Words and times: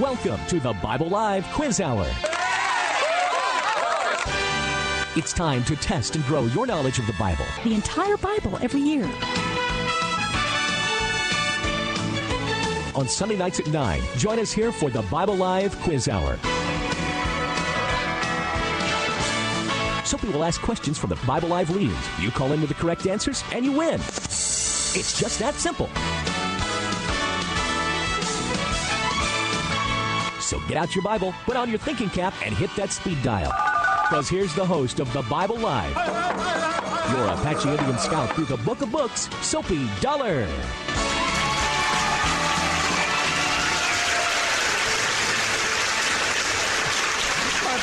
Welcome 0.00 0.44
to 0.46 0.58
the 0.58 0.72
Bible 0.82 1.08
Live 1.08 1.46
Quiz 1.52 1.80
Hour. 1.80 2.04
It's 5.14 5.32
time 5.32 5.62
to 5.66 5.76
test 5.76 6.16
and 6.16 6.24
grow 6.24 6.46
your 6.46 6.66
knowledge 6.66 6.98
of 6.98 7.06
the 7.06 7.12
Bible. 7.12 7.44
The 7.62 7.74
entire 7.74 8.16
Bible 8.16 8.58
every 8.60 8.80
year. 8.80 9.04
On 12.96 13.06
Sunday 13.06 13.36
nights 13.36 13.60
at 13.60 13.68
9, 13.68 14.02
join 14.16 14.40
us 14.40 14.50
here 14.50 14.72
for 14.72 14.90
the 14.90 15.02
Bible 15.02 15.36
Live 15.36 15.78
Quiz 15.82 16.08
Hour. 16.08 16.38
Soapy 20.04 20.28
will 20.30 20.42
ask 20.42 20.60
questions 20.60 20.98
from 20.98 21.10
the 21.10 21.20
Bible 21.24 21.50
Live 21.50 21.70
leaders. 21.70 21.96
You 22.18 22.32
call 22.32 22.50
in 22.50 22.60
with 22.60 22.68
the 22.68 22.74
correct 22.74 23.06
answers, 23.06 23.44
and 23.52 23.64
you 23.64 23.70
win. 23.70 24.00
It's 24.00 25.16
just 25.16 25.38
that 25.38 25.54
simple. 25.54 25.88
So 30.44 30.60
get 30.68 30.76
out 30.76 30.94
your 30.94 31.02
Bible, 31.02 31.34
put 31.46 31.56
on 31.56 31.70
your 31.70 31.78
thinking 31.78 32.10
cap, 32.10 32.34
and 32.44 32.54
hit 32.54 32.70
that 32.76 32.92
speed 32.92 33.22
dial. 33.22 33.50
Because 34.08 34.28
here's 34.28 34.54
the 34.54 34.64
host 34.64 35.00
of 35.00 35.10
the 35.14 35.22
Bible 35.22 35.58
Live, 35.58 35.96
your 37.10 37.26
Apache 37.28 37.68
Indian 37.68 37.98
scout 37.98 38.34
through 38.36 38.44
the 38.44 38.58
book 38.58 38.82
of 38.82 38.92
books, 38.92 39.30
Soapy 39.40 39.88
Dollar. 40.02 40.46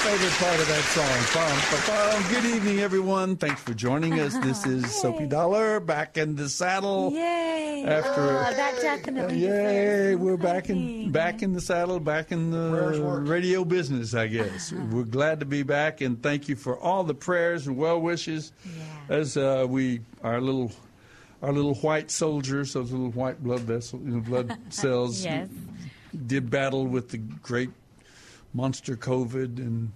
Favorite 0.04 0.32
part 0.34 0.60
of 0.60 0.68
that 0.68 0.84
song. 0.84 2.24
Bum, 2.26 2.34
Good 2.34 2.46
evening, 2.56 2.80
everyone. 2.80 3.36
Thanks 3.38 3.62
for 3.62 3.74
joining 3.74 4.20
us. 4.20 4.36
This 4.40 4.66
is 4.66 4.90
Soapy 5.00 5.28
Dollar 5.28 5.80
back 5.80 6.18
in 6.18 6.36
the 6.36 6.50
saddle. 6.50 7.12
Yay! 7.12 7.86
After 7.88 8.22
oh, 8.22 8.54
that 8.56 8.80
definitely. 8.82 9.40
Yay! 9.40 10.16
We're 10.16 10.38
back 10.38 10.70
in 10.70 11.12
back 11.12 11.44
in 11.44 11.54
the 11.54 11.62
saddle, 11.62 12.00
back 12.00 12.32
in 12.32 12.50
the 12.52 13.22
radio 13.26 13.64
business. 13.64 14.14
I 14.16 14.28
guess 14.28 14.72
we're 14.72 15.04
glad 15.04 15.40
to 15.42 15.46
be 15.46 15.62
back, 15.64 16.02
and 16.02 16.22
thank 16.22 16.50
you 16.50 16.56
for 16.56 16.80
all 16.80 17.04
the 17.04 17.14
prayers 17.16 17.68
and 17.68 17.78
well 17.78 18.00
wishes 18.02 18.54
Yeah. 18.66 19.16
as 19.18 19.38
uh, 19.38 19.66
we 19.70 20.02
our 20.24 20.42
little 20.42 20.72
our 21.44 21.52
little 21.52 21.76
white 21.76 22.10
soldiers, 22.12 22.74
those 22.74 22.92
little 22.92 23.12
white 23.12 23.44
blood 23.44 23.62
vessels, 23.62 24.02
blood 24.28 24.58
cells, 24.74 25.24
Yes. 25.24 25.48
did 26.28 26.50
battle 26.50 26.86
with 26.88 27.10
the 27.10 27.18
great 27.18 27.70
monster 28.54 28.96
COVID 28.96 29.58
and 29.58 29.92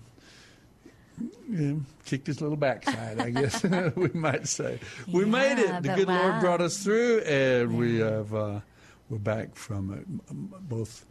you 1.50 1.58
know, 1.58 1.81
kicked 2.06 2.28
his 2.28 2.42
little 2.42 2.58
backside, 2.58 3.20
I 3.20 3.30
guess 3.30 3.64
we 3.95 4.09
might 4.14 4.47
say. 4.47 4.80
We 5.08 5.25
made 5.25 5.59
it. 5.59 5.84
The 5.84 5.89
good 5.89 6.08
Lord 6.08 6.39
brought 6.39 6.62
us 6.62 6.84
through, 6.84 7.20
and 7.20 7.78
we 7.78 8.00
have 8.00 8.34
uh, 8.34 8.59
we're 9.09 9.17
back 9.17 9.56
from 9.56 9.94
it. 9.94 10.06
Both 10.70 11.06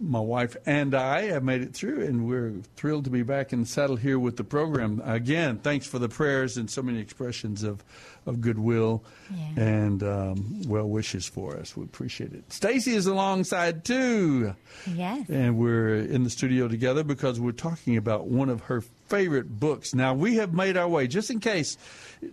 my 0.00 0.20
wife 0.20 0.56
and 0.66 0.94
I 0.94 1.22
have 1.22 1.44
made 1.44 1.62
it 1.62 1.74
through, 1.74 2.02
and 2.04 2.26
we're 2.26 2.54
thrilled 2.76 3.04
to 3.04 3.10
be 3.10 3.22
back 3.22 3.52
in 3.52 3.60
the 3.60 3.66
saddle 3.66 3.96
here 3.96 4.18
with 4.18 4.36
the 4.36 4.44
program 4.44 5.00
again. 5.04 5.58
Thanks 5.58 5.86
for 5.86 5.98
the 5.98 6.08
prayers 6.08 6.56
and 6.56 6.68
so 6.68 6.82
many 6.82 6.98
expressions 6.98 7.62
of 7.62 7.84
of 8.26 8.40
goodwill 8.40 9.04
Yeah. 9.30 9.62
and 9.64 10.02
um, 10.02 10.62
well 10.66 10.88
wishes 10.88 11.26
for 11.26 11.56
us. 11.56 11.76
We 11.76 11.84
appreciate 11.84 12.32
it. 12.32 12.52
Stacy 12.52 12.94
is 12.94 13.06
alongside 13.06 13.84
too. 13.84 14.54
Yes. 14.92 15.28
And 15.28 15.58
we're 15.58 15.96
in 15.96 16.24
the 16.24 16.30
studio 16.30 16.68
together 16.68 17.04
because 17.04 17.38
we're 17.38 17.52
talking 17.52 17.96
about 17.96 18.26
one 18.28 18.48
of 18.48 18.62
her 18.62 18.80
favorite 19.08 19.60
books. 19.60 19.94
Now 19.94 20.14
we 20.14 20.36
have 20.36 20.54
made 20.54 20.76
our 20.76 20.88
way, 20.88 21.06
just 21.06 21.30
in 21.30 21.40
case, 21.40 21.76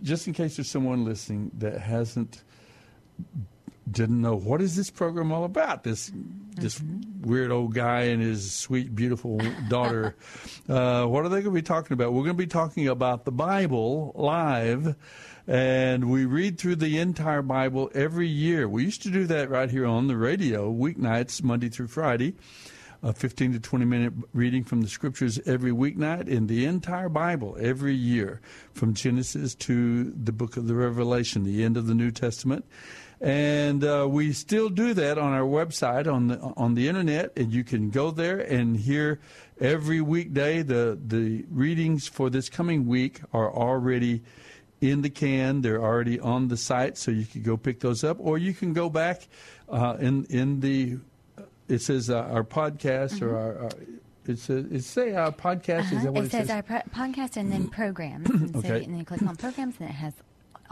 just 0.02 0.26
in 0.26 0.32
case 0.32 0.56
there's 0.56 0.70
someone 0.70 1.04
listening 1.04 1.50
that 1.58 1.80
hasn't 1.80 2.42
didn't 3.92 4.20
know 4.20 4.34
what 4.34 4.60
is 4.60 4.76
this 4.76 4.90
program 4.90 5.32
all 5.32 5.44
about. 5.44 5.84
This 5.84 6.10
this 6.54 6.80
weird 7.20 7.50
old 7.50 7.74
guy 7.74 8.02
and 8.02 8.22
his 8.22 8.52
sweet, 8.52 8.94
beautiful 8.94 9.40
daughter. 9.68 10.16
uh, 10.68 11.06
what 11.06 11.24
are 11.24 11.28
they 11.28 11.42
going 11.42 11.44
to 11.44 11.50
be 11.50 11.62
talking 11.62 11.94
about? 11.94 12.12
We're 12.12 12.24
going 12.24 12.36
to 12.36 12.42
be 12.42 12.46
talking 12.46 12.88
about 12.88 13.24
the 13.24 13.32
Bible 13.32 14.12
live. 14.14 14.96
And 15.46 16.08
we 16.10 16.24
read 16.24 16.58
through 16.58 16.76
the 16.76 16.98
entire 16.98 17.42
Bible 17.42 17.90
every 17.94 18.28
year. 18.28 18.68
We 18.68 18.84
used 18.84 19.02
to 19.02 19.10
do 19.10 19.26
that 19.26 19.50
right 19.50 19.70
here 19.70 19.86
on 19.86 20.06
the 20.06 20.16
radio, 20.16 20.72
weeknights, 20.72 21.42
Monday 21.42 21.68
through 21.68 21.88
Friday 21.88 22.34
a 23.02 23.12
15 23.12 23.54
to 23.54 23.60
20 23.60 23.84
minute 23.84 24.12
reading 24.32 24.62
from 24.62 24.80
the 24.80 24.88
scriptures 24.88 25.40
every 25.44 25.72
weeknight 25.72 26.28
in 26.28 26.46
the 26.46 26.64
entire 26.64 27.08
Bible 27.08 27.56
every 27.60 27.94
year, 27.94 28.40
from 28.74 28.94
Genesis 28.94 29.54
to 29.56 30.04
the 30.12 30.32
book 30.32 30.56
of 30.56 30.68
the 30.68 30.74
Revelation, 30.74 31.42
the 31.42 31.64
end 31.64 31.76
of 31.76 31.86
the 31.86 31.94
New 31.94 32.12
Testament. 32.12 32.64
And 33.22 33.84
uh, 33.84 34.06
we 34.10 34.32
still 34.32 34.68
do 34.68 34.94
that 34.94 35.16
on 35.16 35.32
our 35.32 35.46
website 35.46 36.12
on 36.12 36.26
the 36.26 36.38
on 36.56 36.74
the 36.74 36.88
internet, 36.88 37.32
and 37.36 37.52
you 37.52 37.62
can 37.62 37.90
go 37.90 38.10
there 38.10 38.38
and 38.40 38.76
hear 38.76 39.20
every 39.60 40.00
weekday. 40.00 40.62
the 40.62 40.98
The 41.06 41.44
readings 41.48 42.08
for 42.08 42.30
this 42.30 42.48
coming 42.48 42.86
week 42.88 43.20
are 43.32 43.48
already 43.54 44.22
in 44.80 45.02
the 45.02 45.10
can. 45.10 45.62
They're 45.62 45.80
already 45.80 46.18
on 46.18 46.48
the 46.48 46.56
site, 46.56 46.98
so 46.98 47.12
you 47.12 47.24
can 47.24 47.42
go 47.42 47.56
pick 47.56 47.78
those 47.78 48.02
up, 48.02 48.16
or 48.18 48.38
you 48.38 48.52
can 48.54 48.72
go 48.72 48.90
back 48.90 49.28
uh, 49.68 49.96
in 50.00 50.24
in 50.24 50.58
the. 50.58 50.98
It 51.68 51.80
says 51.80 52.10
uh, 52.10 52.22
our 52.22 52.42
podcast 52.42 53.22
or 53.22 53.36
our. 53.38 53.58
our 53.64 53.70
it 54.26 54.38
says 54.40 54.66
it 54.70 54.82
say 54.82 55.14
our 55.14 55.30
podcast. 55.32 55.92
Is 55.92 56.02
that 56.02 56.12
what 56.12 56.18
Uh-huh. 56.18 56.20
it 56.22 56.26
it, 56.26 56.30
says 56.32 56.50
our 56.50 56.62
pro- 56.62 56.80
podcast 56.92 57.36
and 57.36 57.52
then 57.52 57.68
programs. 57.80 58.28
And 58.30 58.50
so- 58.52 58.58
Okay. 58.58 58.82
and 58.84 58.92
then 58.94 58.98
you 58.98 59.04
click 59.04 59.22
on 59.22 59.36
programs 59.36 59.76
and 59.80 59.88
it 59.88 59.92
has 59.94 60.14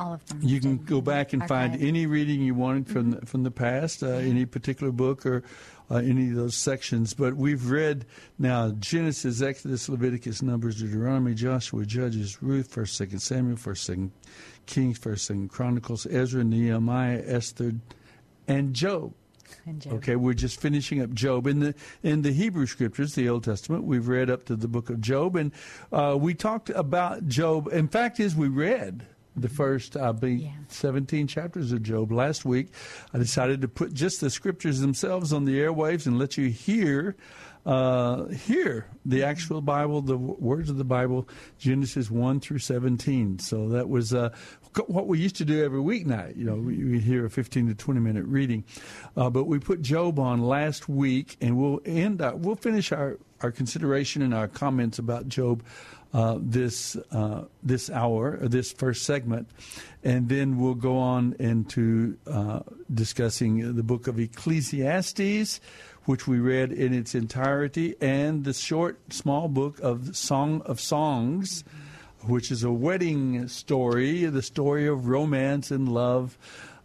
all 0.00 0.14
of 0.14 0.26
them. 0.26 0.40
You 0.42 0.60
can 0.60 0.78
go 0.78 1.00
back 1.00 1.32
and 1.32 1.46
find 1.46 1.80
any 1.80 2.06
reading 2.06 2.40
you 2.40 2.54
wanted 2.54 2.86
from 2.88 3.00
Mm-hmm. 3.12 3.20
the, 3.20 3.26
from 3.26 3.42
the 3.44 3.50
past, 3.50 4.02
uh, 4.02 4.08
any 4.08 4.46
particular 4.46 4.92
book 4.92 5.24
or 5.26 5.42
uh, 5.90 5.96
any 5.96 6.30
of 6.30 6.36
those 6.36 6.54
sections. 6.56 7.14
But 7.14 7.36
we've 7.36 7.70
read 7.70 8.04
now 8.38 8.70
Genesis, 8.78 9.42
Exodus, 9.42 9.88
Leviticus, 9.88 10.42
Numbers, 10.42 10.80
Deuteronomy, 10.80 11.34
Joshua, 11.34 11.84
Judges, 11.86 12.42
Ruth, 12.42 12.68
First, 12.68 12.96
Second 12.96 13.20
Samuel, 13.20 13.56
First, 13.56 13.84
Second 13.84 14.12
Kings, 14.66 14.98
First, 14.98 15.26
Second 15.26 15.50
Chronicles, 15.50 16.06
Ezra, 16.06 16.44
Nehemiah, 16.44 17.22
Esther, 17.26 17.72
and 18.48 18.74
Job. 18.74 19.12
Okay, 19.88 20.14
we're 20.14 20.32
just 20.34 20.60
finishing 20.60 21.02
up 21.02 21.12
Job 21.12 21.46
in 21.48 21.58
the 21.58 21.74
in 22.04 22.22
the 22.22 22.32
Hebrew 22.32 22.66
scriptures, 22.66 23.14
the 23.14 23.28
Old 23.28 23.42
Testament. 23.44 23.82
We've 23.84 24.06
read 24.06 24.30
up 24.30 24.44
to 24.44 24.54
the 24.56 24.68
book 24.68 24.90
of 24.90 25.00
Job, 25.00 25.34
and 25.34 25.50
uh, 25.92 26.16
we 26.18 26.34
talked 26.34 26.70
about 26.70 27.26
Job. 27.26 27.68
In 27.72 27.88
fact, 27.88 28.20
as 28.20 28.36
we 28.36 28.46
read 28.46 29.06
the 29.40 29.48
first, 29.48 29.96
I 29.96 30.12
believe, 30.12 30.40
Yeah. 30.40 30.52
seventeen 30.68 31.26
chapters 31.26 31.72
of 31.72 31.82
Job 31.82 32.12
last 32.12 32.44
week. 32.44 32.68
I 33.14 33.18
decided 33.18 33.60
to 33.62 33.68
put 33.68 33.92
just 33.94 34.20
the 34.20 34.30
scriptures 34.30 34.80
themselves 34.80 35.32
on 35.32 35.44
the 35.44 35.58
airwaves 35.58 36.06
and 36.06 36.18
let 36.18 36.36
you 36.36 36.48
hear. 36.48 37.16
Uh, 37.66 38.24
hear 38.28 38.86
the 39.04 39.22
actual 39.22 39.60
Bible, 39.60 40.00
the 40.00 40.14
w- 40.14 40.34
words 40.38 40.70
of 40.70 40.78
the 40.78 40.84
Bible, 40.84 41.28
Genesis 41.58 42.10
one 42.10 42.40
through 42.40 42.58
seventeen. 42.60 43.38
So 43.38 43.68
that 43.68 43.86
was 43.90 44.14
uh, 44.14 44.30
what 44.86 45.06
we 45.06 45.18
used 45.18 45.36
to 45.36 45.44
do 45.44 45.62
every 45.62 45.78
weeknight. 45.78 46.38
You 46.38 46.44
know, 46.44 46.54
we, 46.54 46.82
we 46.82 47.00
hear 47.00 47.26
a 47.26 47.30
fifteen 47.30 47.66
to 47.68 47.74
twenty 47.74 48.00
minute 48.00 48.24
reading, 48.24 48.64
uh, 49.14 49.28
but 49.28 49.44
we 49.44 49.58
put 49.58 49.82
Job 49.82 50.18
on 50.18 50.40
last 50.40 50.88
week, 50.88 51.36
and 51.42 51.58
we'll 51.58 51.80
end. 51.84 52.22
Our, 52.22 52.34
we'll 52.34 52.56
finish 52.56 52.92
our 52.92 53.18
our 53.42 53.50
consideration 53.52 54.22
and 54.22 54.32
our 54.32 54.48
comments 54.48 54.98
about 54.98 55.28
Job 55.28 55.62
uh, 56.12 56.38
this 56.40 56.96
uh, 57.12 57.44
this 57.62 57.88
hour, 57.90 58.36
this 58.36 58.72
first 58.72 59.04
segment, 59.04 59.48
and 60.02 60.28
then 60.28 60.58
we'll 60.58 60.74
go 60.74 60.98
on 60.98 61.36
into 61.38 62.16
uh, 62.26 62.60
discussing 62.92 63.76
the 63.76 63.82
book 63.82 64.08
of 64.08 64.18
Ecclesiastes, 64.18 65.60
which 66.04 66.26
we 66.26 66.38
read 66.38 66.72
in 66.72 66.92
its 66.92 67.14
entirety, 67.14 67.94
and 68.00 68.44
the 68.44 68.52
short, 68.52 68.98
small 69.12 69.48
book 69.48 69.78
of 69.80 70.16
Song 70.16 70.62
of 70.62 70.80
Songs, 70.80 71.62
which 72.22 72.50
is 72.50 72.64
a 72.64 72.72
wedding 72.72 73.46
story, 73.48 74.24
the 74.24 74.42
story 74.42 74.88
of 74.88 75.06
romance 75.06 75.70
and 75.70 75.88
love. 75.88 76.36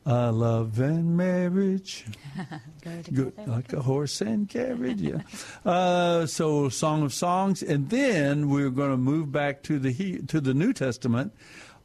Uh, 0.08 0.32
love 0.32 0.80
and 0.80 1.18
marriage, 1.18 2.06
Go 2.84 3.02
Good, 3.12 3.34
like 3.48 3.74
a 3.74 3.82
horse 3.82 4.22
and 4.22 4.48
carriage. 4.48 5.02
Yeah. 5.02 5.22
Uh, 5.66 6.28
so, 6.28 6.70
Song 6.70 7.02
of 7.02 7.12
Songs, 7.12 7.64
and 7.64 7.90
then 7.90 8.50
we're 8.50 8.70
going 8.70 8.92
to 8.92 8.98
move 8.98 9.32
back 9.32 9.64
to 9.64 9.80
the 9.80 9.92
he, 9.92 10.20
to 10.20 10.40
the 10.40 10.54
New 10.54 10.74
Testament 10.74 11.34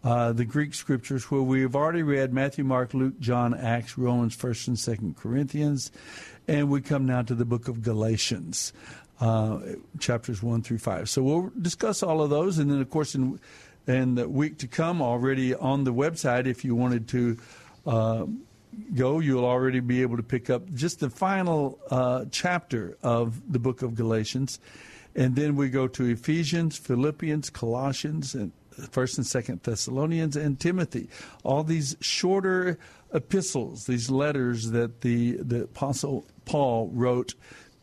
uh, 0.03 0.33
the 0.33 0.45
Greek 0.45 0.75
scriptures 0.75 1.31
where 1.31 1.43
we 1.43 1.63
have 1.63 1.77
already 1.77 2.03
read 2.03 2.33
Matthew, 2.33 2.65
Mark, 2.65 2.95
Luke, 2.95 3.19
John, 3.21 3.55
Acts, 3.55 3.99
Romans, 3.99 4.37
1st 4.37 4.69
and 4.69 4.77
2nd 4.77 5.17
Corinthians, 5.17 5.91
and 6.49 6.71
we 6.71 6.81
come 6.81 7.07
now 7.07 7.23
to 7.23 7.35
the 7.35 7.45
book 7.45 7.69
of 7.69 7.83
Galatians, 7.83 8.73
uh, 9.21 9.61
chapters 9.99 10.43
1 10.43 10.63
through 10.63 10.79
5. 10.79 11.09
So 11.09 11.23
we'll 11.23 11.53
discuss 11.61 12.03
all 12.03 12.23
of 12.23 12.31
those, 12.31 12.59
and 12.59 12.71
then, 12.71 12.81
of 12.81 12.91
course, 12.91 13.15
in, 13.15 13.39
in 13.87 14.15
the 14.15 14.29
week 14.29 14.59
to 14.59 14.67
come, 14.67 15.03
already 15.03 15.55
on 15.55 15.85
the 15.85 15.93
website, 15.93 16.47
if 16.47 16.65
you 16.65 16.75
wanted 16.75 17.07
to 17.09 17.37
uh, 17.87 18.27
go, 18.95 19.19
you'll 19.21 19.45
already 19.45 19.81
be 19.81 20.03
able 20.03 20.17
to 20.17 20.23
pick 20.23 20.51
up 20.51 20.73
just 20.75 21.01
the 21.01 21.11
final 21.11 21.79
uh, 21.91 22.25
chapter 22.31 22.97
of 23.03 23.53
the 23.53 23.59
book 23.59 23.83
of 23.83 23.95
Galatians. 23.95 24.59
And 25.15 25.35
then 25.35 25.57
we 25.57 25.71
go 25.71 25.89
to 25.89 26.05
Ephesians, 26.05 26.79
Philippians, 26.79 27.51
Colossians, 27.51 28.35
and 28.35 28.53
First 28.91 29.19
and 29.19 29.27
Second 29.27 29.63
Thessalonians, 29.63 30.37
and 30.37 30.59
Timothy. 30.59 31.09
All 31.43 31.65
these 31.65 31.97
shorter 32.01 32.79
epistles, 33.13 33.87
these 33.87 34.09
letters 34.09 34.71
that 34.71 35.01
the 35.01 35.33
the 35.33 35.65
Apostle 35.65 36.25
Paul 36.45 36.91
wrote 36.93 37.35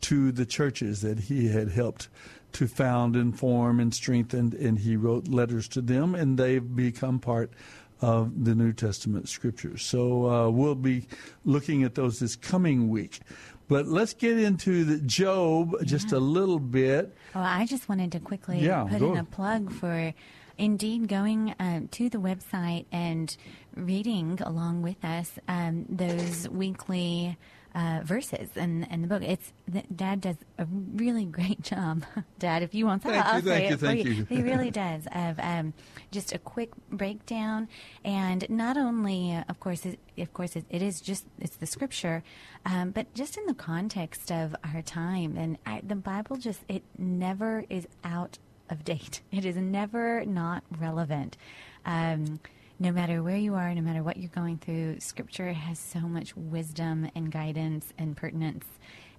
to 0.02 0.32
the 0.32 0.46
churches 0.46 1.02
that 1.02 1.18
he 1.18 1.48
had 1.48 1.70
helped 1.70 2.08
to 2.52 2.66
found 2.66 3.14
and 3.14 3.38
form 3.38 3.78
and 3.78 3.92
strengthen, 3.92 4.56
and 4.58 4.78
he 4.78 4.96
wrote 4.96 5.28
letters 5.28 5.68
to 5.68 5.82
them, 5.82 6.14
and 6.14 6.38
they've 6.38 6.74
become 6.74 7.18
part 7.18 7.52
of 8.00 8.44
the 8.44 8.54
New 8.54 8.72
Testament 8.72 9.28
scriptures. 9.28 9.82
So 9.84 10.28
uh, 10.28 10.50
we'll 10.50 10.74
be 10.74 11.06
looking 11.44 11.82
at 11.82 11.94
those 11.94 12.18
this 12.20 12.36
coming 12.36 12.88
week. 12.88 13.20
But 13.68 13.86
let's 13.86 14.14
get 14.14 14.38
into 14.38 14.84
the 14.84 14.98
Job 14.98 15.74
just 15.84 16.12
a 16.12 16.18
little 16.18 16.58
bit. 16.58 17.14
Well, 17.34 17.44
I 17.44 17.66
just 17.66 17.88
wanted 17.88 18.12
to 18.12 18.20
quickly 18.20 18.60
Yeah, 18.60 18.84
put 18.84 19.02
in 19.02 19.16
a 19.18 19.24
plug 19.24 19.70
for 19.72 20.14
indeed 20.56 21.06
going 21.06 21.54
um, 21.60 21.88
to 21.88 22.08
the 22.08 22.18
website 22.18 22.86
and 22.90 23.36
reading 23.74 24.38
along 24.42 24.82
with 24.82 25.04
us 25.04 25.32
um, 25.48 25.84
those 25.88 26.48
weekly 26.48 27.36
uh, 27.78 28.00
verses 28.02 28.48
in, 28.56 28.82
in 28.90 29.02
the 29.02 29.08
book. 29.08 29.22
It's 29.22 29.52
Dad 29.94 30.20
does 30.20 30.36
a 30.58 30.66
really 30.66 31.24
great 31.24 31.62
job. 31.72 32.04
Dad, 32.38 32.64
if 32.64 32.74
you 32.74 32.86
want 32.86 33.04
that, 33.04 33.26
I'll 33.26 33.40
say 33.40 33.48
thank 33.48 33.68
you, 33.68 33.74
it 33.74 33.78
for 33.78 33.86
thank 33.86 34.04
you. 34.04 34.10
you. 34.10 34.24
He 34.24 34.42
really 34.42 34.70
does 34.86 35.06
of 35.12 35.38
um, 35.38 35.72
just 36.10 36.32
a 36.32 36.38
quick 36.38 36.70
breakdown, 36.90 37.68
and 38.04 38.48
not 38.50 38.76
only, 38.76 39.32
uh, 39.32 39.44
of 39.48 39.60
course, 39.60 39.86
it, 39.86 40.00
of 40.18 40.32
course, 40.32 40.56
it, 40.56 40.64
it 40.70 40.82
is 40.82 41.00
just 41.00 41.24
it's 41.38 41.56
the 41.56 41.66
scripture, 41.66 42.24
um, 42.66 42.90
but 42.90 43.14
just 43.14 43.38
in 43.38 43.46
the 43.46 43.54
context 43.54 44.32
of 44.32 44.56
our 44.74 44.82
time, 44.82 45.36
and 45.36 45.56
I, 45.64 45.80
the 45.86 45.94
Bible 45.94 46.36
just 46.36 46.60
it 46.68 46.82
never 46.98 47.64
is 47.70 47.86
out 48.02 48.38
of 48.70 48.84
date. 48.84 49.20
It 49.30 49.44
is 49.44 49.56
never 49.56 50.24
not 50.24 50.64
relevant. 50.80 51.36
Um, 51.86 52.40
no 52.78 52.92
matter 52.92 53.22
where 53.22 53.36
you 53.36 53.54
are, 53.54 53.74
no 53.74 53.82
matter 53.82 54.02
what 54.02 54.16
you're 54.18 54.30
going 54.30 54.58
through, 54.58 55.00
Scripture 55.00 55.52
has 55.52 55.78
so 55.78 56.00
much 56.00 56.36
wisdom 56.36 57.10
and 57.14 57.30
guidance 57.30 57.92
and 57.98 58.16
pertinence. 58.16 58.66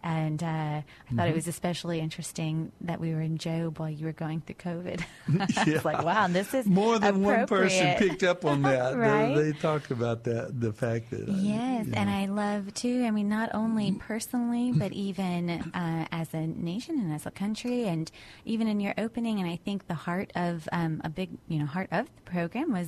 And 0.01 0.41
uh, 0.41 0.47
I 0.47 0.83
thought 1.09 1.11
Mm-hmm. 1.11 1.19
it 1.19 1.35
was 1.35 1.47
especially 1.49 1.99
interesting 1.99 2.71
that 2.79 3.01
we 3.01 3.13
were 3.13 3.19
in 3.19 3.37
Job 3.37 3.79
while 3.79 3.89
you 3.89 4.05
were 4.05 4.13
going 4.13 4.39
through 4.39 4.55
COVID. 4.55 5.01
I 5.57 5.63
Yeah. 5.69 5.81
like, 5.83 6.03
wow, 6.05 6.27
this 6.29 6.53
is 6.53 6.65
More 6.67 6.99
than 6.99 7.21
one 7.21 7.45
person 7.47 7.95
picked 7.97 8.23
up 8.23 8.45
on 8.45 8.61
that. 8.61 8.93
They- 8.93 8.97
Right? 8.97 9.35
they, 9.35 9.51
talked 9.51 9.91
about 9.91 10.23
that, 10.23 10.57
the 10.57 10.71
fact 10.71 11.09
that. 11.09 11.27
uh, 11.27 11.33
Yes, 11.35 11.85
you 11.87 11.93
and 11.97 12.09
know. 12.09 12.15
I 12.15 12.27
love 12.27 12.73
too. 12.73 13.03
I 13.05 13.11
mean, 13.11 13.27
not 13.27 13.49
only 13.53 13.91
personally, 13.91 14.71
but 14.71 14.93
even 14.93 15.49
uh, 15.49 16.05
as 16.13 16.33
a 16.33 16.47
nation 16.47 16.97
and 16.97 17.11
as 17.13 17.25
a 17.25 17.31
country, 17.31 17.83
and 17.83 18.09
even 18.45 18.69
in 18.69 18.79
your 18.79 18.93
opening. 18.97 19.41
And 19.41 19.49
I 19.49 19.57
think 19.57 19.87
the 19.87 19.95
heart 19.95 20.31
of 20.33 20.69
um, 20.71 21.01
a 21.03 21.09
big, 21.09 21.31
you 21.49 21.59
know, 21.59 21.65
heart 21.65 21.89
of 21.91 22.05
the 22.15 22.21
program 22.31 22.71
was 22.71 22.87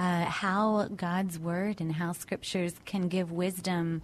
uh, 0.00 0.24
how 0.24 0.88
God's 0.96 1.38
word 1.38 1.76
and 1.82 1.92
how 1.92 2.10
scriptures 2.12 2.74
can 2.86 3.08
give 3.08 3.30
wisdom 3.30 4.00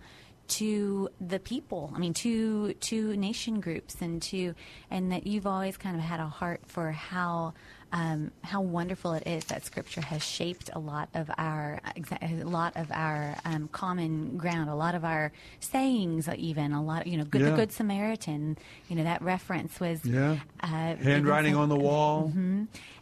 to 0.48 1.08
the 1.20 1.40
people. 1.40 1.82
I 1.94 1.98
mean, 1.98 2.14
to 2.24 2.74
to 2.74 3.16
nation 3.16 3.60
groups 3.60 3.94
and 4.00 4.20
to 4.30 4.54
and 4.90 5.10
that 5.12 5.26
you've 5.26 5.46
always 5.46 5.76
kind 5.76 5.96
of 5.96 6.02
had 6.02 6.20
a 6.20 6.26
heart 6.40 6.60
for 6.66 6.92
how 6.92 7.54
um, 7.92 8.30
how 8.42 8.60
wonderful 8.60 9.12
it 9.14 9.26
is 9.26 9.44
that 9.46 9.64
Scripture 9.64 10.00
has 10.02 10.22
shaped 10.22 10.70
a 10.72 10.78
lot 10.78 11.08
of 11.14 11.30
our 11.38 11.80
a 12.20 12.44
lot 12.44 12.76
of 12.76 12.92
our 12.92 13.34
um, 13.44 13.68
common 13.72 14.36
ground, 14.36 14.68
a 14.70 14.74
lot 14.74 14.94
of 14.94 15.04
our 15.04 15.32
sayings, 15.60 16.28
even 16.28 16.72
a 16.72 16.82
lot. 16.82 17.06
You 17.06 17.16
know, 17.18 17.24
good, 17.24 17.40
Yeah. 17.42 17.50
the 17.50 17.56
Good 17.56 17.72
Samaritan. 17.72 18.58
You 18.88 18.96
know, 18.96 19.04
that 19.04 19.22
reference 19.22 19.80
was 19.80 20.04
Yeah. 20.04 20.36
uh, 20.60 20.94
Handwriting 20.96 21.56
on 21.56 21.68
the 21.68 21.76
wall. 21.88 22.32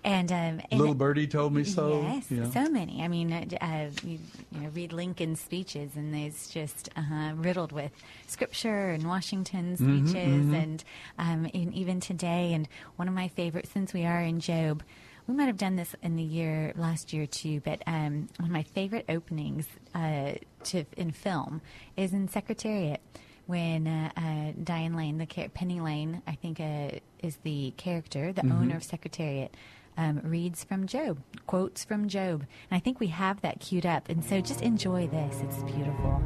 And 0.05 0.31
um, 0.31 0.61
and 0.71 0.81
Little 0.81 0.95
birdie 0.95 1.27
told 1.27 1.53
me 1.55 1.65
so. 1.65 2.03
Yes, 2.03 2.31
you 2.31 2.41
know. 2.41 2.51
so 2.51 2.69
many. 2.69 3.03
I 3.03 3.09
mean, 3.09 3.33
uh, 3.33 3.45
uh, 3.61 3.91
you, 4.05 4.19
you 4.53 4.61
know, 4.61 4.69
read 4.71 4.93
Lincoln's 4.93 5.41
speeches, 5.41 5.97
and 5.97 6.15
it's 6.15 6.49
just 6.49 6.89
uh, 6.97 7.33
riddled 7.37 7.73
with 7.73 7.93
scripture 8.27 8.91
and 8.91 9.07
Washington's 9.07 9.81
Mm-hmm, 9.81 10.07
speeches, 10.09 10.53
and 10.53 10.85
um, 11.19 11.51
and 11.55 11.75
even 11.75 12.01
today. 12.01 12.53
And 12.53 12.69
one 12.97 13.09
of 13.09 13.15
my 13.15 13.29
favorites, 13.29 13.71
since 13.73 13.93
we 13.93 14.05
are 14.05 14.21
in 14.21 14.41
Job, 14.41 14.83
we 15.27 15.35
might 15.35 15.47
have 15.47 15.57
done 15.59 15.77
this 15.77 15.95
in 16.03 16.17
the 16.17 16.23
year 16.23 16.73
last 16.77 17.13
year 17.13 17.27
too. 17.27 17.61
But 17.61 17.83
um, 17.87 18.29
one 18.39 18.49
of 18.49 18.51
my 18.51 18.63
favorite 18.63 19.07
openings 19.09 19.67
uh, 19.95 20.33
to 20.65 20.85
in 20.97 21.13
film 21.13 21.61
is 21.97 22.13
in 22.13 22.29
Secretariat. 22.29 23.01
When 23.47 23.87
uh, 23.87 24.11
uh, 24.17 24.53
Diane 24.63 24.97
Lane, 24.97 25.19
the 25.19 25.27
char- 25.27 25.49
Penny 25.51 25.81
Lane, 25.81 26.23
I 26.27 26.33
think 26.35 26.61
uh, 26.61 26.99
is 27.23 27.37
the 27.43 27.73
character, 27.77 28.33
the 28.33 28.43
Mm-hmm. 28.43 28.53
owner 28.63 28.77
of 28.77 28.85
Secretariat, 28.85 29.55
um, 29.99 30.21
reads 30.25 30.65
from 30.65 30.87
Job, 30.87 31.19
quotes 31.47 31.85
from 31.85 32.09
Job. 32.09 32.41
And 32.71 32.77
I 32.77 32.81
think 32.81 33.01
we 33.01 33.09
have 33.09 33.43
that 33.43 33.61
queued 33.61 33.85
up. 33.87 34.09
And 34.09 34.25
so 34.25 34.41
just 34.41 34.63
enjoy 34.63 35.09
this. 35.09 35.41
It's 35.43 35.63
beautiful. 35.65 36.21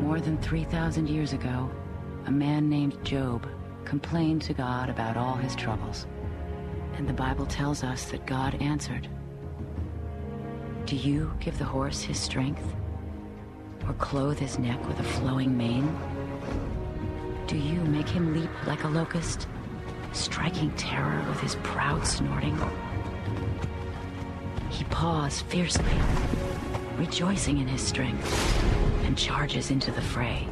More 0.00 0.18
than 0.20 0.38
3,000 0.38 1.08
years 1.08 1.32
ago, 1.32 1.70
a 2.26 2.30
man 2.30 2.68
named 2.68 3.02
Job 3.04 3.46
complained 3.84 4.42
to 4.42 4.54
God 4.54 4.88
about 4.88 5.16
all 5.16 5.36
his 5.36 5.54
troubles. 5.54 6.06
And 6.94 7.08
the 7.08 7.12
Bible 7.12 7.46
tells 7.46 7.84
us 7.84 8.06
that 8.10 8.26
God 8.26 8.54
answered. 8.60 9.08
Do 10.86 10.96
you 10.96 11.32
give 11.40 11.58
the 11.58 11.64
horse 11.64 12.02
his 12.02 12.18
strength? 12.18 12.74
Or 13.86 13.94
clothe 13.94 14.38
his 14.38 14.58
neck 14.58 14.86
with 14.88 14.98
a 14.98 15.04
flowing 15.04 15.56
mane? 15.56 15.96
Do 17.46 17.56
you 17.56 17.80
make 17.80 18.08
him 18.08 18.34
leap 18.34 18.50
like 18.66 18.84
a 18.84 18.88
locust, 18.88 19.46
striking 20.12 20.70
terror 20.72 21.24
with 21.28 21.40
his 21.40 21.56
proud 21.56 22.06
snorting? 22.06 22.58
He 24.70 24.84
paws 24.84 25.42
fiercely, 25.42 25.84
rejoicing 26.96 27.58
in 27.58 27.68
his 27.68 27.82
strength, 27.82 28.32
and 29.04 29.16
charges 29.16 29.70
into 29.70 29.90
the 29.90 30.02
fray. 30.02 30.48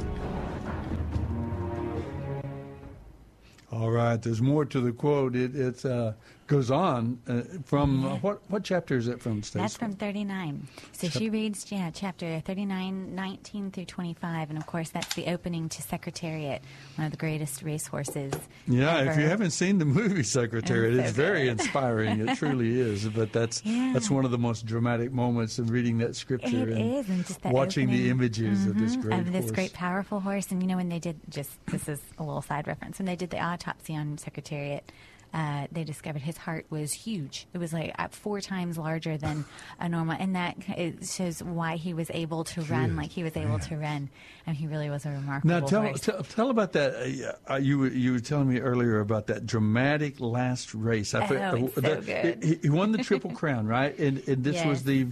All 3.71 3.91
right, 3.91 4.21
there's 4.21 4.43
more 4.43 4.65
to 4.65 4.81
the 4.81 4.93
quote. 4.93 5.37
It 5.37 5.55
it 5.55 5.85
uh, 5.85 6.13
goes 6.49 6.71
on 6.71 7.21
uh, 7.29 7.43
from 7.65 8.05
uh, 8.05 8.17
what 8.17 8.41
what 8.51 8.65
chapter 8.65 8.97
is 8.97 9.07
it 9.07 9.21
from? 9.21 9.43
Stacey? 9.43 9.61
That's 9.63 9.77
from 9.77 9.93
39. 9.93 10.67
So 10.93 11.09
she 11.09 11.31
reads, 11.31 11.71
yeah, 11.71 11.91
chapter 11.93 12.41
39, 12.41 13.15
19 13.15 13.71
through 13.71 13.85
25. 13.85 14.49
And 14.51 14.59
of 14.59 14.67
course, 14.67 14.91
that's 14.91 15.15
the 15.15 15.27
opening 15.27 15.69
to 15.69 15.83
Secretariat, 15.83 16.63
one 16.97 17.05
of 17.05 17.11
the 17.13 17.17
greatest 17.19 17.63
racehorses. 17.63 18.33
Yeah, 18.67 19.11
if 19.11 19.17
you 19.19 19.27
haven't 19.27 19.51
seen 19.53 19.79
the 19.79 19.85
movie 19.85 20.23
Secretariat, 20.25 20.95
It's 20.95 21.09
it's 21.11 21.11
so 21.17 21.23
very 21.23 21.49
inspiring. 21.49 22.27
It 22.27 22.37
truly 22.37 22.81
is. 22.81 23.07
But 23.09 23.33
that's 23.33 23.63
Yeah. 23.69 23.93
that's 23.93 24.11
one 24.11 24.25
of 24.25 24.31
the 24.31 24.39
most 24.39 24.67
dramatic 24.67 25.13
moments 25.13 25.59
of 25.59 25.71
reading 25.71 25.99
that 25.99 26.17
scripture 26.17 26.69
It 26.69 26.77
and 26.77 26.95
is, 26.97 27.09
and 27.45 27.53
watching 27.53 27.89
the 27.89 27.95
opening, 28.11 28.11
images 28.11 28.67
of 28.67 28.79
this 28.79 28.97
mhm, 28.97 29.03
great 29.03 29.21
of 29.21 29.33
this 29.33 29.45
horse. 29.45 29.53
great 29.53 29.73
powerful 29.75 30.21
horse. 30.21 30.51
And 30.51 30.63
you 30.63 30.69
know 30.69 30.77
when 30.77 30.89
they 30.89 30.99
did 30.99 31.21
just 31.29 31.51
this 31.67 31.89
is 31.89 32.01
a 32.19 32.23
little 32.25 32.43
side 32.43 32.67
reference 32.67 32.99
when 32.99 33.07
they 33.07 33.17
did 33.17 33.31
the 33.31 33.39
autopsy 33.41 33.95
on 33.95 34.17
Secretariat. 34.19 34.91
Uh, 35.35 35.67
they 35.71 35.85
discovered 35.85 36.23
his 36.23 36.37
heart 36.39 36.65
was 36.71 36.93
huge. 36.93 37.47
It 37.53 37.59
was 37.59 37.73
like 37.73 37.95
uh, 37.99 38.09
four 38.09 38.41
times 38.41 38.79
larger 38.79 39.17
than 39.19 39.45
a 39.79 39.89
normal, 39.89 40.17
and 40.19 40.35
that 40.37 40.57
it 40.69 41.07
shows 41.07 41.43
why 41.43 41.77
he 41.77 41.93
was 41.95 42.11
able 42.15 42.45
to 42.45 42.63
run 42.63 42.97
like 42.97 43.11
he 43.11 43.23
was 43.23 43.37
able 43.37 43.59
to 43.59 43.77
run. 43.77 44.09
And 44.47 44.57
he 44.57 44.67
really 44.67 44.89
was 44.89 45.05
a 45.05 45.11
remarkable 45.11 45.61
Now 45.61 45.67
tell, 45.67 45.83
horse. 45.83 46.09
tell 46.31 46.49
about 46.51 46.73
that. 46.73 47.37
Uh, 47.51 47.57
you 47.57 47.79
were 47.79 47.89
you 47.89 48.13
were 48.13 48.21
telling 48.21 48.49
me 48.49 48.61
earlier 48.61 49.01
about 49.01 49.27
that 49.27 49.45
dramatic 49.47 50.19
last 50.21 50.75
race. 50.75 51.15
I 51.15 51.27
Oh, 51.29 51.57
it's 51.67 51.75
so 51.75 51.81
that- 51.83 52.07
good. 52.07 52.43
He, 52.45 52.59
he 52.63 52.71
won 52.71 52.93
the 52.93 52.99
triple 52.99 53.31
crown, 53.35 53.67
right? 53.67 53.97
And 53.99 54.27
and 54.29 54.43
this 54.43 54.65
was 54.65 54.85
the 54.85 55.07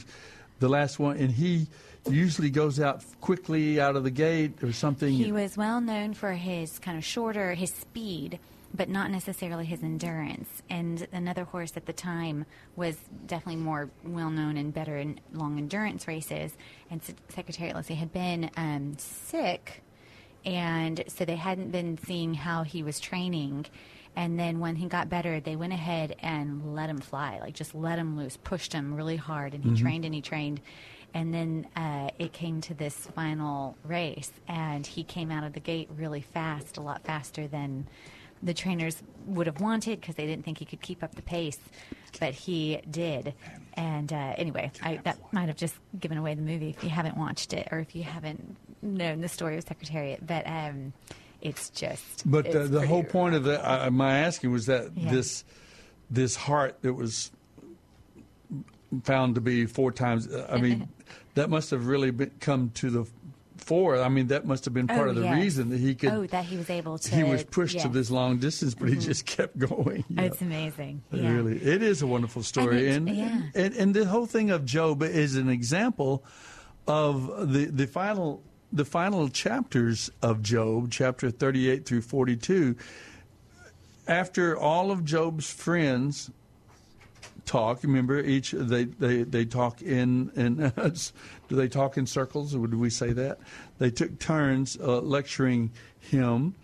the 0.61 0.68
last 0.68 0.99
one. 0.99 1.18
And 1.18 1.30
he 1.30 1.66
usually 2.08 2.50
goes 2.50 2.80
out 2.80 3.04
quickly 3.20 3.80
out 3.80 3.96
of 3.96 4.04
the 4.04 4.11
gate 4.11 4.62
or 4.62 4.73
something. 4.73 5.12
He 5.12 5.32
was 5.32 5.56
well 5.56 5.80
known 5.80 6.14
for 6.14 6.32
his 6.32 6.78
kind 6.78 6.96
of 6.96 7.04
shorter, 7.04 7.52
his 7.54 7.70
speed, 7.75 8.38
but 8.76 8.88
not 8.88 9.11
necessarily 9.11 9.64
his 9.64 9.83
endurance. 9.83 10.62
And 10.68 11.06
another 11.12 11.45
horse 11.45 11.73
at 11.76 11.87
the 11.87 11.92
time 11.92 12.45
was 12.76 12.97
definitely 13.26 13.62
more 13.62 13.90
well 14.04 14.30
known 14.30 14.56
and 14.56 14.73
better 14.75 14.97
in 14.99 15.21
long 15.33 15.59
endurance 15.59 16.06
races. 16.06 16.52
And 16.90 17.02
Se- 17.02 17.14
Secretariat 17.30 17.87
had 17.88 18.12
been 18.12 18.50
um, 18.56 18.97
sick, 18.99 19.83
and 20.45 21.02
so 21.09 21.25
they 21.25 21.37
hadn't 21.37 21.71
been 21.71 21.99
seeing 22.06 22.35
how 22.35 22.62
he 22.62 22.83
was 22.83 23.00
training. 23.00 23.66
And 24.14 24.38
then 24.38 24.61
when 24.61 24.76
he 24.76 24.87
got 24.87 25.09
better, 25.09 25.40
they 25.40 25.56
went 25.56 25.73
ahead 25.75 26.16
and 26.21 26.75
let 26.75 26.88
him 26.88 26.99
fly, 26.99 27.38
like 27.40 27.54
just 27.54 27.75
let 27.75 27.99
him 27.99 28.16
loose, 28.16 28.37
pushed 28.37 28.73
him 28.73 28.95
really 28.95 29.16
hard, 29.16 29.54
and 29.54 29.62
he 29.64 29.71
Mm-hmm. 29.71 29.83
trained 29.85 30.04
and 30.04 30.14
he 30.14 30.21
trained. 30.23 30.61
And 31.14 31.33
then 31.33 31.66
uh, 31.76 32.11
it 32.18 32.33
came 32.33 32.61
to 32.62 32.75
this 32.75 32.95
final 32.95 33.76
race, 33.85 34.33
and 34.49 34.87
he 34.87 35.02
came 35.02 35.30
out 35.30 35.45
of 35.45 35.52
the 35.54 35.61
gate 35.61 35.88
really 35.97 36.21
fast, 36.21 36.76
a 36.76 36.83
lot 36.83 37.04
faster 37.04 37.47
than 37.47 37.87
the 38.43 38.55
trainers 38.55 39.02
would 39.26 39.47
have 39.47 39.61
wanted 39.61 40.00
because 40.00 40.14
they 40.14 40.26
didn't 40.26 40.45
think 40.45 40.59
he 40.59 40.64
could 40.64 40.81
keep 40.81 41.02
up 41.02 41.14
the 41.14 41.23
pace, 41.23 41.59
but 42.21 42.33
he 42.33 42.81
did. 42.88 43.35
And 43.75 44.12
uh, 44.12 44.35
anyway, 44.37 44.71
I, 44.83 45.00
that 45.05 45.19
might 45.33 45.49
have 45.49 45.57
just 45.57 45.75
given 45.99 46.19
away 46.19 46.35
the 46.35 46.43
movie 46.43 46.71
if 46.71 46.83
you 46.85 46.90
haven't 46.90 47.16
watched 47.16 47.52
it 47.52 47.69
or 47.71 47.78
if 47.78 47.95
you 47.95 48.02
haven't 48.05 48.57
known 48.83 49.21
the 49.21 49.28
story 49.28 49.57
of 49.57 49.64
Secretariat. 49.64 50.26
But 50.26 50.47
um, 50.47 50.93
it's 51.40 51.71
just. 51.71 52.28
But 52.31 52.55
uh, 52.55 52.66
the 52.66 52.87
whole 52.87 53.05
point 53.05 53.35
of 53.35 53.45
that, 53.45 53.64
uh, 53.69 53.90
my 53.90 54.19
asking 54.21 54.52
was 54.52 54.66
that 54.66 54.90
Yeah. 54.97 55.11
this 55.11 55.45
this 56.09 56.37
heart 56.37 56.81
that 56.83 56.95
was 56.95 57.33
found 59.02 59.35
to 59.35 59.40
be 59.40 59.66
four 59.66 59.90
times. 59.93 60.28
uh, 60.28 60.47
I 60.50 60.59
mean, 60.61 60.88
that 61.35 61.50
must 61.50 61.71
have 61.71 61.87
really 61.87 62.12
been, 62.12 62.31
come 62.40 62.71
to 62.75 62.90
the 62.90 63.07
fore. 63.66 64.00
I 64.00 64.08
mean, 64.08 64.28
that 64.28 64.46
must 64.46 64.64
have 64.64 64.73
been 64.73 64.87
part 64.87 65.08
Oh, 65.08 65.11
of 65.11 65.16
the 65.16 65.23
yes. 65.23 65.35
reason 65.37 65.68
that 65.70 65.78
he 65.80 65.94
could. 65.94 66.11
Oh, 66.11 66.26
that 66.28 66.44
he 66.44 66.56
was 66.56 66.70
able 66.70 66.96
to. 66.99 67.14
he 67.14 67.23
was 67.25 67.44
pushed 67.44 67.73
to 67.73 67.78
yes. 67.78 67.87
Mm-hmm. 67.87 67.94
this 67.96 68.11
long 68.11 68.38
distance, 68.38 68.75
but 68.75 68.88
he 68.88 68.96
just 68.96 69.26
kept 69.26 69.58
going. 69.68 70.04
you 70.08 70.16
know. 70.16 70.23
It's 70.25 70.40
amazing. 70.40 71.02
It 71.12 71.20
Yeah. 71.23 71.32
Really, 71.32 71.56
it 71.61 71.82
is 71.82 72.00
a 72.02 72.06
wonderful 72.06 72.42
story, 72.42 72.88
And 72.90 73.08
and 73.08 73.16
yeah. 73.18 73.42
and, 73.54 73.75
and 73.75 73.94
the 73.94 74.06
whole 74.06 74.26
thing 74.26 74.50
of 74.50 74.64
Job 74.64 75.02
is 75.02 75.37
an 75.37 75.49
example 75.49 76.25
of 76.87 77.52
the 77.52 77.66
the 77.66 77.87
final 77.87 78.42
the 78.73 78.85
final 78.85 79.28
chapters 79.28 80.11
of 80.23 80.42
Job, 80.42 80.90
chapter 80.90 81.30
thirty 81.30 81.68
eight 81.70 81.85
through 81.87 82.02
forty 82.02 82.37
two. 82.37 82.76
After 84.08 84.56
all 84.56 84.92
of 84.92 85.04
Job's 85.04 85.50
friends 85.52 86.30
talk, 87.47 87.83
remember 87.83 88.21
each 88.21 88.50
they 88.50 88.85
they, 88.85 89.23
they 89.23 89.45
talk 89.45 89.81
in 89.81 90.31
in 90.37 90.73
do 91.49 91.57
they 91.57 91.69
talk 91.69 91.97
in 91.97 92.07
circles? 92.07 92.55
Would 92.55 92.75
we 92.75 92.91
say 92.91 93.12
that 93.12 93.38
they 93.79 93.91
took 93.91 94.19
turns 94.19 94.76
uh, 94.79 95.00
lecturing 95.00 95.71
him 96.00 96.55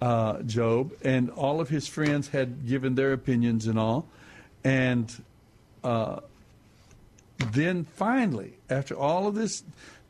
uh, 0.00 0.42
Job, 0.42 0.92
and 1.02 1.30
all 1.30 1.60
of 1.60 1.68
his 1.68 1.88
friends 1.88 2.28
had 2.28 2.66
given 2.66 2.94
their 2.94 3.12
opinions 3.12 3.66
and 3.66 3.78
all. 3.78 4.06
And 4.64 5.12
uh, 5.82 6.20
then 7.52 7.84
finally, 7.84 8.54
after 8.68 8.96
all 8.96 9.26
of 9.26 9.34
this, 9.34 9.62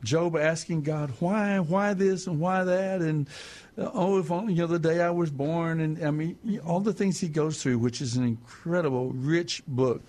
Job 0.03 0.35
asking 0.35 0.83
God, 0.83 1.11
why, 1.19 1.59
why 1.59 1.93
this 1.93 2.27
and 2.27 2.39
why 2.39 2.63
that, 2.63 3.01
and 3.01 3.27
oh, 3.77 4.19
if 4.19 4.31
only 4.31 4.53
you 4.53 4.61
know 4.61 4.67
the 4.67 4.79
day 4.79 5.01
I 5.01 5.09
was 5.09 5.29
born, 5.29 5.79
and 5.79 6.03
I 6.03 6.11
mean 6.11 6.37
all 6.65 6.79
the 6.79 6.93
things 6.93 7.19
he 7.19 7.27
goes 7.27 7.61
through, 7.61 7.79
which 7.79 8.01
is 8.01 8.15
an 8.15 8.23
incredible, 8.23 9.11
rich 9.11 9.63
book 9.67 10.01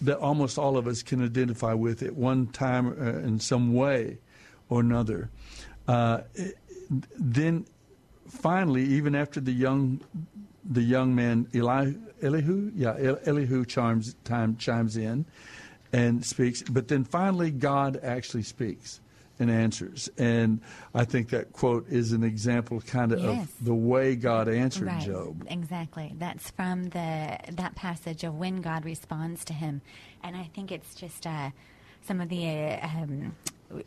that 0.00 0.18
almost 0.18 0.58
all 0.58 0.76
of 0.76 0.86
us 0.86 1.02
can 1.02 1.24
identify 1.24 1.72
with 1.72 2.02
at 2.02 2.14
one 2.14 2.46
time 2.48 2.88
uh, 2.88 3.26
in 3.26 3.40
some 3.40 3.74
way 3.74 4.18
or 4.68 4.80
another. 4.80 5.30
Uh, 5.88 6.20
then 7.16 7.66
finally, 8.28 8.84
even 8.84 9.14
after 9.14 9.40
the 9.40 9.52
young 9.52 10.00
the 10.68 10.82
young 10.82 11.14
man 11.14 11.46
Eli, 11.54 11.92
Elihu, 12.22 12.72
yeah, 12.74 13.16
Elihu 13.26 13.64
chimes 13.66 14.14
time 14.24 14.56
chimes 14.56 14.96
in 14.96 15.26
and 15.92 16.24
speaks, 16.24 16.62
but 16.62 16.88
then 16.88 17.04
finally 17.04 17.50
God 17.50 18.00
actually 18.02 18.42
speaks 18.42 19.00
and 19.38 19.50
answers, 19.50 20.08
and 20.18 20.60
I 20.94 21.04
think 21.04 21.30
that 21.30 21.52
quote 21.52 21.88
is 21.88 22.12
an 22.12 22.22
example, 22.22 22.80
kind 22.80 23.12
of, 23.12 23.20
Yes. 23.20 23.48
of 23.60 23.64
the 23.64 23.74
way 23.74 24.14
God 24.16 24.48
answered 24.48 24.86
right. 24.86 25.02
Job. 25.04 25.44
Exactly. 25.48 26.12
That's 26.18 26.50
from 26.52 26.84
the 26.84 27.38
that 27.52 27.74
passage 27.74 28.24
of 28.24 28.34
when 28.36 28.60
God 28.60 28.84
responds 28.84 29.44
to 29.46 29.52
him, 29.52 29.82
and 30.22 30.36
I 30.36 30.44
think 30.54 30.70
it's 30.72 30.94
just 30.94 31.26
uh, 31.26 31.50
some 32.02 32.20
of 32.20 32.28
the. 32.28 32.46
Uh, 32.46 32.86
um, 32.86 33.36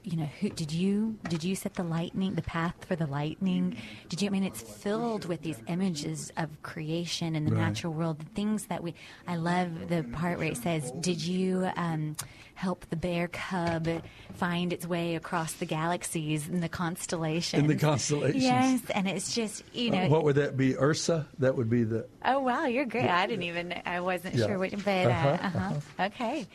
you 0.03 0.17
know, 0.17 0.25
who 0.41 0.49
did 0.49 0.71
you 0.73 1.17
did 1.29 1.45
you 1.45 1.55
set 1.55 1.75
the 1.75 1.83
lightning, 1.83 2.33
the 2.35 2.41
path 2.41 2.73
for 2.85 2.97
the 2.97 3.05
lightning? 3.05 3.77
Did 4.09 4.21
you? 4.21 4.27
I 4.27 4.31
mean, 4.31 4.43
it's 4.43 4.61
filled 4.61 5.25
with 5.25 5.43
these 5.43 5.61
images 5.67 6.29
of 6.35 6.61
creation 6.61 7.35
and 7.35 7.47
the 7.47 7.53
Right. 7.53 7.67
natural 7.67 7.93
world, 7.93 8.19
the 8.19 8.25
things 8.25 8.65
that 8.65 8.83
we. 8.83 8.95
I 9.27 9.37
love 9.37 9.87
the 9.87 10.03
part 10.03 10.39
where 10.39 10.47
it 10.49 10.57
says, 10.57 10.91
"Did 10.99 11.21
you 11.23 11.69
um, 11.77 12.17
help 12.57 12.89
the 12.89 12.95
bear 12.95 13.27
cub 13.27 13.87
find 14.33 14.73
its 14.73 14.85
way 14.87 15.15
across 15.15 15.53
the 15.53 15.65
galaxies 15.65 16.47
and 16.49 16.61
the 16.63 16.67
constellations?" 16.69 17.61
In 17.61 17.67
the 17.67 17.75
constellations. 17.75 18.43
Yes, 18.43 18.81
and 18.93 19.07
it's 19.07 19.33
just 19.35 19.63
you 19.73 19.91
know. 19.91 20.03
Uh, 20.05 20.09
what 20.09 20.23
would 20.23 20.35
that 20.35 20.57
be? 20.57 20.75
Ursa? 20.75 21.27
That 21.39 21.55
would 21.55 21.69
be 21.69 21.83
the. 21.83 22.05
Oh 22.25 22.39
wow, 22.39 22.65
you're 22.65 22.85
great. 22.85 23.09
I 23.09 23.27
didn't 23.27 23.43
even. 23.43 23.73
I 23.85 23.99
wasn't 24.01 24.35
Yeah. 24.35 24.47
sure 24.47 24.59
what. 24.59 24.71
But 24.83 25.05
uh, 25.05 25.09
Uh-huh, 25.09 25.29
uh-huh. 25.47 26.05
okay. 26.07 26.47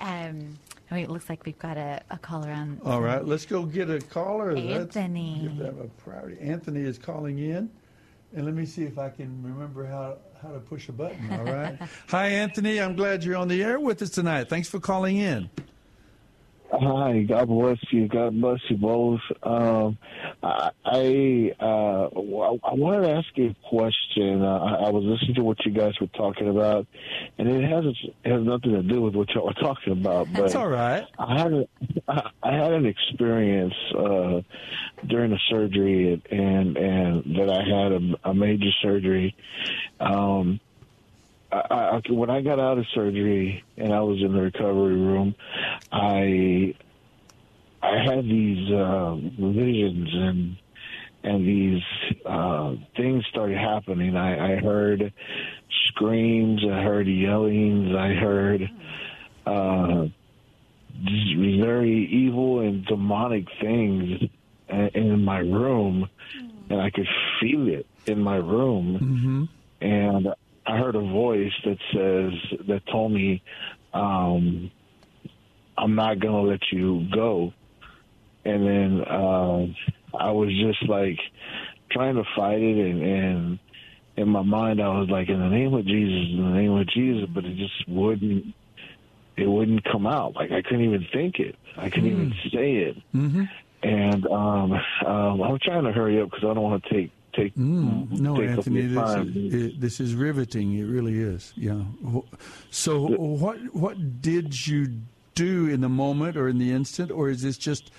Um, 0.00 0.58
I 0.90 0.94
mean, 0.94 1.04
it 1.04 1.10
looks 1.10 1.28
like 1.28 1.44
we've 1.44 1.58
got 1.58 1.76
a, 1.76 2.00
a 2.10 2.18
caller 2.18 2.50
on. 2.50 2.80
All 2.84 3.00
right, 3.02 3.24
let's 3.24 3.46
go 3.46 3.62
get 3.64 3.90
a 3.90 4.00
caller. 4.00 4.56
Let's 4.56 4.96
Anthony. 4.96 5.40
give 5.42 5.58
them 5.58 5.78
a 5.80 5.88
priority. 6.02 6.40
Anthony 6.40 6.80
is 6.80 6.98
calling 6.98 7.38
in, 7.38 7.70
and 8.34 8.44
let 8.46 8.54
me 8.54 8.64
see 8.66 8.84
if 8.84 8.98
I 8.98 9.10
can 9.10 9.42
remember 9.42 9.84
how 9.86 10.16
how 10.42 10.50
to 10.50 10.60
push 10.60 10.88
a 10.88 10.92
button. 10.92 11.30
All 11.32 11.44
right. 11.44 11.78
Hi, 12.08 12.26
Anthony. 12.28 12.80
I'm 12.80 12.96
glad 12.96 13.24
you're 13.24 13.36
on 13.36 13.48
the 13.48 13.62
air 13.62 13.78
with 13.78 14.00
us 14.02 14.10
tonight. 14.10 14.48
Thanks 14.48 14.68
for 14.68 14.80
calling 14.80 15.18
in. 15.18 15.50
Hi, 16.72 17.22
God 17.22 17.48
bless 17.48 17.78
you. 17.90 18.06
God 18.06 18.40
bless 18.40 18.60
you 18.68 18.76
both. 18.76 19.20
Um, 19.42 19.98
I 20.42 20.70
I, 20.84 21.52
uh, 21.60 22.08
I 22.08 22.74
wanted 22.74 23.02
to 23.02 23.10
ask 23.10 23.26
you 23.34 23.50
a 23.50 23.68
question. 23.68 24.42
Uh, 24.42 24.58
I, 24.58 24.86
I 24.86 24.90
was 24.90 25.02
listening 25.04 25.34
to 25.34 25.42
what 25.42 25.64
you 25.66 25.72
guys 25.72 25.94
were 26.00 26.06
talking 26.08 26.48
about, 26.48 26.86
and 27.38 27.48
it 27.48 27.68
has 27.68 27.84
it 28.24 28.30
has 28.30 28.44
nothing 28.44 28.72
to 28.72 28.82
do 28.82 29.02
with 29.02 29.16
what 29.16 29.30
y'all 29.30 29.46
were 29.46 29.54
talking 29.54 29.94
about. 29.94 30.28
But 30.32 30.42
That's 30.42 30.54
all 30.54 30.68
right. 30.68 31.04
I 31.18 31.38
had 31.40 31.52
a, 31.52 31.68
I 32.42 32.52
had 32.52 32.72
an 32.72 32.86
experience 32.86 33.74
uh, 33.98 34.40
during 35.08 35.32
a 35.32 35.38
surgery, 35.48 36.22
and 36.30 36.76
and 36.76 37.36
that 37.36 37.50
I 37.50 37.64
had 37.64 37.92
a, 37.92 38.30
a 38.30 38.34
major 38.34 38.70
surgery. 38.80 39.34
Um, 39.98 40.60
I, 41.52 42.00
I, 42.08 42.12
when 42.12 42.30
I 42.30 42.40
got 42.42 42.58
out 42.58 42.78
of 42.78 42.86
surgery 42.94 43.64
and 43.76 43.92
I 43.92 44.00
was 44.00 44.22
in 44.22 44.32
the 44.32 44.40
recovery 44.40 44.96
room, 44.96 45.34
I 45.90 46.74
I 47.82 47.96
had 48.04 48.24
these 48.24 48.70
uh, 48.70 49.14
visions 49.14 50.08
and 50.12 50.56
and 51.22 51.46
these 51.46 51.82
uh, 52.24 52.74
things 52.96 53.24
started 53.26 53.58
happening. 53.58 54.16
I, 54.16 54.54
I 54.54 54.56
heard 54.56 55.12
screams, 55.88 56.62
I 56.64 56.82
heard 56.82 57.06
yellings, 57.08 57.94
I 57.94 58.08
heard 58.14 58.70
uh, 59.46 60.06
very 61.04 62.08
evil 62.10 62.60
and 62.60 62.84
demonic 62.86 63.46
things 63.60 64.22
in 64.94 65.24
my 65.24 65.38
room, 65.38 66.08
and 66.70 66.80
I 66.80 66.90
could 66.90 67.08
feel 67.40 67.68
it 67.68 67.86
in 68.06 68.20
my 68.22 68.36
room. 68.36 69.48
And 69.82 70.28
I 70.70 70.78
heard 70.78 70.94
a 70.94 71.00
voice 71.00 71.52
that 71.64 71.78
says 71.92 72.58
that 72.68 72.86
told 72.86 73.12
me, 73.12 73.42
um, 73.92 74.70
"I'm 75.76 75.96
not 75.96 76.20
gonna 76.20 76.42
let 76.42 76.60
you 76.70 77.08
go." 77.12 77.52
And 78.44 78.66
then 78.66 79.00
uh, 79.02 79.66
I 80.16 80.30
was 80.30 80.50
just 80.50 80.88
like 80.88 81.18
trying 81.90 82.14
to 82.14 82.24
fight 82.36 82.60
it, 82.60 82.78
and, 82.78 83.02
and 83.02 83.58
in 84.16 84.28
my 84.28 84.42
mind 84.42 84.80
I 84.80 84.88
was 84.88 85.08
like, 85.10 85.28
"In 85.28 85.40
the 85.40 85.48
name 85.48 85.74
of 85.74 85.84
Jesus, 85.84 86.38
in 86.38 86.44
the 86.44 86.56
name 86.56 86.72
of 86.72 86.86
Jesus," 86.88 87.28
but 87.34 87.44
it 87.44 87.56
just 87.56 87.88
wouldn't. 87.88 88.54
It 89.36 89.46
wouldn't 89.46 89.84
come 89.84 90.06
out. 90.06 90.34
Like 90.36 90.52
I 90.52 90.62
couldn't 90.62 90.84
even 90.84 91.06
think 91.12 91.40
it. 91.40 91.56
I 91.76 91.88
couldn't 91.88 92.10
even 92.10 92.34
say 92.52 92.76
it. 92.76 92.96
Mm-hmm. 93.14 93.44
And 93.82 94.26
um, 94.26 94.72
um, 95.06 95.42
I'm 95.42 95.58
trying 95.58 95.84
to 95.84 95.92
hurry 95.92 96.20
up 96.20 96.30
because 96.30 96.44
I 96.44 96.52
don't 96.52 96.62
want 96.62 96.84
to 96.84 96.94
take 96.94 97.10
take 97.42 97.54
Mm, 97.56 98.10
no, 98.20 98.36
take 98.36 98.50
Anthony, 98.50 98.82
this 98.86 99.10
is, 99.16 99.54
it, 99.54 99.80
this 99.80 100.00
is 100.00 100.14
riveting. 100.14 100.74
It 100.78 100.84
really 100.84 101.18
is. 101.18 101.52
Yeah. 101.56 101.82
So, 102.70 103.06
what 103.06 103.58
what 103.74 104.22
did 104.22 104.66
you 104.66 104.88
do 105.34 105.68
in 105.68 105.80
the 105.80 105.88
moment 105.88 106.36
or 106.36 106.48
in 106.48 106.58
the 106.58 106.70
instant, 106.72 107.10
or 107.10 107.30
is 107.30 107.42
this 107.42 107.56
just 107.58 107.90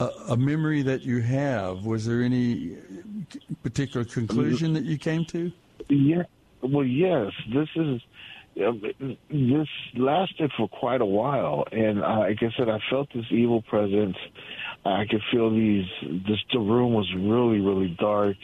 a, 0.00 0.08
a 0.30 0.36
memory 0.36 0.82
that 0.82 1.02
you 1.02 1.20
have? 1.20 1.84
Was 1.84 2.06
there 2.06 2.22
any 2.22 2.76
particular 3.62 4.04
conclusion 4.04 4.72
that 4.74 4.84
you 4.84 4.98
came 4.98 5.24
to? 5.26 5.52
Yeah. 5.88 6.22
Well, 6.62 6.84
yes. 6.84 7.32
This 7.52 7.68
is. 7.76 8.00
um, 8.64 8.82
This 9.30 9.68
lasted 9.94 10.52
for 10.56 10.68
quite 10.68 11.00
a 11.00 11.06
while, 11.06 11.64
and 11.72 12.02
uh, 12.02 12.18
like 12.20 12.42
I 12.42 12.50
said, 12.56 12.68
I 12.68 12.78
felt 12.90 13.08
this 13.14 13.26
evil 13.30 13.62
presence. 13.62 14.16
I 14.84 15.04
could 15.08 15.22
feel 15.30 15.50
these. 15.50 15.86
This 16.02 16.38
the 16.52 16.58
room 16.58 16.92
was 16.92 17.12
really, 17.14 17.60
really 17.60 17.96
dark, 18.00 18.36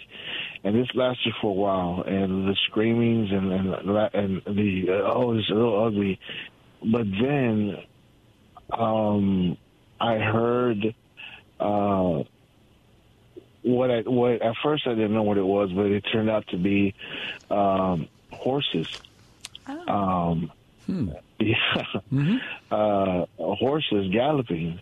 and 0.62 0.76
this 0.76 0.88
lasted 0.94 1.34
for 1.40 1.50
a 1.50 1.54
while. 1.54 2.02
And 2.06 2.48
the 2.48 2.56
screamings 2.66 3.30
and 3.32 3.52
and, 3.52 3.74
and 4.14 4.42
the 4.56 4.86
uh, 4.88 5.12
oh, 5.12 5.36
it's 5.36 5.50
a 5.50 5.54
little 5.54 5.84
ugly. 5.84 6.20
But 6.80 7.06
then, 7.20 7.76
um, 8.70 9.56
I 10.00 10.18
heard. 10.18 10.94
Uh, 11.58 12.22
what 13.62 13.90
I 13.90 14.00
what 14.02 14.40
at 14.40 14.54
first 14.62 14.86
I 14.86 14.90
didn't 14.90 15.14
know 15.14 15.24
what 15.24 15.36
it 15.36 15.44
was, 15.44 15.70
but 15.72 15.86
it 15.86 16.04
turned 16.12 16.30
out 16.30 16.46
to 16.48 16.56
be 16.56 16.94
um, 17.50 18.08
horses. 18.30 18.86
Um, 19.88 20.52
yeah, 21.38 21.84
uh, 22.70 23.26
horses 23.36 24.10
galloping, 24.12 24.80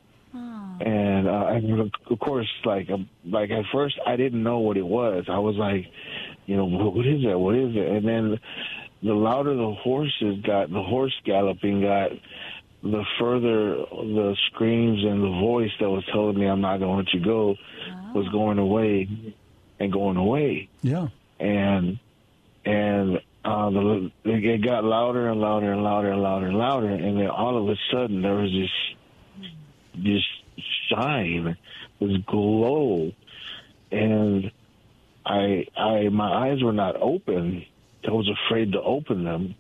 and, 0.81 1.29
uh, 1.29 1.47
and 1.47 1.93
of 2.11 2.19
course, 2.19 2.49
like 2.65 2.91
um, 2.91 3.09
like 3.25 3.51
at 3.51 3.65
first 3.73 3.99
I 4.07 4.17
didn't 4.17 4.43
know 4.43 4.59
what 4.59 4.77
it 4.77 4.87
was. 4.87 5.25
I 5.29 5.39
was 5.39 5.57
like, 5.57 5.87
you 6.47 6.57
know, 6.57 6.67
what 6.67 6.95
what 6.95 7.07
is 7.07 7.23
that? 7.25 7.39
What 7.39 7.55
is 7.55 7.75
it? 7.75 7.87
And 7.87 8.07
then 8.07 8.39
the 9.03 9.15
louder 9.15 9.55
the 9.55 9.73
horses 9.73 10.41
got, 10.45 10.71
the 10.71 10.83
horse 10.83 11.15
galloping 11.25 11.83
got, 11.83 12.11
the 12.83 13.05
further 13.19 13.77
the 13.91 14.37
screams 14.49 15.03
and 15.05 15.23
the 15.23 15.41
voice 15.41 15.71
that 15.81 15.91
was 15.91 16.05
telling 16.13 16.39
me 16.39 16.47
I'm 16.47 16.61
not 16.61 16.79
going 16.79 16.91
to 16.91 16.97
let 16.97 17.15
you 17.15 17.25
go 17.25 17.57
was 18.15 18.29
going 18.29 18.59
away 18.59 19.09
and 19.81 19.93
going 19.93 20.17
away. 20.17 20.69
Yeah. 20.83 21.09
And 21.41 21.99
and 22.65 23.21
uh, 23.45 23.71
the, 23.71 24.11
it 24.25 24.65
got 24.65 24.85
louder 24.85 25.29
and 25.29 25.41
louder 25.41 25.73
and 25.73 25.83
louder 25.83 26.11
and 26.11 26.23
louder 26.23 26.47
and 26.47 26.59
louder, 26.59 26.89
and 26.89 27.19
then 27.19 27.29
all 27.29 27.63
of 27.63 27.69
a 27.69 27.77
sudden 27.93 28.23
there 28.23 28.35
was 28.35 28.51
this 28.51 28.96
this 29.97 30.23
shine, 30.89 31.57
this 32.01 32.17
glow, 32.27 33.13
and 33.91 34.51
I 35.25 35.67
I 35.77 36.09
my 36.09 36.49
eyes 36.49 36.63
were 36.63 36.73
not 36.73 36.97
open. 36.97 37.65
I 38.07 38.11
was 38.13 38.29
afraid 38.29 38.73
to 38.73 38.81
open 38.81 39.25
them, 39.25 39.55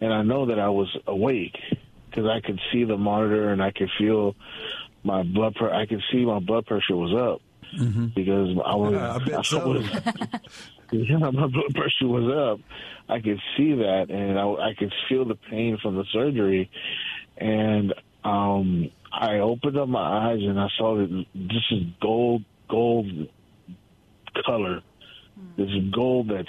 and 0.00 0.12
I 0.12 0.22
know 0.22 0.46
that 0.46 0.58
I 0.58 0.68
was 0.68 0.94
awake 1.06 1.56
because 2.10 2.26
I 2.28 2.40
could 2.40 2.60
see 2.72 2.84
the 2.84 2.96
monitor 2.96 3.50
and 3.50 3.62
I 3.62 3.70
could 3.70 3.90
feel 3.98 4.34
my 5.02 5.22
blood 5.22 5.54
pressure. 5.54 5.74
I 5.74 5.86
could 5.86 6.02
see 6.12 6.24
my 6.24 6.40
blood 6.40 6.66
pressure 6.66 6.96
was 6.96 7.14
up 7.14 7.40
because 8.14 8.56
I 8.64 8.74
was. 8.74 8.94
I 8.94 9.18
bet 9.24 9.46
so. 9.46 9.66
was 9.66 9.84
yeah, 10.92 11.16
my 11.18 11.46
blood 11.46 11.74
pressure 11.74 12.06
was 12.06 12.32
up. 12.32 12.60
I 13.08 13.20
could 13.20 13.40
see 13.56 13.74
that, 13.74 14.10
and 14.10 14.38
I, 14.38 14.44
I 14.44 14.74
could 14.74 14.92
feel 15.08 15.24
the 15.24 15.36
pain 15.36 15.78
from 15.80 15.96
the 15.96 16.04
surgery. 16.12 16.70
And 17.36 17.94
um, 18.24 18.90
I 19.18 19.38
opened 19.38 19.78
up 19.78 19.88
my 19.88 20.30
eyes, 20.30 20.40
and 20.42 20.60
I 20.60 20.68
saw 20.76 20.96
that 20.98 21.24
this 21.34 21.64
is 21.70 21.84
gold, 22.00 22.44
gold 22.68 23.06
color. 24.44 24.82
This 25.56 25.68
is 25.68 25.90
gold 25.94 26.30
that's 26.30 26.48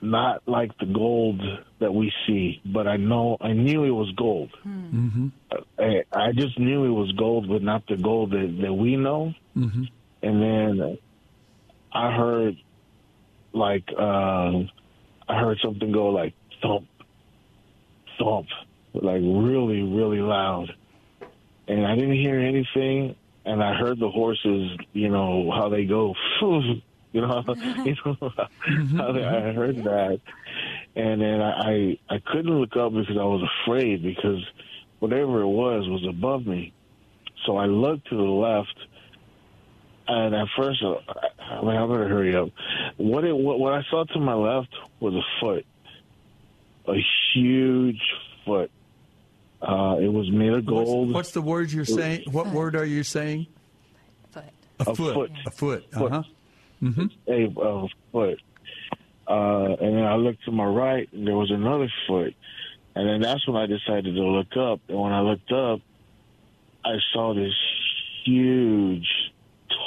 not 0.00 0.42
like 0.46 0.76
the 0.78 0.86
gold 0.86 1.40
that 1.80 1.92
we 1.92 2.12
see, 2.26 2.60
but 2.64 2.86
I 2.86 2.96
know 2.96 3.36
I 3.40 3.52
knew 3.52 3.84
it 3.84 3.90
was 3.90 4.12
gold. 4.16 4.50
Mm-hmm. 4.64 5.28
I, 5.78 6.02
I 6.12 6.32
just 6.32 6.58
knew 6.58 6.84
it 6.84 6.90
was 6.90 7.10
gold, 7.12 7.48
but 7.48 7.62
not 7.62 7.86
the 7.88 7.96
gold 7.96 8.30
that, 8.30 8.58
that 8.62 8.72
we 8.72 8.96
know. 8.96 9.32
Mm-hmm. 9.56 9.82
And 10.22 10.42
then 10.42 10.98
I 11.92 12.16
heard 12.16 12.56
like 13.52 13.88
uh, 13.98 14.52
I 15.28 15.40
heard 15.40 15.58
something 15.62 15.90
go 15.92 16.08
like 16.08 16.34
thump, 16.62 16.86
thump, 18.18 18.46
like 18.94 19.22
really, 19.22 19.82
really 19.82 20.20
loud. 20.20 20.72
And 21.68 21.86
I 21.86 21.94
didn't 21.94 22.14
hear 22.14 22.38
anything, 22.38 23.16
and 23.44 23.62
I 23.62 23.74
heard 23.74 23.98
the 23.98 24.10
horses, 24.10 24.76
you 24.92 25.08
know, 25.08 25.50
how 25.50 25.68
they 25.68 25.84
go, 25.84 26.14
you 26.40 26.82
know, 27.22 27.44
you 27.84 27.96
know 28.04 28.16
how 28.96 29.12
they, 29.12 29.24
I 29.24 29.52
heard 29.52 29.82
that, 29.84 30.20
and 30.94 31.20
then 31.20 31.40
I, 31.40 31.50
I 31.50 31.98
I 32.16 32.18
couldn't 32.24 32.52
look 32.52 32.76
up 32.76 32.92
because 32.92 33.16
I 33.16 33.24
was 33.24 33.48
afraid 33.64 34.02
because 34.02 34.44
whatever 34.98 35.42
it 35.42 35.48
was 35.48 35.88
was 35.88 36.06
above 36.08 36.46
me. 36.46 36.72
So 37.44 37.56
I 37.56 37.66
looked 37.66 38.08
to 38.08 38.16
the 38.16 38.22
left, 38.22 38.76
and 40.08 40.34
at 40.34 40.48
first, 40.56 40.82
uh, 40.82 40.96
I 41.38 41.62
mean, 41.62 41.76
I 41.76 41.86
better 41.86 42.08
hurry 42.08 42.34
up. 42.36 42.48
What 42.96 43.24
it 43.24 43.36
what, 43.36 43.58
what 43.58 43.72
I 43.72 43.82
saw 43.90 44.04
to 44.04 44.20
my 44.20 44.34
left 44.34 44.74
was 45.00 45.14
a 45.14 45.22
foot, 45.40 45.66
a 46.88 47.00
huge 47.34 48.02
foot. 48.44 48.70
Uh, 49.66 49.96
it 50.00 50.12
was 50.12 50.30
made 50.30 50.52
of 50.52 50.64
gold. 50.64 51.08
What's, 51.08 51.14
what's 51.14 51.30
the 51.32 51.42
word 51.42 51.72
you're 51.72 51.84
saying? 51.84 52.24
What 52.30 52.46
word 52.48 52.76
are 52.76 52.84
you 52.84 53.02
saying? 53.02 53.48
Foot. 54.30 54.44
A, 54.78 54.82
A 54.82 54.94
foot. 54.94 55.14
foot. 55.14 55.30
A 55.44 55.50
foot. 55.50 55.92
Foot. 55.92 56.12
Uh 56.12 56.22
huh. 56.82 57.08
a 57.26 57.60
uh, 57.60 57.86
foot. 58.12 58.40
Uh, 59.26 59.74
and 59.80 59.96
then 59.96 60.04
I 60.04 60.14
looked 60.14 60.44
to 60.44 60.52
my 60.52 60.64
right, 60.64 61.12
and 61.12 61.26
there 61.26 61.34
was 61.34 61.50
another 61.50 61.88
foot. 62.06 62.34
And 62.94 63.08
then 63.08 63.20
that's 63.20 63.46
when 63.48 63.56
I 63.56 63.66
decided 63.66 64.14
to 64.14 64.22
look 64.22 64.56
up. 64.56 64.80
And 64.88 65.00
when 65.00 65.12
I 65.12 65.20
looked 65.20 65.50
up, 65.50 65.80
I 66.84 66.98
saw 67.12 67.34
this 67.34 67.52
huge, 68.24 69.08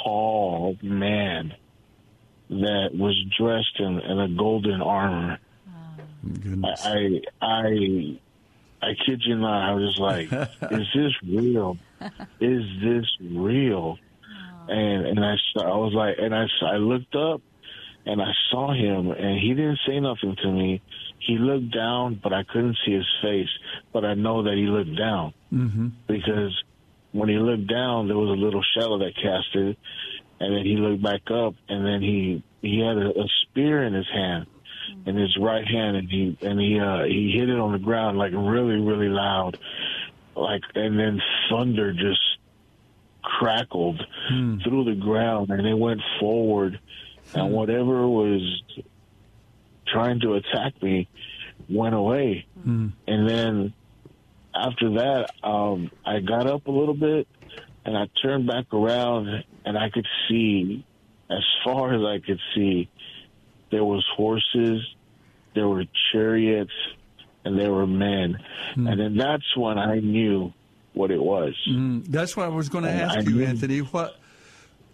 tall 0.04 0.76
man 0.82 1.54
that 2.50 2.90
was 2.92 3.16
dressed 3.38 3.78
in, 3.78 3.98
in 4.00 4.20
a 4.20 4.28
golden 4.28 4.82
armor. 4.82 5.38
Goodness. 6.22 6.84
I, 6.84 7.22
I, 7.40 7.62
I 7.64 8.20
kid 9.06 9.22
you 9.24 9.36
not. 9.36 9.70
I 9.70 9.74
was 9.74 9.96
like, 9.98 10.32
"Is 10.70 10.86
this 10.94 11.12
real? 11.22 11.76
Is 12.40 12.64
this 12.82 13.06
real?" 13.20 13.98
And 14.68 15.06
and 15.06 15.24
I, 15.24 15.32
s- 15.34 15.56
I 15.56 15.76
was 15.76 15.92
like, 15.94 16.16
and 16.18 16.34
I 16.34 16.46
I 16.62 16.76
looked 16.76 17.14
up, 17.14 17.40
and 18.06 18.20
I 18.22 18.30
saw 18.50 18.72
him, 18.72 19.10
and 19.10 19.38
he 19.38 19.54
didn't 19.54 19.80
say 19.86 19.98
nothing 20.00 20.36
to 20.42 20.50
me. 20.50 20.80
He 21.18 21.36
looked 21.38 21.72
down, 21.74 22.18
but 22.22 22.32
I 22.32 22.44
couldn't 22.44 22.78
see 22.84 22.92
his 22.92 23.06
face. 23.22 23.48
But 23.92 24.04
I 24.04 24.14
know 24.14 24.42
that 24.44 24.54
he 24.54 24.66
looked 24.66 24.96
down 24.96 25.34
mm-hmm. 25.52 25.88
because 26.06 26.56
when 27.12 27.28
he 27.28 27.36
looked 27.36 27.66
down, 27.66 28.08
there 28.08 28.16
was 28.16 28.30
a 28.30 28.40
little 28.40 28.62
shadow 28.74 28.98
that 28.98 29.14
casted, 29.16 29.76
and 30.40 30.56
then 30.56 30.64
he 30.64 30.76
looked 30.76 31.02
back 31.02 31.30
up, 31.30 31.54
and 31.68 31.84
then 31.84 32.00
he 32.00 32.42
he 32.62 32.80
had 32.80 32.96
a, 32.96 33.10
a 33.10 33.26
spear 33.42 33.82
in 33.84 33.92
his 33.94 34.08
hand, 34.12 34.46
in 35.06 35.16
his 35.16 35.36
right 35.38 35.66
hand, 35.66 35.96
and 35.96 36.10
he 36.10 36.36
and 36.42 36.60
he 36.60 36.78
uh, 36.78 37.04
he 37.04 37.34
hit 37.38 37.48
it 37.48 37.58
on 37.58 37.72
the 37.72 37.78
ground 37.78 38.18
like 38.18 38.32
really 38.32 38.76
really 38.76 39.08
loud, 39.08 39.58
like 40.34 40.62
and 40.74 40.98
then 40.98 41.20
thunder 41.50 41.92
just 41.92 42.20
crackled 43.22 44.00
through 44.64 44.84
the 44.84 44.94
ground, 45.00 45.50
and 45.50 45.66
it 45.66 45.74
went 45.78 46.00
forward, 46.18 46.78
and 47.34 47.52
whatever 47.52 48.08
was 48.08 48.62
trying 49.86 50.20
to 50.20 50.34
attack 50.34 50.80
me 50.82 51.08
went 51.68 51.94
away, 51.94 52.46
and 53.06 53.28
then 53.28 53.72
after 54.54 54.90
that, 54.94 55.30
um, 55.44 55.90
I 56.04 56.20
got 56.20 56.46
up 56.46 56.66
a 56.66 56.70
little 56.70 56.94
bit 56.94 57.28
and 57.84 57.96
I 57.96 58.08
turned 58.20 58.46
back 58.46 58.66
around 58.72 59.44
and 59.64 59.78
I 59.78 59.90
could 59.90 60.06
see, 60.28 60.84
as 61.30 61.44
far 61.64 61.94
as 61.94 62.02
I 62.02 62.24
could 62.24 62.40
see, 62.54 62.88
there 63.70 63.84
was 63.84 64.04
horses, 64.16 64.80
there 65.54 65.68
were 65.68 65.84
chariots, 66.12 66.72
and 67.44 67.58
there 67.58 67.72
were 67.72 67.86
men. 67.86 68.38
And 68.76 68.98
then 69.00 69.16
that's 69.16 69.56
when 69.56 69.78
I 69.78 70.00
knew 70.00 70.52
what 70.92 71.10
it 71.10 71.22
was. 71.22 71.54
Mm, 71.68 72.06
that's 72.06 72.36
what 72.36 72.46
I 72.46 72.48
was 72.48 72.68
going 72.68 72.84
to 72.84 72.90
And 72.90 73.00
ask 73.00 73.18
I 73.18 73.20
you, 73.22 73.30
knew- 73.30 73.44
Anthony. 73.44 73.78
What 73.78 74.16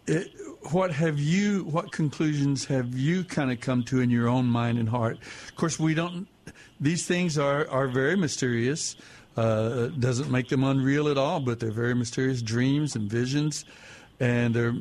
it, 0.06 0.30
what 0.70 0.92
have 0.92 1.18
you? 1.18 1.64
What 1.64 1.90
conclusions 1.92 2.64
have 2.66 2.94
you 2.96 3.24
kind 3.24 3.50
of 3.50 3.60
come 3.60 3.82
to 3.84 4.00
in 4.00 4.10
your 4.10 4.28
own 4.28 4.46
mind 4.46 4.78
and 4.78 4.88
heart? 4.88 5.18
Of 5.48 5.56
course, 5.56 5.78
we 5.80 5.94
don't. 5.94 6.28
These 6.80 7.06
things 7.06 7.38
are 7.38 7.68
are 7.70 7.88
very 7.88 8.16
mysterious. 8.16 8.96
Uh, 9.36 9.88
doesn't 9.88 10.30
make 10.30 10.48
them 10.48 10.64
unreal 10.64 11.08
at 11.08 11.18
all, 11.18 11.40
but 11.40 11.60
they're 11.60 11.70
very 11.70 11.94
mysterious 11.94 12.40
dreams 12.40 12.96
and 12.96 13.10
visions, 13.10 13.64
and 14.20 14.54
they're 14.54 14.76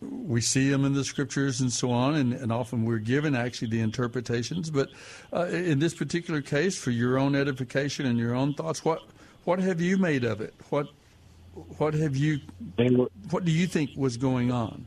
we 0.00 0.40
see 0.40 0.68
them 0.70 0.84
in 0.84 0.94
the 0.94 1.04
scriptures 1.04 1.60
and 1.60 1.72
so 1.72 1.90
on, 1.90 2.14
and, 2.14 2.32
and 2.32 2.52
often 2.52 2.84
we're 2.84 2.98
given 2.98 3.34
actually 3.34 3.68
the 3.68 3.80
interpretations. 3.80 4.70
But 4.70 4.90
uh, 5.32 5.46
in 5.46 5.78
this 5.78 5.94
particular 5.94 6.40
case, 6.40 6.78
for 6.78 6.90
your 6.90 7.18
own 7.18 7.34
edification 7.34 8.06
and 8.06 8.18
your 8.18 8.34
own 8.34 8.54
thoughts, 8.54 8.84
what 8.84 9.02
what 9.44 9.58
have 9.58 9.80
you 9.80 9.96
made 9.96 10.24
of 10.24 10.40
it? 10.40 10.54
What 10.70 10.88
what 11.78 11.94
have 11.94 12.16
you? 12.16 12.40
Were, 12.78 13.08
What 13.30 13.44
do 13.44 13.50
you 13.50 13.66
think 13.66 13.90
was 13.96 14.16
going 14.16 14.52
on? 14.52 14.86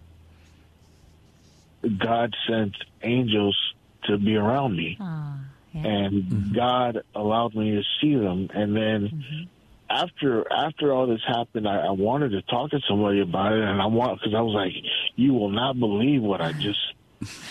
God 1.98 2.36
sent 2.48 2.76
angels 3.02 3.58
to 4.04 4.18
be 4.18 4.36
around 4.36 4.78
me. 4.78 4.98
Aw, 5.00 5.40
yeah. 5.74 5.82
and 5.86 6.24
mm-hmm. 6.24 6.56
God 6.56 7.04
allowed 7.16 7.56
me 7.56 7.72
to 7.72 7.84
see 8.00 8.16
them. 8.16 8.50
And 8.54 8.76
then 8.76 9.10
mm-hmm. 9.10 9.44
After 9.92 10.52
after 10.52 10.94
all 10.94 11.08
this 11.08 11.22
happened, 11.28 11.68
I, 11.68 11.88
I 11.88 11.92
wanted 11.92 12.30
to 12.30 12.42
talk 12.44 12.72
to 12.72 12.80
somebody 12.88 13.22
about 13.22 13.54
it, 13.54 13.64
and 13.64 13.82
I 13.82 13.86
want 13.88 14.20
because 14.20 14.34
I 14.36 14.42
was 14.42 14.54
like, 14.54 14.74
"You 15.16 15.34
will 15.34 15.50
not 15.50 15.80
believe 15.80 16.22
what 16.22 16.42
I 16.42 16.54
just." 16.54 16.80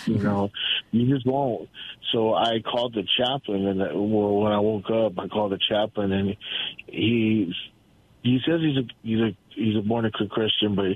You 0.05 0.19
know, 0.19 0.51
you 0.91 1.15
just 1.15 1.25
won't. 1.27 1.69
So 2.13 2.35
I 2.35 2.61
called 2.61 2.95
the 2.95 3.05
chaplain, 3.17 3.69
and 3.69 3.81
uh, 3.81 3.89
well, 3.93 4.41
when 4.41 4.53
I 4.53 4.59
woke 4.59 4.91
up, 4.91 5.19
I 5.19 5.29
called 5.29 5.53
the 5.53 5.61
chaplain, 5.69 6.13
and 6.13 6.37
he 6.87 7.53
he 8.23 8.41
says 8.47 8.61
he's 8.61 8.77
a 8.77 8.89
he's 9.03 9.21
a 9.21 9.37
he's 9.55 9.77
a 9.77 9.83
born 9.83 10.07
again 10.07 10.29
Christian, 10.29 10.75
but 10.75 10.87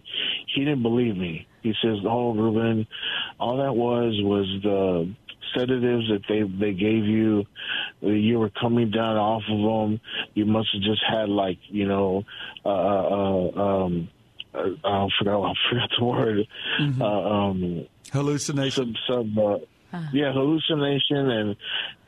he 0.55 0.65
didn't 0.65 0.83
believe 0.83 1.17
me. 1.17 1.47
He 1.63 1.73
says, 1.83 1.99
"Oh, 2.05 2.35
Ruben, 2.35 2.87
all 3.39 3.59
that 3.59 3.75
was 3.75 4.15
was 4.23 4.47
the 4.63 5.15
sedatives 5.55 6.09
that 6.09 6.23
they 6.29 6.43
they 6.43 6.73
gave 6.73 7.05
you. 7.05 7.45
You 8.01 8.39
were 8.39 8.51
coming 8.51 8.91
down 8.91 9.17
off 9.17 9.43
of 9.49 9.59
them. 9.59 10.01
You 10.35 10.47
must 10.47 10.69
have 10.73 10.83
just 10.83 11.03
had 11.09 11.29
like 11.29 11.59
you 11.69 11.87
know, 11.87 12.25
uh, 12.65 12.69
uh, 12.69 13.85
um, 13.85 14.09
uh, 14.55 14.69
I 14.85 15.09
forgot 15.19 15.43
I 15.45 15.53
forgot 15.71 15.91
the 15.99 16.05
word. 16.05 16.49
Mm-hmm. 16.81 17.03
Uh, 17.03 17.07
um, 17.07 17.87
hallucination. 18.13 18.97
Some, 19.07 19.35
some 19.37 19.61
uh, 19.95 20.09
yeah, 20.13 20.33
hallucination, 20.33 21.31
and, 21.31 21.57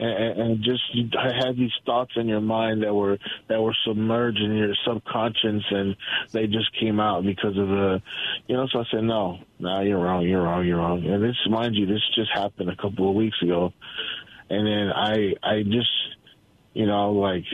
and 0.01 0.40
and 0.40 0.64
just 0.64 0.83
I 1.16 1.46
had 1.46 1.57
these 1.57 1.72
thoughts 1.85 2.12
in 2.16 2.27
your 2.27 2.40
mind 2.40 2.83
that 2.83 2.92
were 2.92 3.18
that 3.49 3.62
were 3.62 3.77
submerged 3.87 4.40
in 4.40 4.57
your 4.57 4.75
subconscious, 4.85 5.62
and 5.70 5.96
they 6.33 6.46
just 6.46 6.77
came 6.81 6.99
out 6.99 7.25
because 7.25 7.57
of 7.57 7.68
the, 7.68 8.03
you 8.49 8.57
know. 8.57 8.66
So 8.72 8.81
I 8.81 8.85
said, 8.90 9.05
no, 9.05 9.38
no, 9.61 9.83
you're 9.83 10.01
wrong, 10.01 10.27
you're 10.27 10.42
wrong, 10.42 10.66
you're 10.66 10.79
wrong. 10.79 11.07
And 11.07 11.22
this, 11.22 11.37
mind 11.49 11.77
you, 11.77 11.87
this 11.87 12.03
just 12.16 12.31
happened 12.33 12.70
a 12.70 12.77
couple 12.77 13.09
of 13.09 13.14
weeks 13.14 13.40
ago, 13.40 13.72
and 14.51 14.66
then 14.66 14.90
I 14.92 15.35
I 15.44 15.62
just, 15.62 15.90
you 16.75 16.87
know, 16.87 17.12
like 17.12 17.44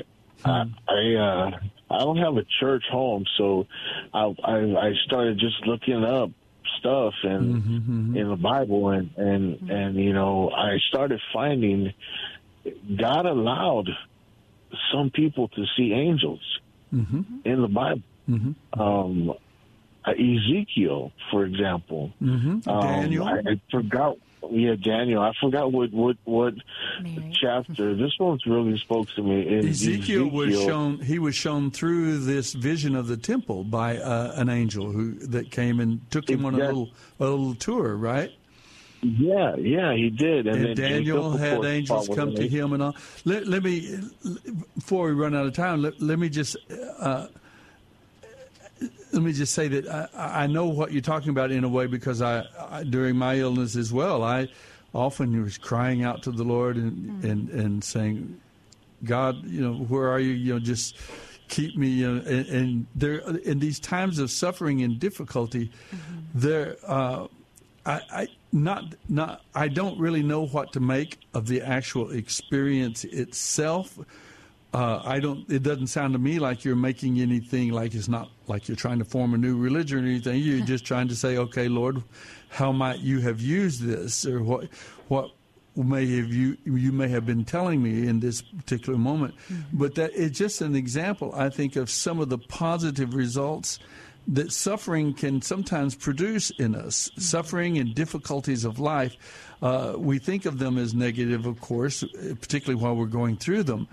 I 0.46 0.64
I, 0.88 1.14
uh, 1.14 1.50
I 1.90 1.98
don't 1.98 2.16
have 2.16 2.38
a 2.38 2.44
church 2.58 2.84
home, 2.90 3.26
so 3.36 3.66
I, 4.14 4.32
I 4.44 4.56
I 4.56 4.92
started 5.04 5.38
just 5.38 5.66
looking 5.66 6.02
up 6.04 6.30
stuff 6.78 7.14
and 7.22 7.62
mm-hmm, 7.62 7.76
mm-hmm. 7.76 8.16
in 8.16 8.28
the 8.28 8.36
Bible 8.36 8.90
and 8.90 9.10
and 9.16 9.56
mm-hmm. 9.56 9.70
and 9.70 9.96
you 9.96 10.12
know 10.12 10.50
I 10.50 10.78
started 10.88 11.20
finding 11.32 11.92
God 12.96 13.26
allowed 13.26 13.88
some 14.92 15.10
people 15.10 15.48
to 15.48 15.64
see 15.76 15.92
angels 15.92 16.40
in 17.44 17.62
the 17.62 17.68
Bible. 17.68 18.02
Um, 18.72 19.34
uh, 20.04 20.10
Ezekiel, 20.10 21.12
for 21.30 21.44
example, 21.44 22.12
um, 22.66 22.82
Daniel? 22.82 23.24
I, 23.24 23.38
I 23.38 23.60
forgot. 23.70 24.18
Yeah, 24.50 24.74
Daniel. 24.74 25.22
I 25.22 25.32
forgot 25.40 25.72
what 25.72 25.92
what 25.92 26.16
what 26.24 26.54
Mary. 27.02 27.32
chapter. 27.40 27.94
This 27.94 28.12
one's 28.18 28.44
really 28.46 28.76
spoke 28.78 29.08
to 29.10 29.22
me. 29.22 29.46
In 29.46 29.68
Ezekiel 29.68 30.28
was 30.28 30.54
shown. 30.54 30.98
He 30.98 31.18
was 31.18 31.34
shown 31.34 31.70
through 31.70 32.18
this 32.18 32.52
vision 32.52 32.96
of 32.96 33.06
the 33.06 33.16
temple 33.16 33.64
by 33.64 33.98
uh, 33.98 34.32
an 34.36 34.48
angel 34.48 34.90
who 34.90 35.14
that 35.28 35.50
came 35.50 35.80
and 35.80 36.10
took 36.10 36.28
him 36.28 36.44
on 36.44 36.54
a 36.54 36.58
little 36.58 36.90
a 37.20 37.24
little 37.24 37.54
tour, 37.54 37.96
right? 37.96 38.32
Yeah, 39.02 39.56
yeah, 39.56 39.94
he 39.94 40.10
did. 40.10 40.46
And, 40.46 40.56
And, 40.56 40.64
then 40.66 40.76
Daniel 40.76 41.32
Jacob, 41.32 41.40
had 41.40 41.54
course, 41.56 41.66
angels 41.66 42.08
come 42.14 42.34
to 42.36 42.46
him 42.46 42.72
and 42.72 42.82
all. 42.84 42.96
Let, 43.24 43.48
let 43.48 43.64
me, 43.64 43.98
before 44.76 45.06
we 45.06 45.12
run 45.12 45.34
out 45.34 45.44
of 45.44 45.54
time, 45.54 45.82
let, 45.82 46.00
let 46.00 46.20
me 46.20 46.28
just. 46.28 46.56
Uh, 47.00 47.26
let 49.12 49.22
me 49.22 49.32
just 49.32 49.54
say 49.54 49.68
that 49.68 49.88
I, 50.14 50.44
I 50.44 50.46
know 50.46 50.66
what 50.66 50.92
you're 50.92 51.02
talking 51.02 51.30
about 51.30 51.50
in 51.50 51.64
a 51.64 51.68
way 51.68 51.86
because 51.86 52.22
I, 52.22 52.44
I 52.58 52.84
during 52.84 53.16
my 53.16 53.36
illness 53.36 53.76
as 53.76 53.92
well 53.92 54.22
I 54.22 54.48
often 54.94 55.42
was 55.42 55.58
crying 55.58 56.04
out 56.04 56.22
to 56.24 56.30
the 56.30 56.44
Lord 56.44 56.76
and 56.76 57.24
and, 57.24 57.48
and 57.50 57.84
saying, 57.84 58.40
God, 59.04 59.44
you 59.44 59.60
know, 59.60 59.74
where 59.74 60.08
are 60.08 60.20
you? 60.20 60.32
You 60.32 60.54
know, 60.54 60.60
just 60.60 60.96
keep 61.48 61.76
me. 61.76 61.88
You 61.88 62.14
know, 62.14 62.22
and, 62.26 62.46
and 62.48 62.86
there 62.94 63.18
in 63.18 63.58
these 63.58 63.80
times 63.80 64.18
of 64.18 64.30
suffering 64.30 64.82
and 64.82 64.98
difficulty, 64.98 65.70
there. 66.34 66.76
Uh, 66.86 67.28
I, 67.84 68.00
I 68.12 68.28
not 68.52 68.94
not 69.08 69.44
I 69.54 69.66
don't 69.66 69.98
really 69.98 70.22
know 70.22 70.46
what 70.46 70.72
to 70.74 70.80
make 70.80 71.18
of 71.34 71.48
the 71.48 71.62
actual 71.62 72.12
experience 72.12 73.04
itself. 73.04 73.98
Uh, 74.72 75.02
I 75.04 75.20
don't. 75.20 75.48
It 75.50 75.62
doesn't 75.62 75.88
sound 75.88 76.14
to 76.14 76.18
me 76.18 76.38
like 76.38 76.64
you're 76.64 76.76
making 76.76 77.20
anything 77.20 77.72
like 77.72 77.94
it's 77.94 78.08
not 78.08 78.30
like 78.46 78.68
you're 78.68 78.76
trying 78.76 78.98
to 79.00 79.04
form 79.04 79.34
a 79.34 79.38
new 79.38 79.58
religion 79.58 80.04
or 80.04 80.08
anything. 80.08 80.40
You're 80.40 80.60
just 80.64 80.84
trying 80.84 81.08
to 81.08 81.16
say, 81.16 81.36
okay, 81.36 81.68
Lord, 81.68 82.02
how 82.48 82.72
might 82.72 83.00
you 83.00 83.20
have 83.20 83.40
used 83.40 83.82
this, 83.82 84.24
or 84.24 84.42
what 84.42 84.68
what 85.08 85.30
may 85.76 86.06
have 86.16 86.32
you 86.32 86.56
you 86.64 86.90
may 86.90 87.08
have 87.08 87.26
been 87.26 87.44
telling 87.44 87.82
me 87.82 88.06
in 88.06 88.20
this 88.20 88.40
particular 88.40 88.98
moment. 88.98 89.34
But 89.72 89.94
that 89.96 90.12
it's 90.14 90.38
just 90.38 90.62
an 90.62 90.74
example, 90.74 91.34
I 91.34 91.50
think, 91.50 91.76
of 91.76 91.90
some 91.90 92.18
of 92.18 92.30
the 92.30 92.38
positive 92.38 93.14
results 93.14 93.78
that 94.28 94.52
suffering 94.52 95.12
can 95.14 95.42
sometimes 95.42 95.94
produce 95.94 96.50
in 96.50 96.74
us. 96.74 97.10
Suffering 97.18 97.78
and 97.78 97.94
difficulties 97.94 98.64
of 98.64 98.78
life, 98.78 99.16
uh, 99.62 99.94
we 99.96 100.18
think 100.18 100.44
of 100.44 100.58
them 100.58 100.76
as 100.76 100.92
negative, 100.92 101.46
of 101.46 101.60
course, 101.60 102.02
particularly 102.40 102.82
while 102.82 102.96
we're 102.96 103.06
going 103.06 103.36
through 103.36 103.62
them, 103.62 103.86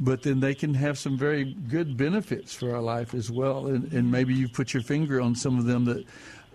but 0.00 0.22
then 0.22 0.38
they 0.40 0.54
can 0.54 0.72
have 0.74 0.96
some 0.98 1.18
very 1.18 1.44
good 1.68 1.96
benefits 1.96 2.54
for 2.54 2.74
our 2.74 2.80
life 2.82 3.12
as 3.12 3.30
well. 3.30 3.66
And, 3.66 3.92
and 3.92 4.10
maybe 4.10 4.34
you 4.34 4.48
put 4.48 4.72
your 4.72 4.82
finger 4.84 5.20
on 5.20 5.34
some 5.34 5.58
of 5.58 5.64
them 5.66 5.84
that, 5.86 6.04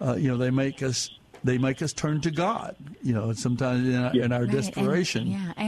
uh, 0.01 0.15
you 0.15 0.29
know, 0.29 0.37
they 0.37 0.51
make 0.51 0.81
us. 0.81 1.09
They 1.43 1.57
make 1.57 1.81
us 1.81 1.91
turn 1.91 2.21
to 2.21 2.29
God, 2.29 2.75
you 3.01 3.15
know, 3.15 3.33
sometimes 3.33 3.87
in 3.87 3.95
our, 3.95 4.11
in 4.13 4.31
our 4.31 4.41
Right, 4.41 4.49
and- 4.49 4.51
desperation. 4.51 5.25
yeah, 5.25 5.53
and 5.57 5.60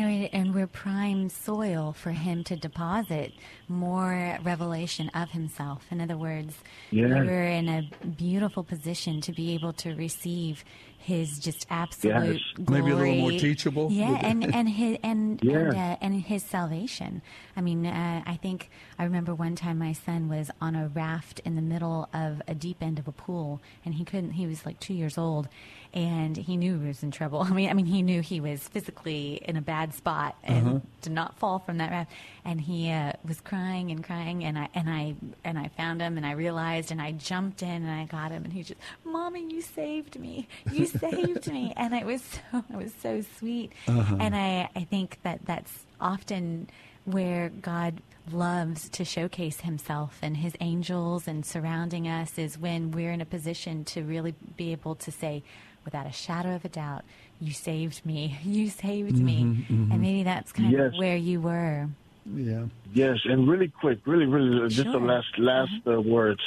we're 0.64 0.68
prime 0.68 1.28
soil 1.30 1.92
for 1.94 2.12
him 2.12 2.42
to 2.46 2.56
deposit 2.56 3.34
more 3.68 4.38
revelation 4.44 5.10
of 5.14 5.30
himself. 5.32 5.86
In 5.92 6.00
other 6.00 6.16
words, 6.18 6.56
Yeah. 6.90 7.08
we're 7.24 7.48
in 7.50 7.68
a 7.68 7.90
beautiful 8.06 8.64
position 8.64 9.20
to 9.22 9.34
be 9.34 9.54
able 9.56 9.74
to 9.74 9.94
receive 9.96 10.64
his 10.98 11.38
just 11.40 11.66
absolute 11.70 12.40
Yes. 12.56 12.64
glory. 12.66 12.82
Maybe 12.82 12.92
a 12.94 12.96
little 12.96 13.16
more 13.16 13.32
teachable. 13.32 13.92
Yeah, 13.92 14.18
and 14.24 14.56
and 14.56 14.70
his 14.70 14.98
and 15.04 15.38
Yeah. 15.44 15.58
and, 15.58 15.76
uh, 15.76 15.98
and 16.00 16.22
his 16.22 16.44
salvation. 16.44 17.22
I 17.58 17.62
mean, 17.62 17.86
uh, 17.86 18.22
I 18.26 18.38
think 18.38 18.70
I 18.98 19.04
remember 19.04 19.36
one 19.36 19.56
time 19.56 19.78
my 19.80 19.92
son 19.92 20.30
was 20.30 20.50
on 20.62 20.78
a 20.78 20.88
raft 20.88 21.42
in 21.44 21.56
the 21.56 21.62
middle 21.62 22.08
of 22.14 22.42
a 22.48 22.56
deep 22.56 22.82
end 22.82 23.00
of 23.00 23.08
a 23.10 23.12
pool, 23.12 23.62
and 23.84 23.96
he 23.96 24.06
couldn't. 24.06 24.32
He 24.32 24.48
was 24.48 24.66
like 24.66 24.80
two 24.80 24.94
years 24.94 25.18
old, 25.18 25.50
and 25.94 26.36
he 26.36 26.58
knew 26.58 26.80
he 26.80 26.88
was 26.88 27.04
in 27.04 27.12
trouble. 27.12 27.42
I 27.48 27.50
mean, 27.52 27.70
I 27.70 27.74
mean, 27.74 27.86
he 27.86 28.02
knew 28.02 28.22
he 28.22 28.40
was 28.40 28.68
physically 28.68 29.42
in 29.44 29.56
a 29.56 29.62
bad 29.62 29.94
spot 29.94 30.36
and 30.44 30.82
did 31.02 31.14
not 31.14 31.38
fall 31.38 31.60
from 31.60 31.78
that 31.78 31.92
raft. 31.92 32.12
And 32.46 32.60
he 32.60 32.92
uh, 32.92 33.14
was 33.26 33.40
crying 33.42 33.92
and 33.92 34.04
crying, 34.04 34.44
and 34.44 34.58
I 34.58 34.70
and 34.74 34.90
I 34.90 35.16
and 35.44 35.58
I 35.58 35.70
found 35.70 36.02
him, 36.02 36.18
and 36.18 36.26
I 36.26 36.32
realized, 36.32 36.92
and 36.92 37.02
I 37.02 37.12
jumped 37.12 37.62
in, 37.62 37.70
and 37.70 37.92
I 37.92 38.06
got 38.06 38.32
him, 38.32 38.44
and 38.44 38.52
he 38.52 38.64
just, 38.64 38.80
"Mommy, 39.06 39.46
you 39.50 39.62
saved 39.62 40.20
me! 40.20 40.48
You 40.72 40.86
saved 40.86 41.48
me!" 41.52 41.74
And 41.84 41.94
it 41.94 42.06
was 42.06 42.22
so, 42.22 42.64
it 42.70 42.76
was 42.76 42.94
so 43.02 43.24
sweet. 43.40 43.72
And 43.88 44.36
I, 44.36 44.70
I 44.76 44.84
think 44.84 45.20
that 45.24 45.40
that's 45.46 45.86
often 46.00 46.70
where 47.06 47.50
God 47.50 48.02
loves 48.32 48.90
to 48.90 49.04
showcase 49.04 49.62
himself 49.62 50.18
and 50.22 50.38
his 50.38 50.54
angels 50.62 51.28
and 51.28 51.46
surrounding 51.46 52.08
us 52.08 52.38
is 52.38 52.58
when 52.58 52.92
we're 52.92 53.12
in 53.12 53.20
a 53.20 53.26
position 53.26 53.84
to 53.84 54.02
really 54.04 54.34
be 54.56 54.72
able 54.72 54.96
to 54.96 55.12
say 55.12 55.44
without 55.86 56.06
a 56.06 56.12
shadow 56.12 56.56
of 56.56 56.66
a 56.66 56.70
doubt 56.70 57.04
you 57.40 57.52
saved 57.52 58.06
me 58.06 58.38
you 58.44 58.70
saved 58.70 59.18
me 59.18 59.44
mm-hmm, 59.44 59.74
mm-hmm. 59.74 59.92
and 59.92 60.02
maybe 60.02 60.24
that's 60.24 60.52
kind 60.52 60.74
of 60.74 60.94
where 60.98 61.18
you 61.18 61.42
were 61.42 61.88
Yeah. 62.26 62.66
Yes, 62.94 63.18
and 63.26 63.50
really 63.50 63.68
quick, 63.68 64.00
really, 64.06 64.26
really, 64.26 64.64
uh, 64.64 64.70
just 64.70 64.86
the 64.86 64.94
Sure. 64.94 65.02
last 65.02 65.38
last 65.38 65.74
uh-huh. 65.86 65.98
uh, 65.98 66.02
words. 66.02 66.40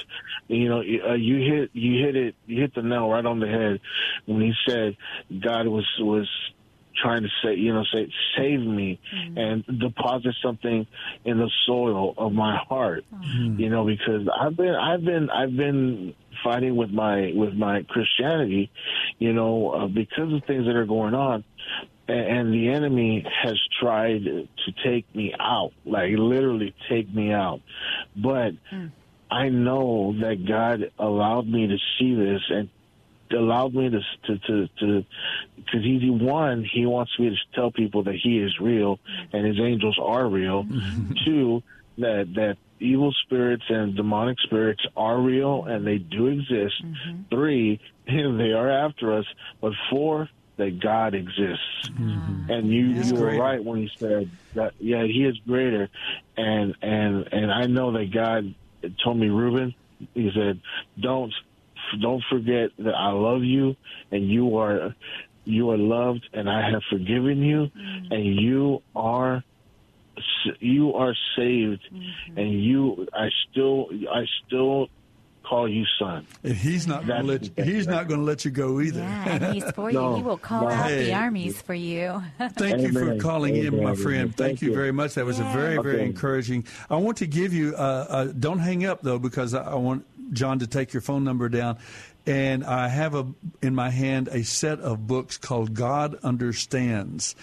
You 0.48 0.68
know, 0.68 0.78
uh, 0.78 1.14
you 1.14 1.36
hit 1.38 1.70
you 1.74 2.02
hit 2.02 2.16
it, 2.16 2.34
you 2.46 2.60
hit 2.62 2.74
the 2.74 2.82
nail 2.82 3.10
right 3.10 3.26
on 3.26 3.40
the 3.40 3.48
head 3.48 3.80
when 4.24 4.40
he 4.40 4.54
said 4.66 4.96
God 5.40 5.66
was 5.66 5.86
was 5.98 6.28
trying 6.96 7.22
to 7.22 7.28
say, 7.42 7.54
you 7.54 7.72
know, 7.72 7.84
say 7.92 8.10
save 8.36 8.60
me 8.60 8.98
mm-hmm. 9.14 9.38
and 9.38 9.80
deposit 9.80 10.34
something 10.42 10.86
in 11.24 11.38
the 11.38 11.50
soil 11.66 12.14
of 12.16 12.32
my 12.32 12.56
heart. 12.56 13.04
You 13.58 13.70
know, 13.70 13.84
because 13.84 14.28
I've 14.28 14.56
been 14.56 14.74
I've 14.74 15.04
been 15.04 15.30
I've 15.30 15.56
been 15.56 16.14
fighting 16.42 16.76
with 16.76 16.90
my 16.90 17.32
with 17.34 17.54
my 17.54 17.82
Christianity, 17.88 18.70
you 19.18 19.32
know, 19.32 19.70
uh, 19.70 19.86
because 19.86 20.32
of 20.32 20.44
things 20.44 20.66
that 20.66 20.76
are 20.76 20.86
going 20.86 21.14
on 21.14 21.44
and, 22.08 22.18
and 22.18 22.54
the 22.54 22.68
enemy 22.68 23.24
has 23.42 23.58
tried 23.80 24.24
to 24.24 24.72
take 24.84 25.12
me 25.14 25.34
out, 25.38 25.72
like 25.84 26.12
literally 26.16 26.74
take 26.88 27.12
me 27.12 27.32
out. 27.32 27.60
But 28.16 28.52
I 29.30 29.48
know 29.48 30.14
that 30.20 30.46
God 30.46 30.90
allowed 30.98 31.48
me 31.48 31.66
to 31.66 31.76
see 31.98 32.14
this 32.14 32.42
and 32.48 32.68
allowed 33.32 33.74
me 33.74 33.90
to 33.90 34.00
to 34.26 34.38
to 34.38 34.68
to 34.78 35.04
because 35.56 35.82
he 35.82 36.10
one 36.10 36.64
he 36.64 36.86
wants 36.86 37.10
me 37.18 37.30
to 37.30 37.36
tell 37.54 37.72
people 37.72 38.04
that 38.04 38.14
he 38.14 38.38
is 38.38 38.56
real 38.60 39.00
and 39.32 39.44
his 39.44 39.58
angels 39.58 39.98
are 40.00 40.28
real. 40.28 40.64
Two 41.24 41.62
that 41.98 42.34
that 42.34 42.56
evil 42.78 43.12
spirits 43.24 43.64
and 43.68 43.96
demonic 43.96 44.38
spirits 44.40 44.84
are 44.96 45.18
real 45.18 45.64
and 45.64 45.86
they 45.86 45.98
do 45.98 46.26
exist. 46.26 46.84
Mm-hmm. 46.84 47.22
Three 47.30 47.80
they 48.06 48.52
are 48.52 48.70
after 48.70 49.12
us. 49.18 49.26
But 49.60 49.72
four 49.90 50.28
that 50.56 50.80
God 50.80 51.14
exists. 51.14 51.88
Mm-hmm. 51.88 52.50
And 52.50 52.68
you 52.68 52.90
is 52.92 53.10
you 53.10 53.14
were 53.16 53.28
greater. 53.28 53.42
right 53.42 53.64
when 53.64 53.80
you 53.80 53.88
said 53.96 54.30
that. 54.54 54.74
Yeah, 54.78 55.04
He 55.04 55.24
is 55.24 55.36
greater, 55.46 55.88
and 56.36 56.74
and 56.82 57.28
and 57.32 57.52
I 57.52 57.66
know 57.66 57.92
that 57.92 58.12
God 58.12 58.54
told 59.02 59.18
me, 59.18 59.28
Reuben. 59.28 59.74
He 60.14 60.30
said, 60.34 60.60
"Don't 60.98 61.32
don't 62.00 62.22
forget 62.30 62.70
that 62.78 62.94
I 62.94 63.10
love 63.12 63.42
you, 63.42 63.76
and 64.10 64.28
you 64.28 64.58
are 64.58 64.94
you 65.44 65.70
are 65.70 65.78
loved, 65.78 66.28
and 66.32 66.48
I 66.48 66.70
have 66.70 66.82
forgiven 66.90 67.42
you, 67.42 67.70
mm. 67.76 68.10
and 68.10 68.40
you 68.40 68.82
are." 68.94 69.44
You 70.60 70.94
are 70.94 71.14
saved, 71.36 71.82
and 72.36 72.62
you. 72.64 73.06
I 73.12 73.28
still, 73.50 73.88
I 74.12 74.24
still 74.46 74.88
call 75.44 75.68
you 75.68 75.84
son. 75.98 76.26
And 76.42 76.54
he's 76.54 76.86
not 76.88 77.06
going 77.06 77.20
to 77.20 77.26
let 77.26 77.44
you, 77.44 77.64
he's 77.64 77.86
not 77.86 78.08
going 78.08 78.18
to 78.20 78.26
let 78.26 78.44
you 78.44 78.50
go 78.50 78.80
either. 78.80 78.98
yeah 78.98 79.28
and 79.28 79.54
he's 79.54 79.70
for 79.72 79.88
you 79.92 80.14
he 80.16 80.22
will 80.22 80.36
call 80.38 80.62
no. 80.62 80.68
out 80.70 80.88
Hey. 80.90 81.04
the 81.04 81.14
armies 81.14 81.62
for 81.62 81.72
you 81.74 82.20
Thank 82.38 82.80
you 82.82 82.92
for 82.92 83.02
Amen. 83.02 83.20
calling 83.20 83.54
in, 83.54 83.80
my 83.80 83.94
friend. 83.94 84.34
Thank, 84.34 84.48
Thank 84.58 84.62
you 84.62 84.70
you. 84.70 84.74
very 84.74 84.90
much. 84.90 85.14
That 85.14 85.24
was 85.24 85.38
a 85.38 85.44
very, 85.44 85.76
very 85.80 85.96
Okay. 85.98 86.06
encouraging. 86.06 86.66
I 86.90 86.96
want 86.96 87.18
to 87.18 87.28
give 87.28 87.52
you. 87.52 87.74
Uh, 87.76 88.06
uh, 88.08 88.24
don't 88.24 88.58
hang 88.58 88.84
up 88.84 89.02
though, 89.02 89.20
because 89.20 89.54
I, 89.54 89.62
I 89.70 89.74
want 89.76 90.04
John 90.34 90.58
to 90.58 90.66
take 90.66 90.92
your 90.92 91.00
phone 91.02 91.22
number 91.22 91.48
down. 91.48 91.78
And 92.26 92.64
I 92.64 92.88
have 92.88 93.14
a 93.14 93.24
in 93.62 93.72
my 93.76 93.90
hand 93.90 94.26
a 94.32 94.42
set 94.42 94.80
of 94.80 95.06
books 95.06 95.38
called 95.38 95.74
God 95.74 96.16
Understands, 96.24 97.36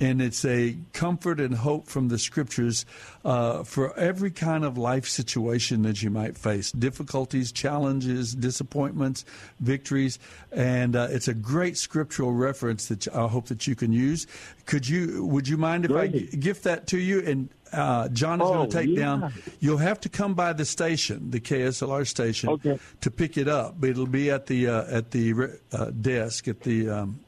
and 0.00 0.20
it's 0.20 0.44
a 0.44 0.76
comfort 0.92 1.40
and 1.40 1.54
hope 1.54 1.86
from 1.88 2.08
the 2.08 2.18
scriptures 2.18 2.84
uh, 3.24 3.62
for 3.64 3.96
every 3.98 4.30
kind 4.30 4.64
of 4.64 4.76
life 4.76 5.06
situation 5.08 5.82
that 5.82 6.02
you 6.02 6.10
might 6.10 6.36
face 6.36 6.70
difficulties, 6.72 7.52
challenges, 7.52 8.34
disappointments, 8.34 9.24
victories. 9.60 10.18
And 10.52 10.94
uh, 10.96 11.08
it's 11.10 11.28
a 11.28 11.34
great 11.34 11.76
scriptural 11.78 12.32
reference 12.32 12.88
that 12.88 13.08
I 13.14 13.26
hope 13.28 13.46
that 13.46 13.66
you 13.66 13.74
can 13.74 13.92
use. 13.92 14.26
Could 14.66 14.88
you, 14.88 15.24
would 15.24 15.48
you 15.48 15.56
mind 15.56 15.84
if 15.84 15.92
I 15.92 16.08
gift 16.08 16.64
that 16.64 16.86
to 16.88 16.98
you? 16.98 17.20
And 17.20 17.48
uh, 17.72 18.08
John 18.10 18.40
is 18.40 18.46
Oh, 18.46 18.52
going 18.54 18.70
to 18.70 18.76
take 18.78 18.88
yeah. 18.90 19.02
down. 19.04 19.32
You'll 19.60 19.78
have 19.78 20.00
to 20.00 20.08
come 20.08 20.34
by 20.34 20.52
the 20.52 20.64
station, 20.64 21.30
the 21.30 21.40
KSLR 21.40 22.06
station, 22.06 22.48
Okay. 22.50 22.78
to 23.00 23.10
pick 23.10 23.36
it 23.36 23.48
up. 23.48 23.74
But 23.80 23.90
it'll 23.90 24.06
be 24.06 24.30
at 24.30 24.46
the 24.46 24.68
uh, 24.68 24.84
at 24.88 25.10
the 25.10 25.58
uh, 25.72 25.86
desk 25.90 26.46
at 26.48 26.60
the 26.60 26.88
um, 26.88 27.20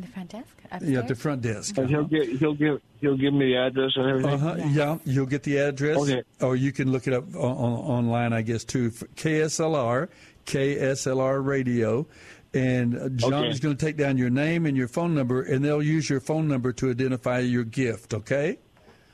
The 0.00 0.06
front 0.08 0.30
desk? 0.30 0.46
yeah 0.82 0.98
at 1.00 1.08
the 1.08 1.14
front 1.14 1.42
desk. 1.42 1.76
And 1.78 1.88
he'll 1.88 2.00
Uh-huh. 2.00 2.08
get 2.08 2.28
he'll 2.38 2.54
give 2.54 2.80
he'll 3.00 3.16
give 3.16 3.34
me 3.34 3.46
the 3.52 3.56
address 3.56 3.92
and 3.96 4.06
everything. 4.06 4.32
Uh-huh. 4.34 4.56
Yeah, 4.70 4.98
you'll 5.04 5.26
get 5.26 5.42
the 5.42 5.58
address, 5.58 5.96
Okay. 5.98 6.22
or 6.40 6.54
you 6.56 6.72
can 6.72 6.92
look 6.92 7.06
it 7.08 7.14
up 7.14 7.24
on, 7.34 7.42
on, 7.56 7.72
online, 7.72 8.32
I 8.32 8.42
guess, 8.42 8.64
too. 8.64 8.90
for 8.90 9.06
KSLR, 9.08 10.08
KSLR 10.46 11.44
Radio, 11.44 12.06
and 12.54 12.96
uh, 12.96 13.08
John 13.10 13.34
Okay. 13.34 13.48
is 13.50 13.60
going 13.60 13.76
to 13.76 13.84
take 13.84 13.96
down 13.96 14.16
your 14.18 14.30
name 14.30 14.66
and 14.66 14.76
your 14.76 14.88
phone 14.88 15.14
number, 15.14 15.42
and 15.42 15.64
they'll 15.64 15.82
use 15.82 16.08
your 16.08 16.20
phone 16.20 16.48
number 16.48 16.72
to 16.74 16.90
identify 16.90 17.40
your 17.40 17.64
gift. 17.64 18.14
Okay. 18.14 18.58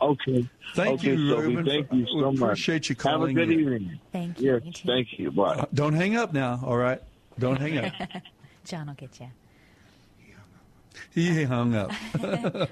Okay. 0.01 0.49
Thank 0.75 1.01
okay, 1.01 1.15
you, 1.15 1.31
Sophie, 1.31 1.47
Reuben. 1.49 1.65
Thank 1.67 1.93
you 1.93 1.99
We 2.05 2.21
so 2.21 2.33
much. 2.33 2.41
appreciate 2.43 2.89
you 2.91 2.95
calling 2.97 3.37
Have 3.37 3.45
a 3.45 3.47
good 3.47 3.55
in. 3.55 3.61
evening. 3.61 4.01
Thank 4.13 4.41
you. 4.41 4.53
Yes, 4.55 4.63
You 4.65 4.73
thank 4.93 5.19
you. 5.19 5.31
Bye. 5.31 5.55
Uh, 5.55 5.65
don't 5.73 5.95
hang 5.95 6.17
up 6.17 6.33
now. 6.35 6.61
All 6.65 6.77
right. 6.77 7.01
Don't 7.39 7.59
hang 7.59 7.79
up. 7.79 7.93
John 8.65 8.87
will 8.89 8.95
get 8.95 9.19
you. 9.21 9.29
He 11.15 11.43
hung 11.45 11.75
up. 11.75 11.91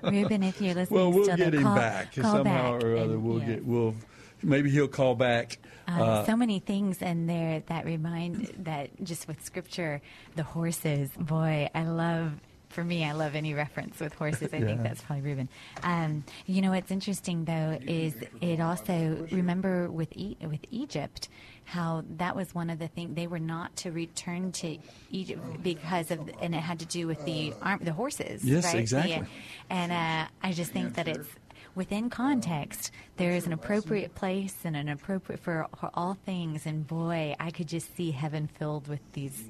Ruben, 0.02 0.42
if 0.42 0.60
you're 0.60 0.74
listening, 0.74 0.98
Well, 1.00 1.12
we'll 1.12 1.24
still 1.24 1.36
get 1.36 1.54
him 1.54 1.62
call, 1.62 1.76
back 1.76 2.14
call 2.14 2.32
somehow 2.36 2.72
back 2.74 2.84
or 2.84 2.96
other. 2.96 3.14
and, 3.14 3.24
We'll 3.24 3.40
yeah. 3.40 3.46
get. 3.46 3.64
We'll 3.64 3.94
maybe 4.42 4.70
he'll 4.70 4.88
call 4.88 5.14
back. 5.14 5.58
Uh, 5.88 6.24
so 6.24 6.36
many 6.36 6.58
things 6.58 7.02
in 7.02 7.26
there 7.26 7.62
that 7.66 7.84
remind 7.84 8.52
that 8.60 8.90
just 9.04 9.26
with 9.28 9.44
scripture, 9.44 10.00
the 10.36 10.42
horses. 10.42 11.10
Boy, 11.18 11.68
I 11.74 11.84
love. 11.84 12.32
For 12.70 12.82
me, 12.82 13.04
I 13.04 13.12
love 13.12 13.34
any 13.34 13.52
reference 13.52 14.00
with 14.00 14.14
horses. 14.14 14.54
I 14.54 14.60
think 14.60 14.82
that's 14.82 15.02
probably 15.02 15.22
Reuben. 15.22 15.50
Um, 15.82 16.24
you 16.46 16.62
know 16.62 16.70
what's 16.70 16.90
interesting 16.90 17.44
though 17.44 17.78
is 17.86 18.14
it 18.40 18.60
also 18.60 19.26
remember 19.30 19.90
with 19.90 20.08
e- 20.16 20.38
with 20.40 20.60
Egypt 20.70 21.28
how 21.72 22.04
that 22.18 22.36
was 22.36 22.54
one 22.54 22.68
of 22.68 22.78
the 22.78 22.88
things 22.88 23.16
they 23.16 23.26
were 23.26 23.38
not 23.38 23.74
to 23.76 23.90
return 23.90 24.52
to 24.52 24.76
Egypt 25.10 25.42
because 25.62 26.10
of 26.10 26.20
and 26.42 26.54
it 26.54 26.58
had 26.58 26.78
to 26.80 26.86
do 26.86 27.06
with 27.06 27.24
the 27.24 27.54
arm 27.62 27.80
the 27.82 27.94
horses. 27.94 28.44
Yes, 28.44 28.64
right? 28.64 28.72
The- 28.72 28.78
exactly. 28.78 29.26
and 29.70 29.90
uh, 29.90 30.28
I 30.42 30.52
just 30.52 30.70
think 30.70 30.94
that 30.94 31.08
it's 31.08 31.28
within 31.74 32.10
context. 32.10 32.90
There 33.18 33.32
is 33.32 33.46
an 33.46 33.52
appropriate 33.52 34.14
place 34.14 34.54
and 34.64 34.74
an 34.74 34.88
appropriate 34.88 35.38
for, 35.40 35.66
for 35.78 35.90
all 35.94 36.16
things. 36.24 36.64
And 36.64 36.86
boy, 36.86 37.36
I 37.38 37.50
could 37.50 37.68
just 37.68 37.94
see 37.94 38.10
heaven 38.10 38.46
filled 38.48 38.88
with 38.88 39.00
these 39.12 39.44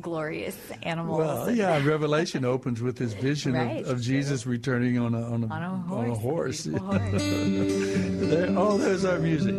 glorious 0.00 0.56
animals. 0.82 1.18
Well, 1.18 1.50
yeah, 1.52 1.82
Revelation 1.84 2.44
opens 2.44 2.82
with 2.82 2.96
this 2.96 3.12
vision 3.12 3.52
Right. 3.54 3.84
of, 3.84 3.90
of 3.92 4.00
Jesus 4.02 4.44
returning 4.44 4.98
on 4.98 5.14
a 5.14 5.22
on 5.22 5.44
a, 5.44 5.46
On 5.54 5.62
a 6.10 6.14
horse. 6.14 6.66
on 6.66 6.74
a 6.74 6.78
horse. 6.98 7.22
There- 7.22 8.54
oh, 8.58 8.76
there's 8.76 9.04
our 9.04 9.18
music. 9.20 9.54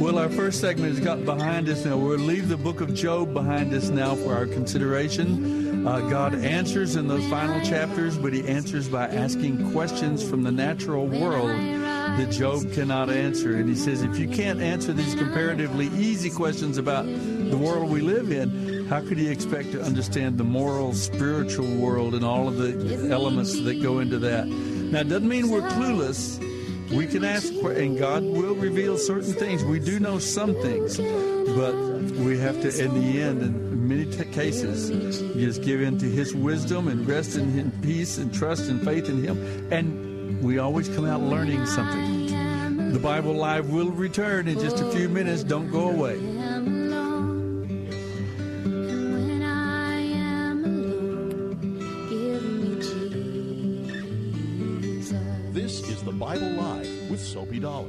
Well, 0.00 0.18
our 0.18 0.28
first 0.30 0.60
segment 0.60 0.96
has 0.96 1.04
got 1.04 1.24
behind 1.24 1.68
us 1.68 1.84
now. 1.84 1.96
We'll 1.96 2.18
leave 2.18 2.48
the 2.48 2.56
book 2.56 2.80
of 2.80 2.94
Job 2.94 3.32
behind 3.32 3.72
us 3.74 3.90
now 3.90 4.14
for 4.16 4.34
our 4.34 4.46
consideration. 4.46 5.86
Uh, 5.86 6.00
God 6.08 6.34
answers 6.34 6.96
in 6.96 7.06
those 7.08 7.24
final 7.28 7.60
chapters, 7.64 8.16
but 8.18 8.32
He 8.32 8.46
answers 8.48 8.88
by 8.88 9.06
asking 9.06 9.70
questions 9.72 10.26
from 10.28 10.42
the 10.42 10.50
natural 10.50 11.06
world 11.06 11.50
that 12.16 12.30
Job 12.30 12.72
cannot 12.72 13.10
answer. 13.10 13.56
And 13.56 13.68
He 13.68 13.74
says, 13.74 14.02
if 14.02 14.18
you 14.18 14.28
can't 14.28 14.60
answer 14.60 14.92
these 14.92 15.14
comparatively 15.14 15.86
easy 15.88 16.30
questions 16.30 16.78
about 16.78 17.04
the 17.04 17.56
world 17.56 17.90
we 17.90 18.00
live 18.00 18.30
in, 18.30 18.86
how 18.86 19.00
could 19.00 19.18
He 19.18 19.28
expect 19.28 19.72
to 19.72 19.82
understand 19.82 20.38
the 20.38 20.44
moral, 20.44 20.94
spiritual 20.94 21.74
world 21.76 22.14
and 22.14 22.24
all 22.24 22.48
of 22.48 22.56
the 22.56 23.10
elements 23.10 23.60
that 23.62 23.82
go 23.82 23.98
into 23.98 24.18
that? 24.18 24.46
Now, 24.46 25.00
it 25.00 25.08
doesn't 25.08 25.28
mean 25.28 25.50
we're 25.50 25.68
clueless. 25.70 26.38
We 26.90 27.06
can 27.06 27.24
ask, 27.24 27.52
and 27.52 27.98
God 27.98 28.22
will 28.22 28.54
reveal 28.54 28.98
certain 28.98 29.32
things. 29.32 29.64
We 29.64 29.80
do 29.80 29.98
know 29.98 30.18
some 30.18 30.54
things, 30.54 30.98
but 30.98 31.74
we 32.20 32.38
have 32.38 32.60
to, 32.60 32.84
in 32.84 32.94
the 32.94 33.22
end, 33.22 33.42
in 33.42 33.88
many 33.88 34.04
t- 34.04 34.24
cases, 34.26 34.90
just 35.34 35.62
give 35.62 35.80
in 35.80 35.98
to 35.98 36.06
His 36.06 36.34
wisdom 36.34 36.86
and 36.88 37.06
rest 37.06 37.36
in 37.36 37.50
His 37.50 37.72
peace 37.82 38.18
and 38.18 38.32
trust 38.32 38.68
and 38.68 38.84
faith 38.84 39.08
in 39.08 39.24
Him. 39.24 39.38
And 39.72 40.13
we 40.44 40.58
always 40.58 40.90
come 40.90 41.06
out 41.06 41.22
learning 41.22 41.64
something. 41.64 42.92
The 42.92 42.98
Bible 42.98 43.32
Live 43.32 43.70
will 43.70 43.90
return 43.90 44.46
in 44.46 44.60
just 44.60 44.78
a 44.78 44.90
few 44.92 45.08
minutes. 45.08 45.42
Don't 45.42 45.70
go 45.70 45.88
away. 45.88 46.18
This 55.50 55.88
is 55.88 56.02
the 56.02 56.12
Bible 56.12 56.50
Live 56.50 57.10
with 57.10 57.20
Soapy 57.20 57.58
Dollar. 57.58 57.88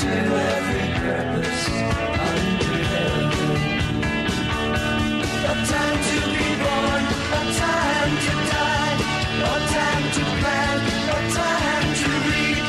To 0.00 0.08
every 0.08 0.86
purpose 1.00 1.64
under 2.28 2.74
heaven. 2.90 3.28
A 5.44 5.54
time 5.72 5.98
to 6.08 6.16
be 6.36 6.48
born, 6.62 7.02
a 7.38 7.42
time 7.64 8.12
to 8.26 8.32
die, 8.50 8.96
a 9.40 9.56
time 9.76 10.04
to 10.16 10.22
plant, 10.40 10.82
a 11.10 11.20
time 11.40 11.88
to 12.00 12.10
reap, 12.28 12.64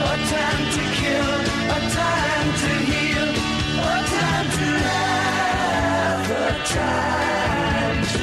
a 0.00 0.14
time 0.34 0.62
to 0.76 0.82
kill, 0.98 1.32
a 1.70 1.80
time 2.00 2.48
to 2.62 2.72
heal, 2.90 3.30
a 3.78 3.96
time 4.16 4.48
to 4.58 4.66
laugh, 4.86 6.26
a 6.30 6.50
time 6.74 8.00
to 8.12 8.22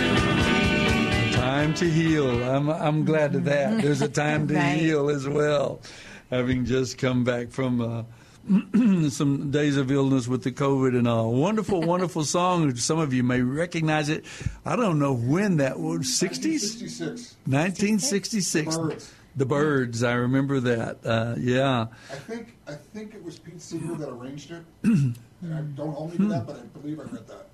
weep. 1.28 1.36
Time 1.36 1.72
to 1.76 1.86
heal. 1.90 2.30
I'm, 2.44 2.70
I'm 2.70 3.06
glad 3.06 3.36
of 3.36 3.44
that. 3.46 3.82
There's 3.82 4.02
a 4.02 4.10
time 4.10 4.48
to 4.50 4.54
Right. 4.60 4.78
heal 4.78 5.10
as 5.10 5.28
well. 5.28 5.82
Having 6.30 6.66
just 6.66 6.98
come 7.00 7.24
back 7.24 7.50
from 7.50 7.82
uh, 7.82 8.04
some 9.10 9.52
days 9.52 9.78
of 9.78 9.92
illness 9.92 10.28
with 10.28 10.44
the 10.44 10.52
COVID 10.52 10.98
and 10.98 11.08
all. 11.08 11.34
Wonderful, 11.34 11.82
wonderful 11.84 12.24
song. 12.24 12.76
Some 12.76 13.00
of 13.00 13.14
you 13.14 13.24
may 13.24 13.42
recognize 13.42 14.10
it. 14.10 14.26
I 14.66 14.76
don't 14.76 15.00
know 15.00 15.14
when 15.14 15.58
that 15.58 15.80
was. 15.80 16.02
60s? 16.02 16.60
66. 16.60 17.38
1966. 17.46 18.76
The 18.76 18.82
Byrds. 18.82 19.14
The 19.36 19.46
Byrds. 19.46 20.04
I 20.04 20.14
remember 20.14 20.60
that. 20.62 21.06
Uh, 21.06 21.36
yeah. 21.38 21.88
I 22.12 22.16
think 22.16 22.56
I 22.68 22.74
think 22.74 23.14
it 23.14 23.24
was 23.24 23.38
Pete 23.40 23.62
Seeger 23.62 23.96
that 23.96 24.10
arranged 24.10 24.52
it. 24.52 24.64
and 24.84 25.16
I, 25.44 25.62
don't 25.62 25.94
hold 25.94 26.12
me 26.12 26.18
to 26.18 26.26
that, 26.34 26.48
but 26.48 26.58
I 26.58 26.80
believe 26.80 27.00
I 27.00 27.04
read 27.04 27.28
that. 27.28 27.48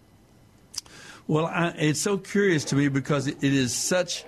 Well, 1.27 1.47
I, 1.47 1.69
it's 1.77 2.01
so 2.01 2.17
curious 2.17 2.65
to 2.65 2.75
me 2.75 2.87
because 2.87 3.27
it, 3.27 3.43
it 3.43 3.53
is 3.53 3.73
such. 3.73 4.23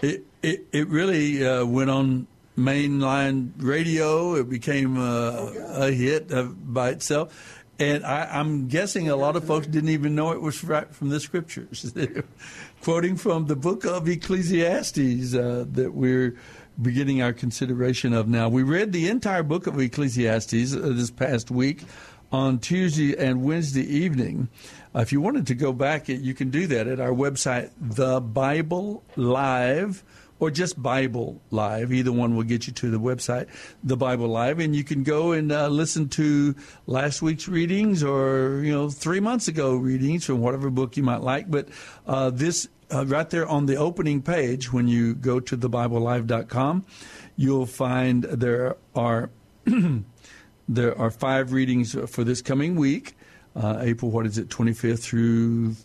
It 0.00 0.24
it, 0.42 0.66
it 0.72 0.88
really 0.88 1.46
uh, 1.46 1.64
went 1.64 1.90
on 1.90 2.26
mainline 2.56 3.52
radio. 3.56 4.34
It 4.34 4.48
became 4.48 4.98
uh, 4.98 5.52
a 5.68 5.90
hit 5.90 6.32
uh, 6.32 6.44
by 6.44 6.90
itself, 6.90 7.64
and 7.78 8.04
I, 8.04 8.28
I'm 8.30 8.68
guessing 8.68 9.08
a 9.08 9.16
lot 9.16 9.36
of 9.36 9.44
folks 9.44 9.66
didn't 9.66 9.90
even 9.90 10.14
know 10.14 10.32
it 10.32 10.40
was 10.40 10.62
right 10.64 10.92
from 10.94 11.08
the 11.08 11.20
scriptures. 11.20 11.94
Quoting 12.82 13.16
from 13.16 13.46
the 13.46 13.56
book 13.56 13.84
of 13.84 14.08
Ecclesiastes 14.08 15.34
uh, 15.34 15.64
that 15.72 15.92
we're 15.94 16.36
beginning 16.80 17.22
our 17.22 17.32
consideration 17.32 18.12
of 18.12 18.28
now. 18.28 18.48
We 18.48 18.62
read 18.62 18.92
the 18.92 19.08
entire 19.08 19.42
book 19.42 19.66
of 19.66 19.80
Ecclesiastes 19.80 20.74
uh, 20.74 20.92
this 20.94 21.10
past 21.10 21.50
week 21.50 21.82
on 22.32 22.58
Tuesday 22.58 23.16
and 23.16 23.42
Wednesday 23.42 23.82
evening. 23.82 24.48
Uh, 24.94 25.00
if 25.00 25.12
you 25.12 25.20
wanted 25.20 25.46
to 25.46 25.54
go 25.54 25.72
back, 25.72 26.08
you 26.08 26.34
can 26.34 26.50
do 26.50 26.66
that 26.66 26.86
at 26.86 26.98
our 26.98 27.12
website, 27.12 27.70
The 27.80 28.20
Bible 28.20 29.02
Live 29.16 30.02
or 30.42 30.50
just 30.50 30.82
Bible 30.82 31.40
Live. 31.52 31.92
Either 31.92 32.10
one 32.10 32.34
will 32.34 32.42
get 32.42 32.66
you 32.66 32.72
to 32.72 32.90
the 32.90 32.98
website, 32.98 33.46
The 33.84 33.96
Bible 33.96 34.26
Live, 34.26 34.58
and 34.58 34.74
you 34.74 34.82
can 34.82 35.04
go 35.04 35.30
and 35.30 35.52
uh, 35.52 35.68
listen 35.68 36.08
to 36.08 36.56
last 36.88 37.22
week's 37.22 37.46
readings 37.46 38.02
or 38.02 38.60
you 38.64 38.72
know 38.72 38.90
three 38.90 39.20
months 39.20 39.46
ago 39.46 39.76
readings 39.76 40.24
from 40.24 40.40
whatever 40.40 40.68
book 40.68 40.96
you 40.96 41.04
might 41.04 41.20
like. 41.20 41.48
But 41.48 41.68
uh, 42.08 42.30
this 42.30 42.66
uh, 42.92 43.06
right 43.06 43.30
there 43.30 43.46
on 43.46 43.66
the 43.66 43.76
opening 43.76 44.20
page, 44.20 44.72
when 44.72 44.88
you 44.88 45.14
go 45.14 45.38
to 45.38 45.56
thebiblelive.com, 45.56 46.86
you'll 47.36 47.66
find 47.66 48.24
there 48.24 48.76
are 48.96 49.30
there 50.68 50.98
are 50.98 51.10
five 51.12 51.52
readings 51.52 51.94
for 52.10 52.24
this 52.24 52.42
coming 52.42 52.74
week. 52.74 53.16
Uh, 53.54 53.78
April, 53.80 54.10
what 54.10 54.26
is 54.26 54.38
it, 54.38 54.48
25th 54.48 55.04
through 55.04 55.76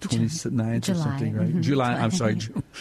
29th 0.00 0.82
July. 0.82 0.98
or 0.98 1.02
something, 1.02 1.34
right? 1.34 1.54
Mhm. 1.54 1.62
July, 1.62 1.94
I'm 1.94 2.10
sorry. 2.10 2.38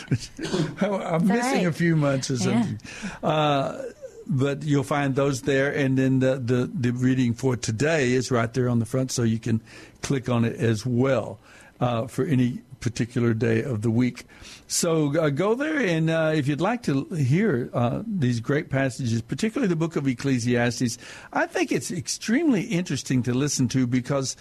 I'm 0.82 1.28
missing 1.28 1.66
right. 1.66 1.66
a 1.68 1.72
few 1.72 1.96
months 1.96 2.32
or 2.32 2.38
something. 2.38 2.80
Uh, 3.24 3.82
but 4.30 4.64
you'll 4.64 4.84
find 4.84 5.16
those 5.16 5.44
there, 5.44 5.72
and 5.74 5.98
then 5.98 6.20
the, 6.20 6.36
the, 6.36 6.70
the 6.74 6.92
reading 6.92 7.34
for 7.34 7.56
today 7.56 8.12
is 8.12 8.30
right 8.30 8.54
there 8.54 8.70
on 8.70 8.80
the 8.80 8.86
front, 8.86 9.12
so 9.12 9.24
you 9.24 9.40
can 9.40 9.62
click 10.02 10.30
on 10.30 10.44
it 10.46 10.58
as 10.58 10.86
well 10.86 11.40
uh, 11.80 12.08
for 12.08 12.26
any 12.26 12.62
particular 12.80 13.34
day 13.34 13.64
of 13.64 13.82
the 13.82 13.90
week. 13.90 14.26
So 14.68 15.18
uh, 15.18 15.30
go 15.30 15.56
there, 15.56 15.80
and 15.80 16.10
uh, 16.10 16.34
if 16.36 16.48
you'd 16.48 16.62
like 16.62 16.84
to 16.84 17.06
hear 17.06 17.70
uh, 17.74 18.04
these 18.06 18.40
great 18.40 18.70
passages, 18.70 19.22
particularly 19.22 19.70
the 19.70 19.78
book 19.78 19.96
of 19.96 20.08
Ecclesiastes, 20.08 20.98
I 21.32 21.46
think 21.48 21.72
it's 21.72 21.90
extremely 21.90 22.64
interesting 22.64 23.24
to 23.24 23.34
listen 23.34 23.68
to 23.70 23.88
because 23.88 24.36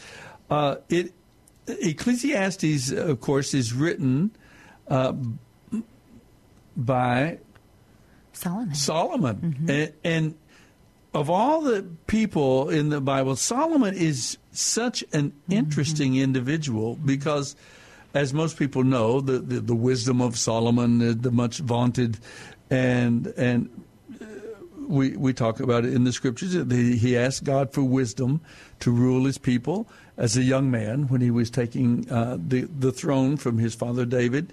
uh, 0.51 0.77
it 0.89 1.13
Ecclesiastes, 1.67 2.93
of 2.93 3.21
course, 3.21 3.55
is 3.55 3.73
written 3.73 4.31
uh, 4.89 5.13
by 6.77 7.39
Solomon. 8.33 8.75
Solomon. 8.75 9.67
And, 9.69 9.93
and 10.05 10.35
of 11.15 11.31
all 11.31 11.63
the 11.63 11.83
people 12.07 12.69
in 12.69 12.91
the 12.91 13.01
Bible, 13.01 13.37
Solomon 13.37 13.95
is 13.95 14.37
such 14.53 15.03
an 15.13 15.33
interesting 15.49 16.17
individual 16.17 16.97
because, 16.97 17.57
as 18.15 18.35
most 18.35 18.59
people 18.59 18.85
know, 18.85 19.21
the, 19.21 19.39
the, 19.39 19.61
the 19.61 19.75
wisdom 19.75 20.21
of 20.21 20.39
Solomon, 20.39 20.99
the, 20.99 21.15
the 21.15 21.31
much 21.31 21.59
vaunted, 21.59 22.19
and 22.69 23.29
and 23.39 23.71
uh, 24.21 24.25
we 24.87 25.17
we 25.17 25.33
talk 25.33 25.61
about 25.61 25.87
it 25.87 25.95
in 25.95 26.05
the 26.05 26.13
scriptures. 26.13 26.53
He 26.53 27.17
asked 27.17 27.45
God 27.45 27.73
for 27.73 27.83
wisdom 27.83 28.43
to 28.81 28.91
rule 28.91 29.25
his 29.25 29.39
people 29.39 29.89
as 30.17 30.37
a 30.37 30.43
young 30.43 30.71
man 30.71 31.09
when 31.09 31.21
he 31.21 31.31
was 31.31 31.51
taking 31.51 32.11
uh, 32.11 32.39
the 32.41 32.63
the 32.63 32.93
throne 32.93 33.37
from 33.37 33.59
his 33.59 33.75
father 33.75 34.05
David. 34.05 34.53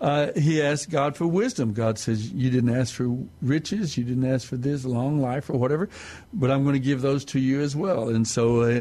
Uh, 0.00 0.32
he 0.34 0.60
asked 0.60 0.90
God 0.90 1.16
for 1.16 1.26
wisdom. 1.28 1.72
God 1.72 1.98
says, 1.98 2.32
"You 2.32 2.50
didn't 2.50 2.74
ask 2.74 2.94
for 2.94 3.16
riches, 3.40 3.96
you 3.96 4.04
didn't 4.04 4.28
ask 4.28 4.48
for 4.48 4.56
this 4.56 4.84
long 4.84 5.20
life 5.20 5.48
or 5.48 5.58
whatever, 5.58 5.88
but 6.32 6.50
I'm 6.50 6.64
going 6.64 6.74
to 6.74 6.80
give 6.80 7.02
those 7.02 7.24
to 7.26 7.38
you 7.38 7.60
as 7.60 7.76
well." 7.76 8.08
And 8.08 8.26
so, 8.26 8.62
uh, 8.62 8.80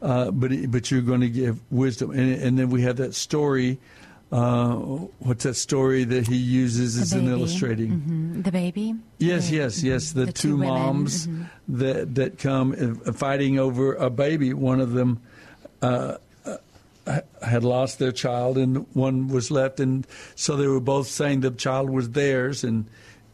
uh, 0.00 0.30
but 0.30 0.52
but 0.70 0.90
you're 0.90 1.00
going 1.00 1.22
to 1.22 1.28
give 1.30 1.60
wisdom, 1.72 2.10
and, 2.12 2.40
and 2.40 2.58
then 2.58 2.70
we 2.70 2.82
have 2.82 2.96
that 2.98 3.14
story. 3.14 3.80
Uh, 4.30 4.76
what's 5.18 5.44
that 5.44 5.54
story 5.54 6.04
that 6.04 6.26
he 6.26 6.36
uses 6.36 6.96
as 6.96 7.12
an 7.12 7.28
illustrating? 7.28 8.00
Mhm. 8.00 8.44
The 8.44 8.52
baby. 8.52 8.94
Yes, 9.18 9.50
yes, 9.50 9.82
yes. 9.82 10.12
The, 10.12 10.26
The 10.26 10.32
two, 10.32 10.48
two 10.50 10.56
moms 10.56 11.26
mhm. 11.26 11.50
that 11.68 12.14
that 12.14 12.38
come 12.38 13.00
uh, 13.04 13.12
fighting 13.12 13.58
over 13.58 13.94
a 13.94 14.08
baby. 14.10 14.54
One 14.54 14.80
of 14.80 14.92
them 14.92 15.20
uh, 15.82 16.16
uh, 17.06 17.20
had 17.42 17.64
lost 17.64 17.98
their 17.98 18.12
child, 18.12 18.56
and 18.56 18.86
one 18.94 19.28
was 19.28 19.50
left, 19.50 19.80
and 19.80 20.06
so 20.34 20.56
they 20.56 20.66
were 20.66 20.80
both 20.80 21.08
saying 21.08 21.40
the 21.40 21.50
child 21.50 21.90
was 21.90 22.10
theirs, 22.10 22.64
and 22.64 22.86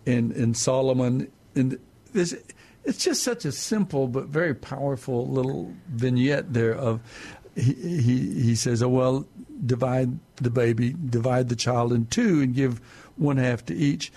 and 0.06 0.32
and 0.32 0.56
Solomon 0.56 1.30
and 1.54 1.78
this. 2.12 2.34
It's 2.84 3.04
just 3.04 3.22
such 3.22 3.44
a 3.44 3.52
simple 3.52 4.08
but 4.08 4.26
very 4.26 4.54
powerful 4.54 5.28
little 5.28 5.74
vignette 5.88 6.54
there 6.54 6.74
of 6.74 7.00
he 7.54 7.74
he, 7.74 8.42
he 8.42 8.54
says, 8.54 8.82
"Oh 8.82 8.88
well, 8.88 9.26
divide 9.64 10.18
the 10.37 10.50
baby, 10.50 10.94
divide 11.11 11.50
the 11.50 11.56
child 11.56 11.92
in 11.92 12.06
two, 12.06 12.40
and 12.40 12.54
give 12.54 12.80
one 13.16 13.37
half 13.37 13.66
to 13.66 13.74
each." 13.74 14.11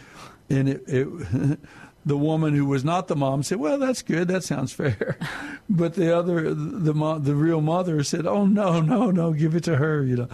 And 0.49 0.69
it, 0.69 0.83
it 0.87 1.59
the 2.05 2.17
woman 2.17 2.55
who 2.55 2.65
was 2.65 2.83
not 2.83 3.07
the 3.07 3.15
mom 3.15 3.43
said, 3.43 3.59
"Well, 3.59 3.77
that's 3.77 4.01
good. 4.01 4.27
That 4.27 4.43
sounds 4.43 4.73
fair." 4.73 5.17
But 5.69 5.93
the 5.93 6.17
other, 6.17 6.53
the 6.53 6.93
mo- 6.93 7.19
the 7.19 7.33
real 7.33 7.61
mother 7.61 8.03
said, 8.03 8.25
"Oh 8.25 8.45
no, 8.45 8.81
no, 8.81 9.09
no, 9.09 9.31
give 9.31 9.55
it 9.55 9.63
to 9.65 9.77
her." 9.77 10.03
You 10.03 10.15
know, 10.17 10.27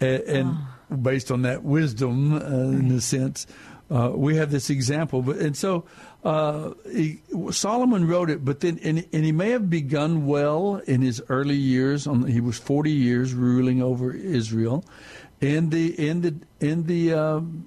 and, 0.00 0.22
and 0.22 1.02
based 1.02 1.30
on 1.30 1.42
that 1.42 1.62
wisdom, 1.62 2.32
uh, 2.32 2.38
in 2.38 2.90
a 2.92 3.00
sense, 3.00 3.46
uh, 3.90 4.12
we 4.14 4.36
have 4.36 4.50
this 4.50 4.70
example. 4.70 5.20
But 5.20 5.36
and 5.36 5.56
so 5.56 5.84
uh, 6.24 6.72
he, 6.90 7.20
Solomon 7.50 8.06
wrote 8.06 8.30
it, 8.30 8.44
but 8.44 8.60
then 8.60 8.78
and, 8.82 9.06
and 9.12 9.24
he 9.24 9.32
may 9.32 9.50
have 9.50 9.68
begun 9.68 10.26
well 10.26 10.76
in 10.86 11.02
his 11.02 11.22
early 11.28 11.56
years. 11.56 12.06
On 12.06 12.26
he 12.26 12.40
was 12.40 12.58
forty 12.58 12.92
years 12.92 13.34
ruling 13.34 13.82
over 13.82 14.12
Israel, 14.12 14.84
in 15.40 15.70
the 15.70 16.08
in 16.08 16.22
the 16.22 16.34
in 16.60 16.86
the 16.86 17.12
um, 17.12 17.66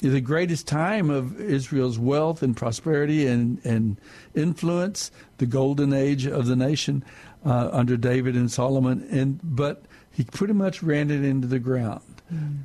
the 0.00 0.20
greatest 0.20 0.66
time 0.66 1.10
of 1.10 1.40
Israel's 1.40 1.98
wealth 1.98 2.42
and 2.42 2.56
prosperity 2.56 3.26
and, 3.26 3.64
and 3.64 4.00
influence, 4.34 5.10
the 5.38 5.46
golden 5.46 5.92
age 5.92 6.26
of 6.26 6.46
the 6.46 6.56
nation 6.56 7.04
uh, 7.44 7.70
under 7.72 7.96
David 7.96 8.36
and 8.36 8.50
Solomon. 8.50 9.06
And 9.10 9.40
but 9.42 9.82
he 10.10 10.24
pretty 10.24 10.54
much 10.54 10.82
ran 10.82 11.10
it 11.10 11.24
into 11.24 11.46
the 11.46 11.58
ground. 11.58 12.02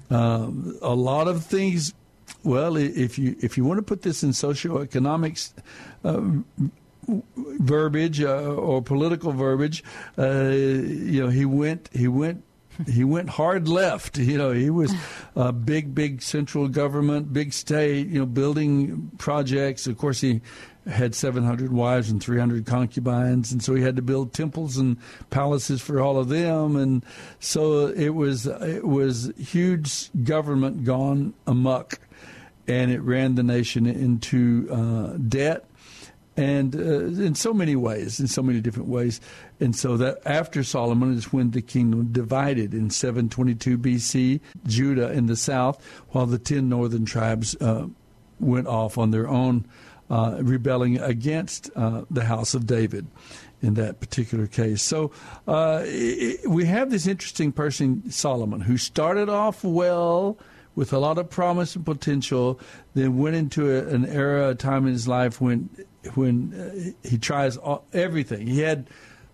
Um, 0.09 0.77
a 0.81 0.93
lot 0.93 1.27
of 1.27 1.45
things. 1.45 1.93
Well, 2.43 2.75
if 2.75 3.17
you 3.17 3.35
if 3.41 3.57
you 3.57 3.63
want 3.63 3.77
to 3.77 3.83
put 3.83 4.01
this 4.01 4.23
in 4.23 4.31
socioeconomics. 4.31 5.53
Uh, 6.03 6.21
verbiage 7.35 8.21
uh, 8.21 8.53
or 8.53 8.81
political 8.81 9.33
verbiage, 9.33 9.83
uh, 10.17 10.47
you 10.51 11.21
know, 11.21 11.27
he 11.27 11.43
went 11.43 11.89
he 11.91 12.07
went 12.07 12.43
he 12.87 13.03
went 13.03 13.29
hard 13.29 13.67
left. 13.67 14.17
You 14.17 14.37
know, 14.37 14.51
he 14.51 14.69
was 14.69 14.93
a 15.35 15.51
big, 15.51 15.93
big 15.93 16.21
central 16.21 16.67
government, 16.67 17.33
big 17.33 17.53
state. 17.53 18.07
You 18.07 18.19
know, 18.19 18.25
building 18.25 19.11
projects. 19.17 19.87
Of 19.87 19.97
course, 19.97 20.21
he 20.21 20.41
had 20.87 21.15
700 21.15 21.71
wives 21.71 22.09
and 22.09 22.21
300 22.21 22.65
concubines, 22.65 23.51
and 23.51 23.63
so 23.63 23.73
he 23.73 23.81
had 23.81 23.95
to 23.95 24.01
build 24.01 24.33
temples 24.33 24.77
and 24.77 24.97
palaces 25.29 25.81
for 25.81 26.01
all 26.01 26.17
of 26.17 26.29
them. 26.29 26.75
And 26.75 27.05
so 27.39 27.87
it 27.87 28.09
was 28.09 28.45
it 28.47 28.85
was 28.85 29.31
huge 29.37 30.09
government 30.23 30.83
gone 30.83 31.33
amuck, 31.47 31.99
and 32.67 32.91
it 32.91 33.01
ran 33.01 33.35
the 33.35 33.43
nation 33.43 33.85
into 33.85 34.67
uh, 34.71 35.17
debt 35.17 35.65
and 36.35 36.75
uh, 36.75 36.79
in 36.79 37.35
so 37.35 37.53
many 37.53 37.75
ways, 37.75 38.19
in 38.19 38.27
so 38.27 38.41
many 38.41 38.59
different 38.59 38.89
ways. 38.89 39.21
And 39.59 39.75
so 39.75 39.97
that 39.97 40.19
after 40.25 40.63
Solomon 40.63 41.15
is 41.15 41.31
when 41.31 41.51
the 41.51 41.61
kingdom 41.61 42.11
divided 42.11 42.73
in 42.73 42.89
722 42.89 43.77
BC, 43.77 44.41
Judah 44.65 45.11
in 45.11 45.27
the 45.27 45.35
south, 45.35 45.83
while 46.09 46.25
the 46.25 46.39
ten 46.39 46.69
northern 46.69 47.05
tribes 47.05 47.55
uh, 47.61 47.87
went 48.39 48.67
off 48.67 48.97
on 48.97 49.11
their 49.11 49.27
own, 49.27 49.65
uh, 50.09 50.37
rebelling 50.41 50.99
against 50.99 51.69
uh, 51.75 52.03
the 52.09 52.25
house 52.25 52.53
of 52.53 52.67
David 52.67 53.07
in 53.61 53.75
that 53.75 53.99
particular 53.99 54.45
case. 54.45 54.81
So 54.81 55.11
uh, 55.47 55.83
i 55.85 56.37
i 56.43 56.47
we 56.47 56.65
have 56.65 56.89
this 56.89 57.07
interesting 57.07 57.51
person, 57.51 58.11
Solomon, 58.11 58.61
who 58.61 58.77
started 58.77 59.29
off 59.29 59.63
well 59.63 60.37
with 60.75 60.91
a 60.91 60.97
lot 60.97 61.17
of 61.17 61.29
promise 61.29 61.75
and 61.75 61.85
potential, 61.85 62.59
then 62.93 63.17
went 63.17 63.35
into 63.35 63.71
a, 63.71 63.87
an 63.93 64.05
era, 64.05 64.49
a 64.49 64.55
time 64.55 64.87
in 64.87 64.93
his 64.93 65.07
life 65.07 65.39
when 65.39 65.69
when 66.15 66.53
uh, 66.53 67.07
he 67.07 67.17
tries 67.17 67.57
all, 67.57 67.85
everything. 67.93 68.47
He 68.47 68.59
had 68.59 68.87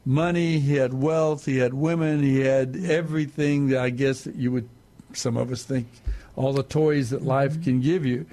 money, 0.05 0.59
he 0.59 0.75
had 0.75 0.93
wealth, 0.93 1.45
he 1.45 1.57
had 1.57 1.73
women, 1.73 2.21
he 2.21 2.41
had 2.41 2.75
everything 2.75 3.69
that 3.69 3.81
I 3.81 3.89
guess 3.89 4.23
that 4.23 4.35
you 4.35 4.51
would 4.51 4.69
some 5.13 5.37
of 5.37 5.51
us 5.51 5.63
think 5.63 5.87
all 6.35 6.53
the 6.53 6.63
toys 6.63 7.09
that 7.09 7.23
life 7.23 7.63
can 7.63 7.81
give 7.81 8.05
you. 8.05 8.25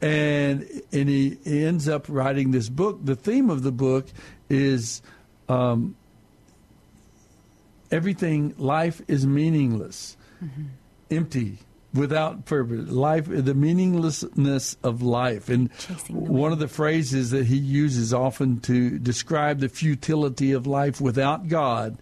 And 0.00 0.68
and 0.92 1.08
he, 1.08 1.38
he 1.44 1.64
ends 1.64 1.88
up 1.88 2.06
writing 2.08 2.50
this 2.50 2.68
book. 2.68 2.98
The 3.04 3.16
theme 3.16 3.50
of 3.50 3.62
the 3.62 3.72
book 3.72 4.06
is 4.48 5.02
um, 5.48 5.96
everything. 7.90 8.54
Life 8.58 9.00
is 9.08 9.26
meaningless, 9.26 10.16
empty, 11.10 11.58
without 11.94 12.44
purpose, 12.44 12.90
life, 12.90 13.26
the 13.28 13.54
meaninglessness 13.54 14.76
of 14.82 15.00
life. 15.00 15.48
And 15.48 15.72
one 16.10 16.52
of 16.52 16.58
the 16.58 16.68
phrases 16.68 17.30
that 17.30 17.46
he 17.46 17.56
uses 17.56 18.12
often 18.12 18.60
to 18.60 18.98
describe 18.98 19.60
the 19.60 19.68
futility 19.68 20.52
of 20.52 20.66
life 20.66 21.00
without 21.00 21.48
God 21.48 21.98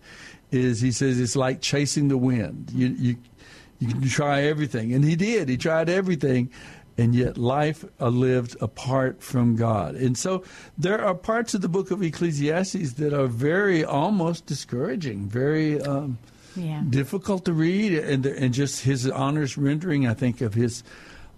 is 0.50 0.80
he 0.80 0.92
says 0.92 1.20
it's 1.20 1.36
like 1.36 1.60
chasing 1.60 2.08
the 2.08 2.16
wind. 2.16 2.70
You, 2.74 2.88
you, 2.88 3.16
you 3.78 3.88
can 3.88 4.08
try 4.08 4.42
everything. 4.42 4.92
And 4.94 5.04
he 5.04 5.14
did. 5.14 5.48
He 5.48 5.56
tried 5.56 5.88
everything. 5.88 6.50
And 6.98 7.14
yet 7.14 7.38
life 7.38 7.84
lived 7.98 8.56
apart 8.60 9.22
from 9.22 9.56
God. 9.56 9.94
And 9.94 10.16
so 10.16 10.44
there 10.76 11.02
are 11.02 11.14
parts 11.14 11.54
of 11.54 11.62
the 11.62 11.68
book 11.68 11.90
of 11.90 12.02
Ecclesiastes 12.02 12.94
that 12.94 13.14
are 13.14 13.26
very 13.26 13.82
almost 13.82 14.44
discouraging, 14.44 15.26
very 15.26 15.80
um, 15.80 16.18
Difficult 16.88 17.44
to 17.46 17.52
read, 17.52 17.92
and 17.94 18.24
and 18.26 18.54
just 18.54 18.82
his 18.82 19.08
honest 19.08 19.56
rendering, 19.56 20.06
I 20.06 20.14
think, 20.14 20.40
of 20.40 20.54
his 20.54 20.82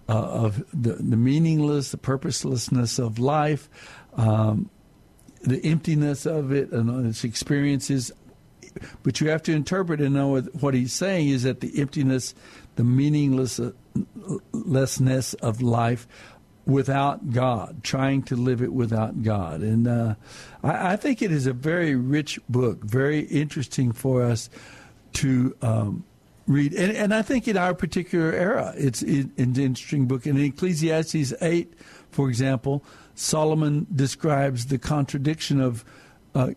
uh, 0.09 0.13
of 0.13 0.63
the 0.73 0.93
the 0.93 1.17
meaningless, 1.17 1.91
the 1.91 1.97
purposelessness 1.97 2.99
of 2.99 3.19
life, 3.19 3.69
um, 4.15 4.69
the 5.41 5.63
emptiness 5.63 6.25
of 6.25 6.51
it, 6.51 6.71
and 6.71 7.05
its 7.07 7.23
experiences. 7.23 8.11
But 9.03 9.21
you 9.21 9.29
have 9.29 9.41
to 9.43 9.53
interpret 9.53 10.01
and 10.01 10.13
know 10.13 10.27
what- 10.27 10.53
what 10.61 10.73
he's 10.73 10.91
saying 10.91 11.29
is 11.29 11.43
that 11.43 11.61
the 11.61 11.79
emptiness, 11.79 12.35
the 12.75 12.83
meaninglessness 12.83 15.33
of 15.35 15.61
life 15.61 16.07
without 16.65 17.31
God, 17.31 17.83
trying 17.83 18.23
to 18.23 18.35
live 18.35 18.61
it 18.61 18.73
without 18.73 19.23
God. 19.23 19.61
And 19.61 19.87
uh, 19.87 20.15
I, 20.63 20.93
I 20.93 20.95
think 20.97 21.21
it 21.21 21.31
is 21.31 21.47
a 21.47 21.53
very 21.53 21.95
rich 21.95 22.37
book, 22.49 22.83
very 22.83 23.19
interesting 23.21 23.93
for 23.93 24.23
us 24.23 24.49
to 25.15 25.55
um, 25.61 26.03
read. 26.47 26.73
And, 26.73 26.95
and 26.95 27.13
I 27.13 27.21
think 27.21 27.47
in 27.47 27.57
our 27.57 27.73
particular 27.73 28.31
era, 28.31 28.73
it's 28.77 29.01
it, 29.01 29.27
an 29.37 29.55
interesting 29.55 30.07
book. 30.07 30.25
In 30.25 30.37
Ecclesiastes 30.37 31.33
8, 31.41 31.73
for 32.11 32.29
example, 32.29 32.83
Solomon 33.15 33.87
describes 33.93 34.67
the 34.67 34.77
contradiction 34.77 35.59
of 35.59 35.83
uh, 36.33 36.51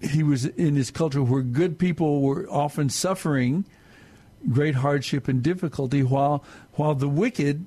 he 0.00 0.22
was 0.22 0.46
in 0.46 0.76
his 0.76 0.90
culture 0.90 1.22
where 1.22 1.42
good 1.42 1.78
people 1.78 2.22
were 2.22 2.46
often 2.50 2.88
suffering 2.88 3.66
great 4.48 4.74
hardship 4.76 5.28
and 5.28 5.42
difficulty, 5.42 6.02
while 6.02 6.44
while 6.74 6.94
the 6.94 7.08
wicked, 7.08 7.66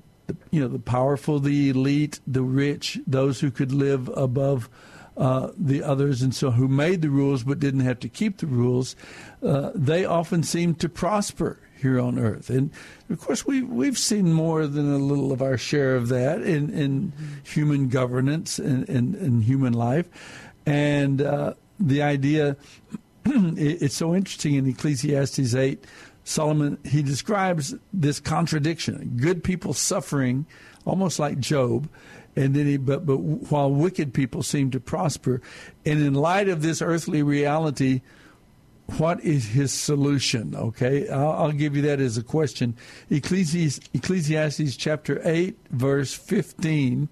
you 0.52 0.60
know, 0.60 0.68
the 0.68 0.80
powerful, 0.80 1.40
the 1.40 1.70
elite, 1.70 2.20
the 2.26 2.42
rich, 2.42 3.00
those 3.06 3.40
who 3.40 3.52
could 3.52 3.72
live 3.72 4.10
above 4.16 4.70
uh, 5.18 5.52
the 5.58 5.84
others, 5.84 6.22
and 6.22 6.34
so 6.34 6.52
who 6.52 6.68
made 6.68 7.02
the 7.02 7.10
rules 7.10 7.44
but 7.44 7.60
didn't 7.60 7.82
have 7.82 8.00
to 8.00 8.10
keep 8.10 8.38
the 8.38 8.48
rules, 8.48 8.96
uh, 9.44 9.72
they 9.76 10.06
often 10.06 10.44
seemed 10.44 10.80
to 10.80 10.90
prosper 10.90 11.60
here 11.80 12.00
on 12.00 12.18
earth. 12.18 12.50
And 12.50 12.72
of 13.10 13.20
course, 13.20 13.46
we 13.46 13.62
we've 13.62 13.98
seen 13.98 14.34
more 14.34 14.66
than 14.68 14.92
a 14.92 14.98
little 14.98 15.32
of 15.32 15.42
our 15.42 15.58
share 15.58 15.96
of 15.96 16.08
that 16.10 16.42
in, 16.42 16.70
in 16.72 17.14
human 17.44 17.90
governance 17.90 18.58
and 18.58 18.88
in, 18.90 19.16
in, 19.16 19.42
human 19.42 19.74
life, 19.74 20.08
and 20.66 21.22
uh, 21.22 21.54
the 21.80 22.02
idea. 22.02 22.56
it- 23.26 23.82
it's 23.82 23.96
so 23.96 24.14
interesting 24.14 24.56
in 24.56 24.68
Ecclesiastes 24.68 25.56
8 25.56 25.86
Solomon 26.26 26.78
he 26.84 27.02
describes 27.02 27.74
this 27.94 28.20
contradiction 28.20 29.18
good 29.18 29.44
people 29.44 29.74
suffering 29.74 30.46
almost 30.86 31.20
like 31.20 31.40
Job 31.40 31.88
and 32.36 32.56
then 32.56 32.66
he 32.66 32.78
but 32.78 33.06
but 33.06 33.18
while 33.18 33.72
wicked 33.72 34.14
people 34.14 34.44
seem 34.44 34.72
to 34.72 34.80
prosper 34.80 35.42
and 35.86 36.00
in 36.02 36.14
light 36.14 36.50
of 36.50 36.62
this 36.62 36.82
earthly 36.82 37.22
reality 37.24 38.02
what 38.98 39.22
is 39.22 39.50
his 39.50 39.72
solution? 39.72 40.56
Okay 40.56 41.08
I'll, 41.10 41.32
I'll 41.32 41.52
give 41.52 41.76
you 41.76 41.82
that 41.84 42.02
as 42.02 42.18
a 42.18 42.24
question. 42.24 42.76
Ecclesiastes, 43.10 43.90
Ecclesiastes 43.94 44.76
chapter 44.76 45.22
8 45.24 45.58
verse 45.72 46.14
15 46.14 47.10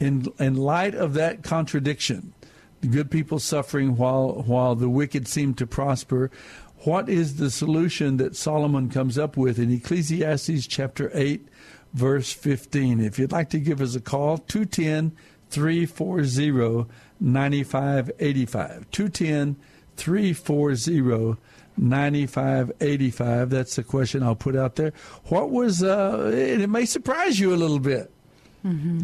in 0.00 0.26
in 0.38 0.54
light 0.54 0.94
of 0.94 1.14
that 1.14 1.42
contradiction 1.42 2.32
the 2.80 2.86
good 2.86 3.10
people 3.10 3.38
suffering 3.38 3.96
while 3.96 4.42
while 4.46 4.74
the 4.74 4.88
wicked 4.88 5.26
seem 5.26 5.52
to 5.54 5.66
prosper 5.66 6.30
what 6.84 7.08
is 7.08 7.36
the 7.36 7.50
solution 7.50 8.18
that 8.18 8.36
Solomon 8.36 8.88
comes 8.88 9.18
up 9.18 9.36
with 9.36 9.58
in 9.58 9.72
Ecclesiastes 9.72 10.66
chapter 10.68 11.10
8 11.12 11.47
verse 11.94 12.32
15 12.32 13.00
if 13.00 13.18
you'd 13.18 13.32
like 13.32 13.50
to 13.50 13.58
give 13.58 13.80
us 13.80 13.94
a 13.94 14.00
call 14.00 14.38
210 14.38 15.16
340 15.50 16.90
9585 17.20 18.90
210 18.90 19.56
340 19.96 21.40
9585 21.76 23.50
that's 23.50 23.76
the 23.76 23.82
question 23.82 24.22
I'll 24.22 24.34
put 24.34 24.56
out 24.56 24.76
there. 24.76 24.92
What 25.26 25.50
was 25.50 25.82
uh 25.82 26.30
and 26.34 26.62
it 26.62 26.68
may 26.68 26.84
surprise 26.84 27.38
you 27.40 27.54
a 27.54 27.56
little 27.56 27.78
bit 27.78 28.10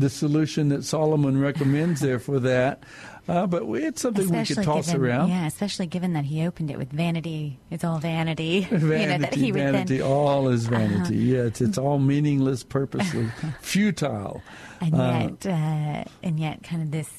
the 0.01 0.11
solution 0.11 0.69
that 0.71 0.85
Solomon 0.85 1.41
recommends 1.41 2.01
there 2.01 2.19
for 2.19 2.41
that. 2.41 2.83
Uh, 3.27 3.47
but 3.47 3.67
we, 3.67 3.83
it's 3.85 4.03
something 4.03 4.29
we 4.29 4.45
could 4.45 4.63
toss 4.63 4.87
given, 4.87 5.01
around. 5.01 5.29
Yeah, 5.31 5.47
especially 5.47 5.87
given 5.87 6.13
that 6.13 6.25
he 6.27 6.47
opened 6.47 6.71
it 6.71 6.79
with 6.79 6.91
vanity. 6.93 7.59
It's 7.71 7.83
all 7.83 7.99
vanity. 7.99 8.67
Vanity, 8.71 8.85
you 9.03 9.07
know, 9.09 9.19
that 9.19 9.35
he 9.35 9.51
vanity, 9.51 9.99
then, 9.99 10.07
all 10.07 10.49
is 10.49 10.67
vanity. 10.67 11.15
Uh-huh. 11.33 11.39
Yeah, 11.39 11.47
it's, 11.47 11.61
it's 11.63 11.79
all 11.79 11.99
meaningless, 11.99 12.63
purposeless, 12.63 13.31
futile. 13.61 14.43
and 14.81 14.95
Uh, 14.95 15.29
yet, 15.43 15.47
uh, 15.47 16.05
and 16.23 16.39
yet, 16.39 16.63
kind 16.63 16.83
of 16.83 16.91
this 16.91 17.11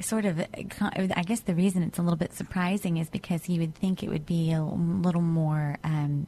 sort 0.00 0.24
of. 0.24 0.40
I 0.80 1.22
guess 1.26 1.40
the 1.40 1.54
reason 1.54 1.82
it's 1.82 1.98
a 1.98 2.02
little 2.02 2.16
bit 2.16 2.32
surprising 2.32 2.96
is 2.96 3.10
because 3.10 3.48
you 3.48 3.60
would 3.60 3.74
think 3.74 4.02
it 4.02 4.08
would 4.08 4.26
be 4.26 4.52
a 4.52 4.62
little 4.62 5.20
more 5.20 5.76
um, 5.84 6.26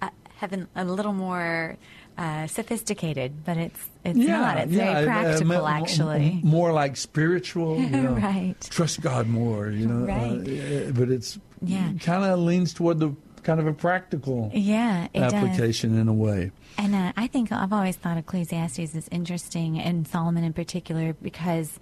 uh, 0.00 0.10
heaven, 0.36 0.68
a 0.76 0.84
little 0.84 1.12
more 1.12 1.76
uh, 2.18 2.46
sophisticated, 2.46 3.44
but 3.44 3.56
it's 3.56 3.80
it's 4.04 4.18
not. 4.18 4.58
It's 4.58 4.72
yeah, 4.72 4.92
very 4.94 5.04
uh, 5.04 5.06
practical, 5.06 5.66
m- 5.66 5.82
actually. 5.82 6.40
More 6.42 6.72
like 6.72 6.96
spiritual, 6.96 7.78
you 7.80 7.88
know, 8.02 8.12
Right. 8.14 8.60
Trust 8.70 9.00
God 9.00 9.26
more, 9.28 9.68
you 9.70 9.86
know. 9.86 10.06
Right. 10.06 10.88
Uh, 10.88 10.92
but 10.92 11.10
it's 11.10 11.38
Yeah. 11.62 11.92
kind 12.00 12.24
of 12.24 12.38
leans 12.38 12.72
toward 12.72 12.98
the 13.00 13.14
kind 13.42 13.60
of 13.60 13.66
a 13.66 13.72
practical 13.72 14.50
Yeah, 14.54 15.08
it 15.14 15.20
does. 15.20 15.32
application 15.34 15.96
in 15.98 16.08
a 16.08 16.12
way. 16.14 16.50
And 16.78 16.94
uh, 16.94 17.12
I 17.16 17.26
think 17.26 17.52
I've 17.52 17.72
always 17.72 17.96
thought 17.96 18.16
Ecclesiastes 18.18 18.94
is 18.94 19.08
interesting, 19.10 19.78
and 19.78 20.06
Solomon 20.08 20.42
in 20.44 20.52
particular, 20.52 21.12
because 21.14 21.78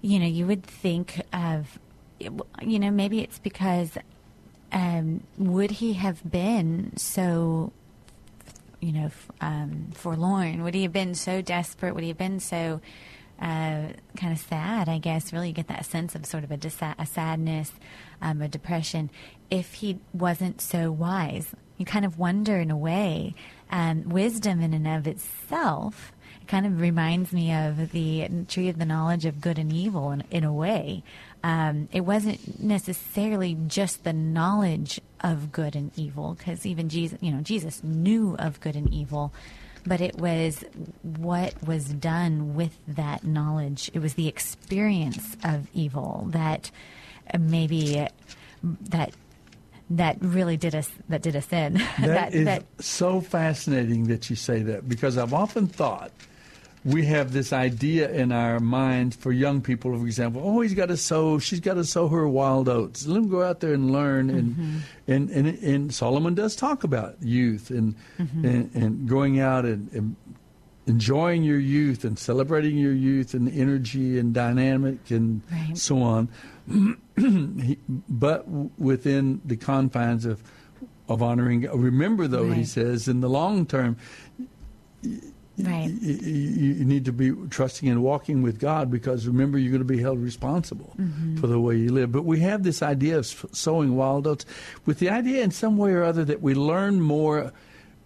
you 0.00 0.18
know 0.18 0.26
you 0.26 0.46
would 0.46 0.64
think 0.64 1.22
of, 1.32 1.78
you 2.62 2.78
know, 2.78 2.90
maybe 2.90 3.20
it's 3.20 3.38
because 3.38 3.96
um, 4.72 5.22
would 5.38 5.70
he 5.70 5.92
have 5.94 6.28
been 6.30 6.96
so, 6.96 7.72
you 8.82 8.92
know, 8.92 9.10
um, 9.40 9.90
forlorn? 9.94 10.64
Would 10.64 10.74
he 10.74 10.82
have 10.82 10.92
been 10.92 11.14
so 11.14 11.40
desperate? 11.40 11.94
Would 11.94 12.02
he 12.02 12.08
have 12.08 12.18
been 12.18 12.40
so 12.40 12.80
uh, 13.40 13.86
kind 14.16 14.32
of 14.32 14.38
sad? 14.38 14.88
I 14.88 14.98
guess 14.98 15.32
really 15.32 15.48
you 15.48 15.54
get 15.54 15.68
that 15.68 15.86
sense 15.86 16.14
of 16.16 16.26
sort 16.26 16.42
of 16.42 16.50
a, 16.50 16.56
disa- 16.56 16.96
a 16.98 17.06
sadness, 17.06 17.72
um, 18.20 18.42
a 18.42 18.48
depression, 18.48 19.08
if 19.50 19.74
he 19.74 20.00
wasn't 20.12 20.60
so 20.60 20.90
wise. 20.90 21.54
You 21.78 21.86
kind 21.86 22.04
of 22.04 22.18
wonder, 22.18 22.58
in 22.58 22.70
a 22.70 22.76
way, 22.76 23.34
um, 23.70 24.08
wisdom 24.08 24.60
in 24.60 24.74
and 24.74 24.88
of 24.88 25.06
itself. 25.06 26.12
It 26.40 26.48
kind 26.48 26.66
of 26.66 26.80
reminds 26.80 27.32
me 27.32 27.54
of 27.54 27.92
the 27.92 28.28
tree 28.48 28.68
of 28.68 28.78
the 28.78 28.84
knowledge 28.84 29.24
of 29.26 29.40
good 29.40 29.58
and 29.58 29.72
evil 29.72 30.10
in, 30.10 30.24
in 30.30 30.42
a 30.42 30.52
way. 30.52 31.04
Um, 31.44 31.88
it 31.92 32.02
wasn't 32.02 32.62
necessarily 32.62 33.56
just 33.66 34.04
the 34.04 34.12
knowledge 34.12 35.00
of 35.20 35.50
good 35.50 35.74
and 35.74 35.90
evil, 35.96 36.34
because 36.34 36.64
even 36.64 36.88
Jesus, 36.88 37.18
you 37.20 37.32
know, 37.32 37.40
Jesus 37.40 37.82
knew 37.82 38.36
of 38.38 38.60
good 38.60 38.76
and 38.76 38.92
evil, 38.92 39.32
but 39.84 40.00
it 40.00 40.16
was 40.18 40.64
what 41.02 41.54
was 41.66 41.86
done 41.86 42.54
with 42.54 42.78
that 42.86 43.24
knowledge. 43.24 43.90
It 43.92 43.98
was 43.98 44.14
the 44.14 44.28
experience 44.28 45.36
of 45.44 45.66
evil 45.74 46.26
that 46.30 46.70
uh, 47.32 47.38
maybe 47.38 48.06
that 48.62 49.12
that 49.90 50.16
really 50.20 50.56
did 50.56 50.74
us 50.74 50.90
that 51.08 51.22
did 51.22 51.36
us 51.36 51.52
in. 51.52 51.74
that 52.00 52.34
is 52.34 52.44
that 52.44 52.64
so 52.78 53.20
fascinating 53.20 54.04
that 54.04 54.30
you 54.30 54.36
say 54.36 54.62
that 54.62 54.88
because 54.88 55.18
I've 55.18 55.34
often 55.34 55.66
thought 55.66 56.12
we 56.84 57.04
have 57.06 57.32
this 57.32 57.52
idea 57.52 58.10
in 58.10 58.32
our 58.32 58.58
minds 58.58 59.14
for 59.16 59.30
young 59.30 59.60
people, 59.60 59.96
for 59.96 60.04
example. 60.04 60.42
Oh, 60.44 60.60
he's 60.62 60.74
got 60.74 60.86
to 60.86 60.96
sow. 60.96 61.38
She's 61.38 61.60
got 61.60 61.74
to 61.74 61.84
sow 61.84 62.08
her 62.08 62.26
wild 62.28 62.68
oats. 62.68 63.06
Let 63.06 63.14
them 63.14 63.28
go 63.28 63.42
out 63.42 63.60
there 63.60 63.72
and 63.74 63.90
learn. 63.92 64.30
And 64.30 64.56
Mm-hmm. 64.56 64.78
and, 65.12 65.30
and 65.30 65.46
and 65.62 65.94
Solomon 65.94 66.34
does 66.34 66.56
talk 66.56 66.82
about 66.84 67.16
youth 67.22 67.70
and 67.70 67.94
Mm-hmm. 68.18 68.44
and, 68.44 68.74
and 68.74 69.08
going 69.08 69.38
out 69.40 69.64
and, 69.64 69.92
and 69.92 70.16
enjoying 70.86 71.44
your 71.44 71.60
youth 71.60 72.04
and 72.04 72.18
celebrating 72.18 72.76
your 72.76 72.92
youth 72.92 73.34
and 73.34 73.48
energy 73.48 74.18
and 74.18 74.34
dynamic 74.34 75.10
and 75.12 75.42
Right. 75.52 75.78
so 75.78 76.02
on. 76.02 76.28
But 78.08 78.48
within 78.78 79.40
the 79.44 79.56
confines 79.56 80.24
of 80.24 80.42
of 81.08 81.22
honoring. 81.22 81.62
Remember, 81.70 82.26
though, 82.26 82.50
he 82.50 82.64
says, 82.64 83.06
in 83.08 83.20
the 83.20 83.28
long 83.28 83.66
term, 83.66 83.96
right. 85.86 85.98
y- 86.02 86.18
y- 86.22 86.28
you 86.28 86.84
need 86.84 87.04
to 87.04 87.12
be 87.12 87.32
trusting 87.50 87.88
and 87.88 88.02
walking 88.02 88.42
with 88.42 88.58
God 88.58 88.90
because 88.90 89.26
remember 89.26 89.58
you're 89.58 89.70
going 89.72 89.86
to 89.86 89.94
be 89.96 90.00
held 90.00 90.18
responsible 90.20 90.94
Mm-hmm. 90.98 91.36
for 91.38 91.46
the 91.46 91.58
way 91.60 91.76
you 91.76 91.90
live. 91.92 92.12
But 92.12 92.24
we 92.24 92.40
have 92.40 92.62
this 92.62 92.82
idea 92.82 93.18
of 93.18 93.26
sowing 93.52 93.96
wild 93.96 94.26
oats 94.26 94.44
with 94.86 94.98
the 94.98 95.10
idea 95.10 95.42
in 95.42 95.50
some 95.50 95.76
way 95.76 95.92
or 95.92 96.02
other 96.02 96.24
that 96.24 96.42
we 96.42 96.54
learn 96.54 97.00
more, 97.00 97.52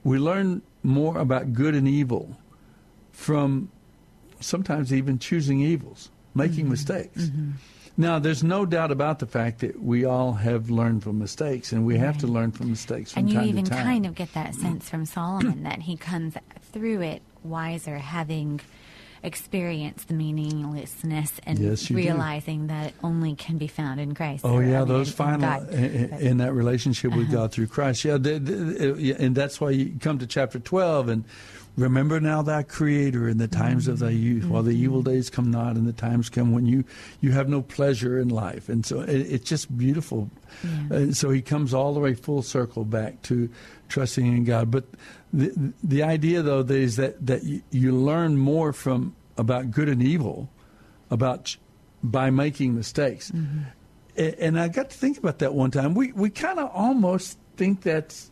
we 0.05 0.18
learn 0.18 0.62
more 0.83 1.18
about 1.18 1.53
good 1.53 1.74
and 1.74 1.87
evil 1.89 2.37
from 3.12 3.70
sometimes 4.41 4.93
even 4.93 5.18
choosing 5.18 5.61
evils, 5.61 6.11
making 6.35 6.64
Mm-hmm. 6.64 6.70
mistakes. 6.70 7.31
Now, 7.99 8.18
there's 8.18 8.45
no 8.45 8.66
doubt 8.66 8.91
about 8.93 9.20
the 9.20 9.27
fact 9.27 9.61
that 9.61 9.83
we 9.83 10.05
all 10.05 10.35
have 10.35 10.68
learned 10.68 11.03
from 11.03 11.18
mistakes, 11.18 11.72
and 11.72 11.87
we 11.87 11.97
have 11.97 12.18
to 12.18 12.27
learn 12.27 12.53
from 12.53 12.68
mistakes 12.68 13.12
from 13.12 13.20
and 13.20 13.31
you 13.31 13.39
time 13.39 13.49
even 13.49 13.64
to 13.64 13.70
time. 13.70 13.85
kind 13.85 14.05
of 14.07 14.14
get 14.14 14.35
that 14.35 14.55
sense 14.55 14.87
from 14.91 15.07
Solomon 15.07 15.62
that 15.62 15.81
he 15.81 15.97
comes 15.97 16.35
through 16.72 17.01
it 17.01 17.22
wiser, 17.47 17.99
having 17.99 18.61
experienced 19.23 20.09
the 20.09 20.15
meaninglessness 20.15 21.33
and 21.45 21.59
Yes, 21.59 21.89
you 21.91 21.97
do. 21.97 22.03
realizing 22.03 22.69
that 22.69 22.89
it 22.89 22.95
only 23.03 23.35
can 23.35 23.59
be 23.59 23.67
found 23.67 23.99
in 23.99 24.15
Christ. 24.15 24.45
Oh 24.45 24.55
or, 24.57 24.63
I 24.63 24.67
yeah, 24.69 24.79
mean, 24.81 24.89
those 24.89 25.11
final 25.11 25.63
in, 25.71 26.13
in 26.15 26.37
that 26.37 26.53
relationship 26.53 27.11
with 27.13 27.27
Uh-huh. 27.29 27.37
God 27.37 27.53
through 27.53 27.67
Christ. 27.69 28.05
Yeah, 28.05 28.19
the, 28.19 28.39
the, 28.39 28.93
uh, 28.93 28.95
yeah, 28.97 29.15
and 29.19 29.35
that's 29.35 29.61
why 29.61 29.71
you 29.71 29.95
come 30.01 30.19
to 30.19 30.27
chapter 30.27 30.59
twelve 30.61 31.09
and 31.09 31.25
remember 31.77 32.20
now 32.20 32.43
thy 32.43 32.62
Creator 32.62 33.29
in 33.29 33.39
the 33.39 33.49
times 33.49 33.87
of 33.89 33.99
thy 33.99 34.11
youth, 34.11 34.47
while 34.47 34.62
the 34.62 34.74
evil 34.74 35.01
mm-hmm. 35.01 35.11
days 35.11 35.31
come 35.31 35.51
not, 35.51 35.77
and 35.77 35.87
the 35.87 35.93
times 35.93 36.29
come 36.29 36.53
when 36.53 36.66
you 36.66 36.85
you 37.20 37.33
have 37.33 37.49
no 37.49 37.62
pleasure 37.62 38.18
in 38.18 38.29
life. 38.29 38.68
And 38.68 38.85
so 38.85 39.01
it, 39.01 39.20
it's 39.20 39.49
just 39.49 39.77
beautiful. 39.77 40.31
And 40.91 41.16
so 41.16 41.31
he 41.31 41.43
comes 41.43 41.74
all 41.74 41.95
the 41.95 42.01
way 42.01 42.14
full 42.14 42.43
circle 42.43 42.85
back 42.85 43.22
to 43.22 43.49
trusting 43.89 44.27
in 44.27 44.45
God. 44.45 44.70
But 44.70 44.85
the 45.33 45.72
the 45.83 46.03
idea 46.03 46.43
though 46.43 46.61
is 46.61 46.97
that 46.97 47.27
that 47.27 47.45
you, 47.45 47.62
you 47.70 47.93
learn 47.93 48.37
more 48.39 48.72
from 48.72 49.14
about 49.37 49.70
good 49.70 49.89
and 49.89 50.03
evil, 50.03 50.49
about 51.11 51.57
by 52.03 52.31
making 52.31 52.74
mistakes. 52.74 53.31
Mm-hmm. 53.31 53.61
A- 54.16 54.43
And 54.43 54.59
I 54.59 54.68
got 54.68 54.91
to 54.91 54.97
think 54.97 55.18
about 55.18 55.41
that 55.41 55.53
one 55.53 55.70
time. 55.70 55.95
We 55.95 56.12
we 56.12 56.31
kind 56.31 56.59
of 56.59 56.70
almost 56.72 57.39
think 57.57 57.83
that's, 57.83 58.31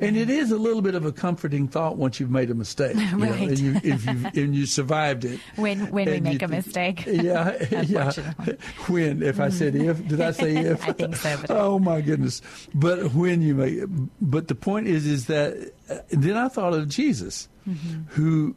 and 0.00 0.16
it 0.16 0.30
is 0.30 0.50
a 0.50 0.56
little 0.58 0.82
bit 0.82 0.94
of 0.94 1.04
a 1.04 1.12
comforting 1.12 1.68
thought 1.68 1.96
once 1.96 2.20
you've 2.20 2.30
made 2.30 2.50
a 2.50 2.54
mistake, 2.54 2.96
you 3.10 3.16
know, 3.16 3.32
and 3.32 3.58
you 3.58 3.80
if 3.84 4.04
you 4.06 4.42
and 4.42 4.54
you 4.54 4.66
survived 4.66 5.24
it. 5.24 5.40
When 5.56 5.90
when 5.90 6.06
we 6.06 6.14
you 6.16 6.20
make 6.20 6.42
a 6.42 6.48
mistake. 6.48 7.04
Yeah, 7.06 7.56
yeah. 7.82 8.12
When 8.86 9.22
if 9.22 9.40
I 9.40 9.48
said 9.48 9.74
if, 9.74 10.06
did 10.08 10.20
I 10.20 10.30
say 10.32 10.56
if? 10.56 10.86
I 10.88 10.92
think 10.92 11.16
so, 11.16 11.36
oh 11.48 11.78
my 11.78 12.00
goodness! 12.00 12.42
But 12.74 13.12
when 13.14 13.42
you 13.42 13.54
make, 13.54 13.80
but 14.20 14.48
the 14.48 14.54
point 14.54 14.86
is, 14.88 15.06
is 15.06 15.26
that 15.26 15.72
uh, 15.90 15.98
then 16.10 16.36
I 16.36 16.48
thought 16.48 16.74
of 16.74 16.88
Jesus, 16.88 17.48
who. 18.08 18.54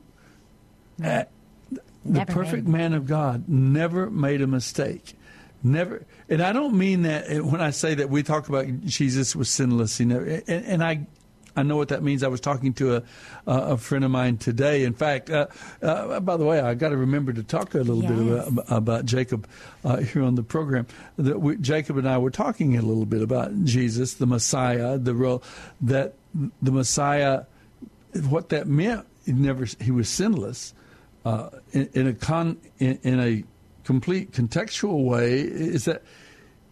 uh, 1.04 1.24
the 2.04 2.12
Never 2.12 2.34
perfect 2.34 2.68
made- 2.68 2.72
man 2.80 2.94
of 2.94 3.06
God 3.06 3.48
never 3.48 4.10
made 4.10 4.42
a 4.42 4.48
mistake. 4.48 5.14
Never, 5.64 6.04
and 6.32 6.42
I 6.42 6.54
don't 6.54 6.76
mean 6.76 7.02
that 7.02 7.44
when 7.44 7.60
I 7.60 7.72
say 7.72 7.94
that 7.96 8.10
we 8.10 8.24
talk 8.24 8.48
about 8.48 8.66
Jesus 8.86 9.36
was 9.36 9.50
sinless. 9.50 9.98
He 9.98 10.06
never, 10.06 10.26
and, 10.26 10.66
and 10.66 10.84
I, 10.84 11.06
I 11.58 11.64
know 11.64 11.76
what 11.76 11.90
that 11.90 12.02
means. 12.02 12.24
I 12.24 12.30
was 12.30 12.40
talking 12.40 12.74
to 12.76 12.96
a 12.96 13.04
a 13.46 13.78
friend 13.78 14.06
of 14.06 14.12
mine 14.12 14.38
today. 14.38 14.86
In 14.86 14.94
fact, 14.94 15.30
uh, 15.30 15.48
uh, 15.82 16.22
by 16.22 16.38
the 16.38 16.46
way, 16.46 16.62
I 16.62 16.74
got 16.74 16.90
to 16.90 16.98
remember 16.98 17.34
to 17.34 17.44
talk 17.44 17.74
a 17.74 17.80
little 17.80 18.02
bit 18.02 18.48
about, 18.48 18.66
about 18.70 19.06
Jacob 19.06 19.46
uh, 19.84 19.98
here 19.98 20.24
on 20.24 20.36
the 20.36 20.44
program. 20.44 20.88
That 21.18 21.42
we, 21.42 21.58
Jacob 21.58 21.98
and 21.98 22.08
I 22.08 22.18
were 22.18 22.32
talking 22.32 22.78
a 22.78 22.82
little 22.82 23.06
bit 23.06 23.22
about 23.22 23.66
Jesus, 23.66 24.14
the 24.14 24.26
Messiah, 24.28 24.98
the 24.98 25.14
role 25.14 25.44
that 25.82 26.14
the 26.62 26.72
Messiah, 26.72 27.44
what 28.30 28.50
that 28.50 28.68
meant. 28.68 29.06
He 29.26 29.34
never 29.34 29.66
he 29.82 29.92
was 29.92 30.08
sinless 30.08 30.74
uh, 31.26 31.50
in, 31.74 31.90
in 31.94 32.08
a 32.08 32.14
con 32.14 32.58
in, 32.80 33.00
in 33.04 33.20
a 33.20 33.44
complete 33.84 34.32
contextual 34.32 35.04
way 35.04 35.42
is 35.42 35.86
that 35.86 36.04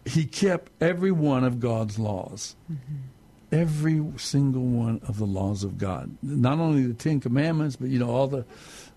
he 0.04 0.24
kept 0.24 0.70
every 0.80 1.12
one 1.12 1.44
of 1.44 1.60
God's 1.60 1.98
laws. 1.98 2.56
Mm-hmm. 2.70 2.96
Every 3.52 4.00
single 4.16 4.62
one 4.62 5.00
of 5.08 5.18
the 5.18 5.24
laws 5.24 5.64
of 5.64 5.76
God, 5.76 6.16
not 6.22 6.60
only 6.60 6.86
the 6.86 6.94
Ten 6.94 7.18
Commandments, 7.18 7.74
but 7.74 7.88
you 7.88 7.98
know 7.98 8.08
all 8.08 8.28
the, 8.28 8.44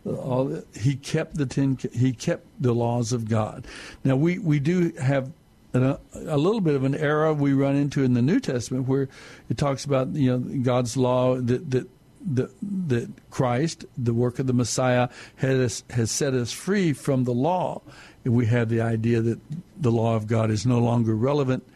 all 0.05 0.45
the, 0.45 0.65
he 0.79 0.95
kept 0.95 1.37
the 1.37 1.47
ten. 1.47 1.79
He 1.91 2.13
kept 2.13 2.45
the 2.61 2.71
laws 2.71 3.13
of 3.13 3.27
God. 3.27 3.65
Now 4.03 4.15
we 4.15 4.37
we 4.37 4.59
do 4.59 4.91
have 5.01 5.31
a, 5.73 5.97
a 6.13 6.37
little 6.37 6.61
bit 6.61 6.75
of 6.75 6.83
an 6.83 6.93
era 6.93 7.33
we 7.33 7.53
run 7.53 7.75
into 7.75 8.03
in 8.03 8.13
the 8.13 8.21
New 8.21 8.39
Testament 8.39 8.87
where 8.87 9.09
it 9.49 9.57
talks 9.57 9.85
about 9.85 10.09
you 10.09 10.37
know 10.37 10.61
God's 10.61 10.95
law 10.97 11.35
that 11.35 11.71
that 11.71 11.89
that, 12.25 12.51
that 12.87 13.09
Christ, 13.29 13.85
the 13.97 14.13
work 14.13 14.39
of 14.39 14.47
the 14.47 14.53
Messiah, 14.53 15.09
has 15.37 15.83
has 15.89 16.11
set 16.11 16.33
us 16.33 16.51
free 16.51 16.93
from 16.93 17.23
the 17.23 17.33
law. 17.33 17.81
We 18.23 18.45
have 18.47 18.69
the 18.69 18.81
idea 18.81 19.21
that 19.21 19.39
the 19.79 19.91
law 19.91 20.15
of 20.15 20.27
God 20.27 20.49
is 20.49 20.65
no 20.65 20.79
longer 20.79 21.15
relevant, 21.15 21.67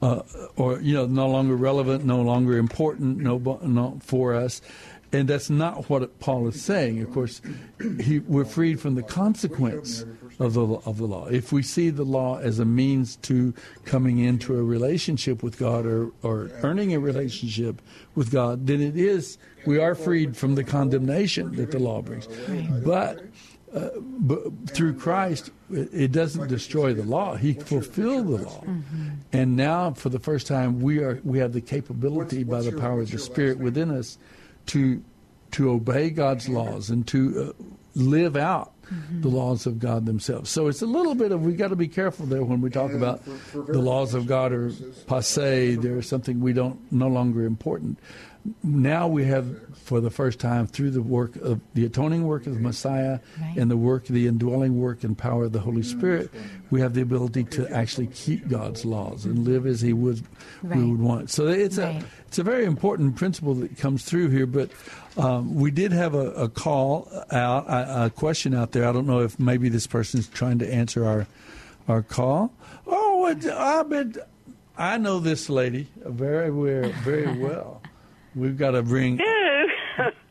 uh, 0.00 0.22
or 0.56 0.80
you 0.80 0.94
know, 0.94 1.06
no 1.06 1.28
longer 1.28 1.56
relevant, 1.56 2.04
no 2.04 2.22
longer 2.22 2.56
important, 2.56 3.18
no, 3.18 3.38
no 3.62 3.98
for 4.02 4.34
us. 4.34 4.62
And 5.12 5.28
that's 5.28 5.50
not 5.50 5.90
what 5.90 6.18
Paul 6.20 6.48
is 6.48 6.60
saying. 6.60 7.02
Of 7.02 7.12
course, 7.12 7.42
he, 8.00 8.20
we're 8.20 8.46
freed 8.46 8.80
from 8.80 8.94
the 8.94 9.02
consequence 9.02 10.06
of 10.38 10.54
the 10.54 10.62
of 10.86 10.96
the 10.96 11.06
law. 11.06 11.26
If 11.26 11.52
we 11.52 11.62
see 11.62 11.90
the 11.90 12.04
law 12.04 12.38
as 12.38 12.58
a 12.58 12.64
means 12.64 13.16
to 13.16 13.52
coming 13.84 14.18
into 14.18 14.58
a 14.58 14.62
relationship 14.62 15.42
with 15.42 15.58
God 15.58 15.84
or, 15.84 16.10
or 16.22 16.50
earning 16.62 16.94
a 16.94 16.98
relationship 16.98 17.82
with 18.14 18.30
God, 18.30 18.66
then 18.66 18.80
it 18.80 18.96
is 18.96 19.36
we 19.66 19.78
are 19.78 19.94
freed 19.94 20.36
from 20.36 20.54
the 20.54 20.64
condemnation 20.64 21.56
that 21.56 21.70
the 21.70 21.78
law 21.78 22.00
brings. 22.00 22.26
But 22.84 23.22
uh, 23.74 23.88
but 23.98 24.70
through 24.70 24.94
Christ, 24.94 25.50
it, 25.70 26.12
doesn't 26.12 26.48
destroy 26.48 26.92
the 26.92 27.04
law. 27.04 27.36
He 27.36 27.54
fulfilled 27.54 28.26
the 28.26 28.42
law, 28.44 28.64
and 29.32 29.56
now 29.56 29.92
for 29.92 30.10
the 30.10 30.18
first 30.18 30.46
time, 30.46 30.80
we 30.80 30.98
are 30.98 31.20
we 31.24 31.38
have 31.38 31.52
the 31.52 31.60
capability 31.60 32.44
by 32.44 32.60
the 32.60 32.72
power 32.72 33.00
of 33.00 33.10
the 33.10 33.18
Spirit 33.18 33.58
within 33.58 33.90
us 33.90 34.18
to 34.66 35.02
to 35.52 35.70
obey 35.70 36.10
God's 36.10 36.48
laws 36.48 36.88
and 36.90 37.06
to 37.08 37.54
uh, 37.58 37.62
live 37.94 38.36
out 38.36 38.72
the 39.20 39.28
laws 39.28 39.64
of 39.64 39.78
God 39.78 40.04
themselves. 40.04 40.50
So 40.50 40.66
it's 40.66 40.82
a 40.82 40.86
little 40.86 41.14
bit 41.14 41.32
of 41.32 41.42
we 41.42 41.54
got 41.54 41.68
to 41.68 41.76
be 41.76 41.88
careful 41.88 42.26
there 42.26 42.42
when 42.42 42.60
we 42.60 42.68
talk 42.68 42.90
And 42.90 43.02
about 43.02 43.24
for- 43.24 43.64
for 43.64 43.72
the 43.72 43.78
laws 43.80 44.12
of 44.14 44.26
God 44.26 44.52
are 44.52 44.70
passe. 45.06 45.76
They're 45.76 46.02
something 46.02 46.40
we 46.40 46.52
don't 46.52 46.78
no 46.92 47.08
longer 47.08 47.44
important. 47.44 47.98
Now 48.64 49.06
we 49.08 49.24
have, 49.26 49.76
for 49.76 50.00
the 50.00 50.10
first 50.10 50.40
time, 50.40 50.66
through 50.66 50.90
the 50.90 51.00
work 51.00 51.36
of 51.36 51.60
the 51.74 51.84
atoning 51.86 52.24
work 52.24 52.46
of 52.46 52.54
the 52.54 52.60
Messiah 52.60 53.20
Right. 53.40 53.56
and 53.56 53.70
the 53.70 53.76
work, 53.76 54.06
the 54.06 54.26
indwelling 54.26 54.80
work 54.80 55.04
and 55.04 55.16
power 55.16 55.44
of 55.44 55.52
the 55.52 55.60
Holy 55.60 55.84
Spirit, 55.84 56.28
we 56.70 56.80
have 56.80 56.92
the 56.94 57.02
ability 57.02 57.44
to 57.44 57.70
actually 57.70 58.08
keep 58.08 58.48
God's 58.48 58.84
laws 58.84 59.24
and 59.24 59.38
live 59.44 59.64
as 59.64 59.80
He 59.80 59.92
would 59.92 60.22
we 60.62 60.82
would 60.84 61.00
want. 61.00 61.30
So 61.30 61.46
it's 61.46 61.78
Right. 61.78 62.02
a 62.02 62.21
it's 62.32 62.38
a 62.38 62.42
very 62.42 62.64
important 62.64 63.14
principle 63.14 63.52
that 63.56 63.76
comes 63.76 64.06
through 64.06 64.30
here. 64.30 64.46
But 64.46 64.70
um, 65.18 65.54
we 65.54 65.70
did 65.70 65.92
have 65.92 66.14
a, 66.14 66.30
a 66.30 66.48
call 66.48 67.06
out, 67.30 67.68
a, 67.68 68.06
a 68.06 68.10
question 68.10 68.54
out 68.54 68.72
there. 68.72 68.88
I 68.88 68.92
don't 68.92 69.06
know 69.06 69.20
if 69.20 69.38
maybe 69.38 69.68
this 69.68 69.86
person's 69.86 70.28
trying 70.28 70.58
to 70.60 70.72
answer 70.72 71.04
our 71.04 71.26
our 71.88 72.00
call. 72.00 72.50
Oh, 72.86 73.26
it, 73.26 73.44
I 73.44 73.82
bet 73.82 74.30
I 74.78 74.96
know 74.96 75.18
this 75.18 75.50
lady 75.50 75.88
very 75.96 76.50
well, 76.50 76.90
very 77.02 77.38
well. 77.38 77.82
We've 78.34 78.56
got 78.56 78.70
to 78.70 78.82
bring. 78.82 79.20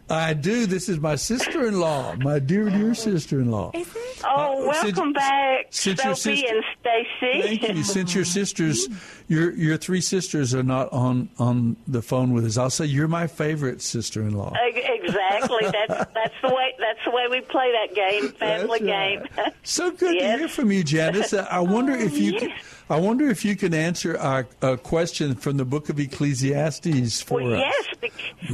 I 0.09 0.33
do. 0.33 0.65
This 0.65 0.89
is 0.89 0.99
my 0.99 1.17
sister-in-law, 1.17 2.15
my 2.15 2.39
dear, 2.39 2.67
dear 2.71 2.95
sister-in-law. 2.95 3.73
Is 3.75 3.95
it? 3.95 4.10
Oh, 4.25 4.69
Uh, 4.69 4.73
since- 4.81 4.95
welcome 4.97 5.13
back, 5.13 5.65
since 5.69 6.01
Sophie 6.01 6.15
sister- 6.37 6.55
and 6.55 6.63
Stacy. 6.79 7.41
Thank 7.59 7.77
you. 7.77 7.83
Since 7.83 8.15
your 8.15 8.25
sisters, 8.25 8.87
your 9.27 9.51
your 9.53 9.77
three 9.77 10.01
sisters 10.01 10.53
are 10.55 10.63
not 10.63 10.91
on 10.93 11.29
on 11.39 11.75
the 11.87 12.01
phone 12.01 12.33
with 12.33 12.45
us, 12.45 12.57
I'll 12.57 12.69
say 12.69 12.85
you're 12.85 13.07
my 13.07 13.27
favorite 13.27 13.81
sister-in-law. 13.81 14.53
Exactly. 14.63 15.59
That's 15.63 16.11
that's 16.13 16.33
the 16.41 16.49
way 16.49 16.73
that's 16.79 16.99
the 17.05 17.11
way 17.11 17.23
we 17.29 17.41
play 17.41 17.71
that 17.71 17.95
game, 17.95 18.29
family 18.33 18.79
That's 18.79 19.35
game. 19.37 19.51
So 19.63 19.91
good 19.91 20.15
Yes. 20.15 20.33
to 20.33 20.37
hear 20.39 20.47
from 20.47 20.71
you, 20.71 20.83
Janice. 20.83 21.33
I 21.33 21.59
wonder 21.59 21.93
if 21.93 22.17
you 22.17 22.33
can, 22.33 22.51
I 22.89 22.99
wonder 22.99 23.29
if 23.29 23.45
you 23.45 23.55
can 23.55 23.73
answer 23.73 24.17
our 24.17 24.47
uh, 24.61 24.75
question 24.77 25.35
from 25.35 25.57
the 25.57 25.65
book 25.65 25.89
of 25.89 25.99
Ecclesiastes 25.99 27.21
for 27.21 27.41
Well, 27.41 27.53
us. 27.53 27.59
yes, 28.01 28.11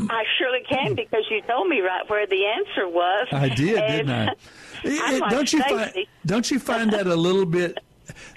I 0.09 0.23
surely 0.37 0.61
can 0.69 0.95
because 0.95 1.23
you 1.31 1.41
told 1.43 1.67
me 1.69 1.79
right 1.81 2.07
where 2.09 2.27
the 2.27 2.45
answer 2.45 2.87
was. 2.87 3.27
I 3.31 3.49
did, 3.49 3.77
And 3.77 4.07
didn't 4.07 4.11
I? 4.11 4.33
Like 4.83 5.29
don't 5.29 5.53
you 5.53 5.63
find 5.63 5.93
don't 6.25 6.51
you 6.51 6.59
find 6.59 6.91
that 6.93 7.07
a 7.07 7.15
little 7.15 7.45
bit 7.45 7.79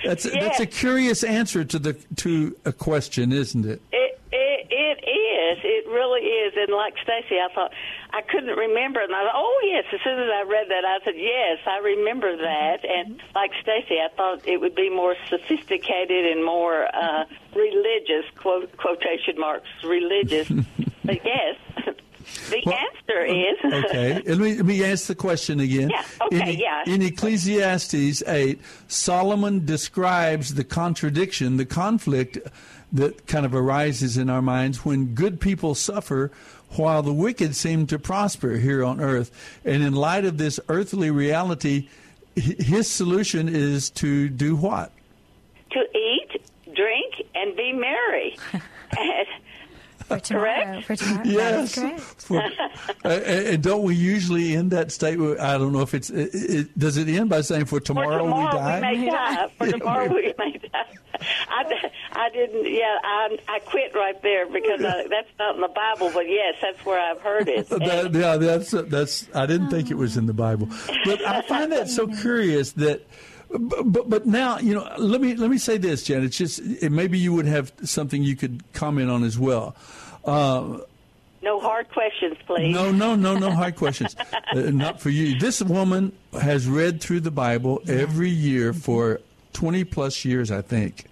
that's 0.04 0.24
a, 0.24 0.30
that's 0.40 0.60
a 0.60 0.66
curious 0.66 1.22
answer 1.24 1.64
to 1.64 1.78
the 1.78 1.94
to 2.16 2.56
a 2.64 2.72
question, 2.72 3.32
isn't 3.32 3.64
it? 3.64 3.80
It, 3.92 4.20
it 4.32 4.68
it 4.70 5.04
is. 5.08 5.58
It 5.62 5.88
really 5.88 6.20
is. 6.20 6.54
And 6.56 6.74
like 6.74 6.94
Stacy, 7.02 7.36
I 7.36 7.52
thought 7.54 7.72
I 8.12 8.22
couldn't 8.22 8.56
remember, 8.56 9.00
and 9.00 9.14
I 9.14 9.24
thought, 9.24 9.34
oh 9.36 9.60
yes. 9.64 9.84
As 9.92 10.00
soon 10.02 10.18
as 10.18 10.28
I 10.32 10.42
read 10.42 10.68
that, 10.68 10.84
I 10.84 10.98
said, 11.04 11.14
yes, 11.16 11.58
I 11.66 11.78
remember 11.78 12.36
that. 12.36 12.84
And 12.84 13.22
like 13.34 13.50
Stacy, 13.62 13.98
I 14.00 14.08
thought 14.16 14.46
it 14.46 14.60
would 14.60 14.74
be 14.74 14.90
more 14.90 15.16
sophisticated 15.28 16.26
and 16.26 16.44
more 16.44 16.86
uh, 16.94 17.24
religious 17.54 18.24
quote 18.36 18.76
quotation 18.76 19.38
marks 19.38 19.68
religious. 19.84 20.48
but 21.04 21.24
yes, 21.24 21.56
the 22.50 22.62
Well, 22.66 22.76
answer 22.76 23.20
uh, 23.20 23.74
is 23.74 23.84
Okay, 23.84 24.14
let 24.26 24.38
me 24.38 24.54
let 24.56 24.66
me 24.66 24.84
ask 24.84 25.06
the 25.06 25.14
question 25.14 25.60
again. 25.60 25.90
Yeah, 25.90 26.04
okay, 26.22 26.52
in, 26.54 26.58
yeah. 26.58 26.84
In 26.86 27.02
Ecclesiastes 27.02 28.22
eight, 28.26 28.60
Solomon 28.88 29.64
describes 29.64 30.54
the 30.54 30.64
contradiction, 30.64 31.56
the 31.56 31.66
conflict 31.66 32.38
that 32.92 33.26
kind 33.26 33.46
of 33.46 33.54
arises 33.54 34.16
in 34.16 34.28
our 34.28 34.42
minds 34.42 34.84
when 34.84 35.14
good 35.14 35.40
people 35.40 35.74
suffer 35.74 36.30
while 36.70 37.02
the 37.02 37.12
wicked 37.12 37.54
seem 37.54 37.86
to 37.86 37.98
prosper 37.98 38.56
here 38.56 38.84
on 38.84 39.00
earth. 39.00 39.30
And 39.64 39.82
in 39.82 39.92
light 39.94 40.24
of 40.24 40.38
this 40.38 40.58
earthly 40.68 41.10
reality, 41.10 41.88
his 42.34 42.88
solution 42.90 43.48
is 43.48 43.90
to 43.90 44.28
do 44.28 44.56
what? 44.56 44.92
To 45.72 45.80
eat, 45.96 46.42
drink, 46.74 47.26
and 47.34 47.56
be 47.56 47.72
merry. 47.72 48.36
And- 48.98 49.26
For 50.10 50.20
tomorrow. 50.20 50.44
Correct? 50.64 50.86
For 50.86 50.96
tomorrow. 50.96 51.22
Yes. 51.24 51.74
Correct. 51.74 52.00
For- 52.18 52.42
uh, 53.04 53.08
and 53.08 53.62
don't 53.62 53.82
we 53.82 53.94
usually 53.94 54.54
end 54.54 54.70
that 54.72 54.92
statement? 54.92 55.40
I 55.40 55.56
don't 55.58 55.72
know 55.72 55.80
if 55.82 55.94
it's. 55.94 56.10
It, 56.10 56.30
it, 56.34 56.78
does 56.78 56.96
it 56.96 57.08
end 57.08 57.30
by 57.30 57.40
saying, 57.42 57.64
"For 57.66 57.76
For 57.76 57.80
tomorrow, 57.80 58.18
tomorrow 58.24 58.52
we 58.54 58.58
die"? 58.58 58.80
may 58.80 59.06
die. 59.06 59.48
For 59.58 59.66
tomorrow 59.68 60.08
we- 60.08 60.14
we 60.22 60.34
may 60.38 60.58
die. 60.58 60.84
I, 61.48 61.90
I 62.12 62.30
didn't. 62.30 62.66
Yeah, 62.72 62.96
I 63.04 63.38
I 63.48 63.58
quit 63.60 63.94
right 63.94 64.20
there 64.22 64.46
because 64.46 64.80
uh, 64.82 65.04
that's 65.10 65.28
not 65.38 65.54
in 65.56 65.60
the 65.60 65.68
Bible. 65.68 66.10
But 66.14 66.28
yes, 66.28 66.54
that's 66.62 66.84
where 66.86 66.98
I've 67.00 67.20
heard 67.20 67.48
it. 67.48 67.68
That, 67.80 68.12
yeah, 68.14 68.36
that's 68.36 68.70
that's. 68.70 69.28
I 69.34 69.46
didn't 69.46 69.70
think 69.70 69.90
it 69.90 69.96
was 69.96 70.16
in 70.16 70.26
the 70.26 70.32
Bible, 70.32 70.68
but 71.04 71.20
I 71.26 71.42
find 71.42 71.72
that 71.72 71.88
so 71.88 72.06
curious 72.06 72.72
that. 72.72 73.06
But, 73.50 73.82
but 73.92 74.08
but 74.08 74.26
now 74.26 74.58
you 74.60 74.74
know. 74.74 74.88
Let 74.96 75.20
me 75.20 75.34
let 75.34 75.50
me 75.50 75.58
say 75.58 75.76
this, 75.76 76.04
Jen. 76.04 76.22
It's 76.22 76.36
just 76.38 76.60
it, 76.60 76.90
maybe 76.92 77.18
you 77.18 77.32
would 77.34 77.46
have 77.46 77.72
something 77.82 78.22
you 78.22 78.36
could 78.36 78.62
comment 78.72 79.10
on 79.10 79.24
as 79.24 79.38
well. 79.40 79.74
Uh, 80.24 80.78
no 81.42 81.58
hard 81.60 81.88
questions, 81.90 82.36
please. 82.46 82.74
no, 82.74 82.92
no, 82.92 83.14
no, 83.14 83.38
no 83.38 83.50
hard 83.50 83.76
questions. 83.76 84.16
Uh, 84.52 84.62
not 84.62 85.00
for 85.00 85.10
you. 85.10 85.38
This 85.38 85.62
woman 85.62 86.10
has 86.32 86.66
read 86.66 87.00
through 87.00 87.20
the 87.20 87.30
Bible 87.30 87.80
every 87.86 88.30
year 88.30 88.72
for 88.72 89.20
twenty 89.52 89.84
plus 89.84 90.24
years, 90.24 90.50
I 90.50 90.60
think. 90.60 91.04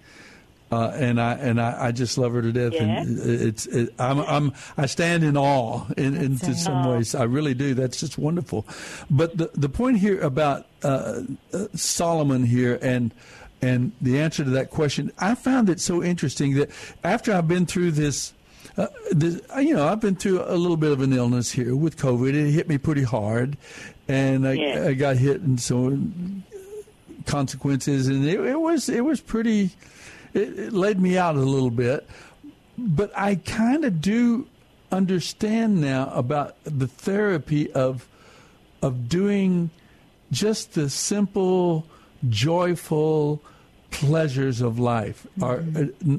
Uh, 0.71 0.91
and 0.93 1.21
I 1.21 1.33
and 1.35 1.59
I, 1.61 1.87
I 1.87 1.91
just 1.93 2.17
love 2.17 2.33
her 2.33 2.41
to 2.41 2.51
death, 2.51 2.73
and 2.73 3.17
it's 3.17 3.65
it, 3.65 3.93
I'm 3.97 4.19
I'm 4.19 4.53
I 4.77 4.87
stand 4.87 5.23
in 5.23 5.37
awe 5.37 5.85
in, 5.97 6.15
into 6.17 6.53
some 6.53 6.85
ways. 6.85 7.15
I 7.15 7.23
really 7.23 7.53
do. 7.53 7.73
That's 7.73 7.99
just 7.99 8.17
wonderful. 8.17 8.67
But 9.09 9.37
the 9.37 9.49
the 9.53 9.69
point 9.69 9.99
here 9.99 10.19
about 10.19 10.67
uh, 10.83 11.21
uh, 11.53 11.67
Solomon 11.75 12.43
here 12.43 12.77
and 12.81 13.11
and 13.61 13.93
the 14.01 14.19
answer 14.19 14.43
to 14.43 14.49
that 14.51 14.69
question, 14.69 15.13
I 15.17 15.33
found 15.35 15.69
it 15.69 15.79
so 15.79 16.03
interesting 16.03 16.55
that 16.55 16.69
after 17.05 17.33
I've 17.33 17.47
been 17.47 17.65
through 17.65 17.91
this. 17.91 18.33
Uh, 18.79 18.87
this, 19.11 19.41
uh, 19.53 19.59
you 19.59 19.75
know, 19.75 19.85
I've 19.85 19.99
been 19.99 20.15
through 20.15 20.41
a 20.41 20.55
little 20.55 20.77
bit 20.77 20.93
of 20.93 21.01
an 21.01 21.11
illness 21.11 21.51
here 21.51 21.75
with 21.75 21.97
COVID. 21.97 22.33
It 22.33 22.51
hit 22.51 22.69
me 22.69 22.77
pretty 22.77 23.03
hard, 23.03 23.57
and 24.07 24.47
I, 24.47 24.53
Yeah. 24.53 24.85
I 24.87 24.93
got 24.93 25.17
hit 25.17 25.41
and 25.41 25.59
so 25.59 25.97
consequences, 27.25 28.07
and 28.07 28.25
it, 28.25 28.39
it 28.39 28.59
was 28.59 28.87
it 28.87 29.03
was 29.03 29.19
pretty. 29.19 29.71
It, 30.33 30.57
it 30.59 30.73
laid 30.73 30.99
me 30.99 31.17
out 31.17 31.35
a 31.35 31.39
little 31.41 31.71
bit, 31.71 32.07
but 32.77 33.11
I 33.17 33.35
kind 33.35 33.83
of 33.83 33.99
do 33.99 34.47
understand 34.93 35.81
now 35.81 36.09
about 36.13 36.55
the 36.63 36.87
therapy 36.87 37.69
of 37.73 38.07
of 38.81 39.09
doing 39.09 39.71
just 40.31 40.73
the 40.73 40.89
simple, 40.89 41.85
joyful 42.29 43.41
pleasures 43.91 44.61
of 44.61 44.79
life. 44.79 45.27
Are 45.41 45.65
uh, 45.75 46.17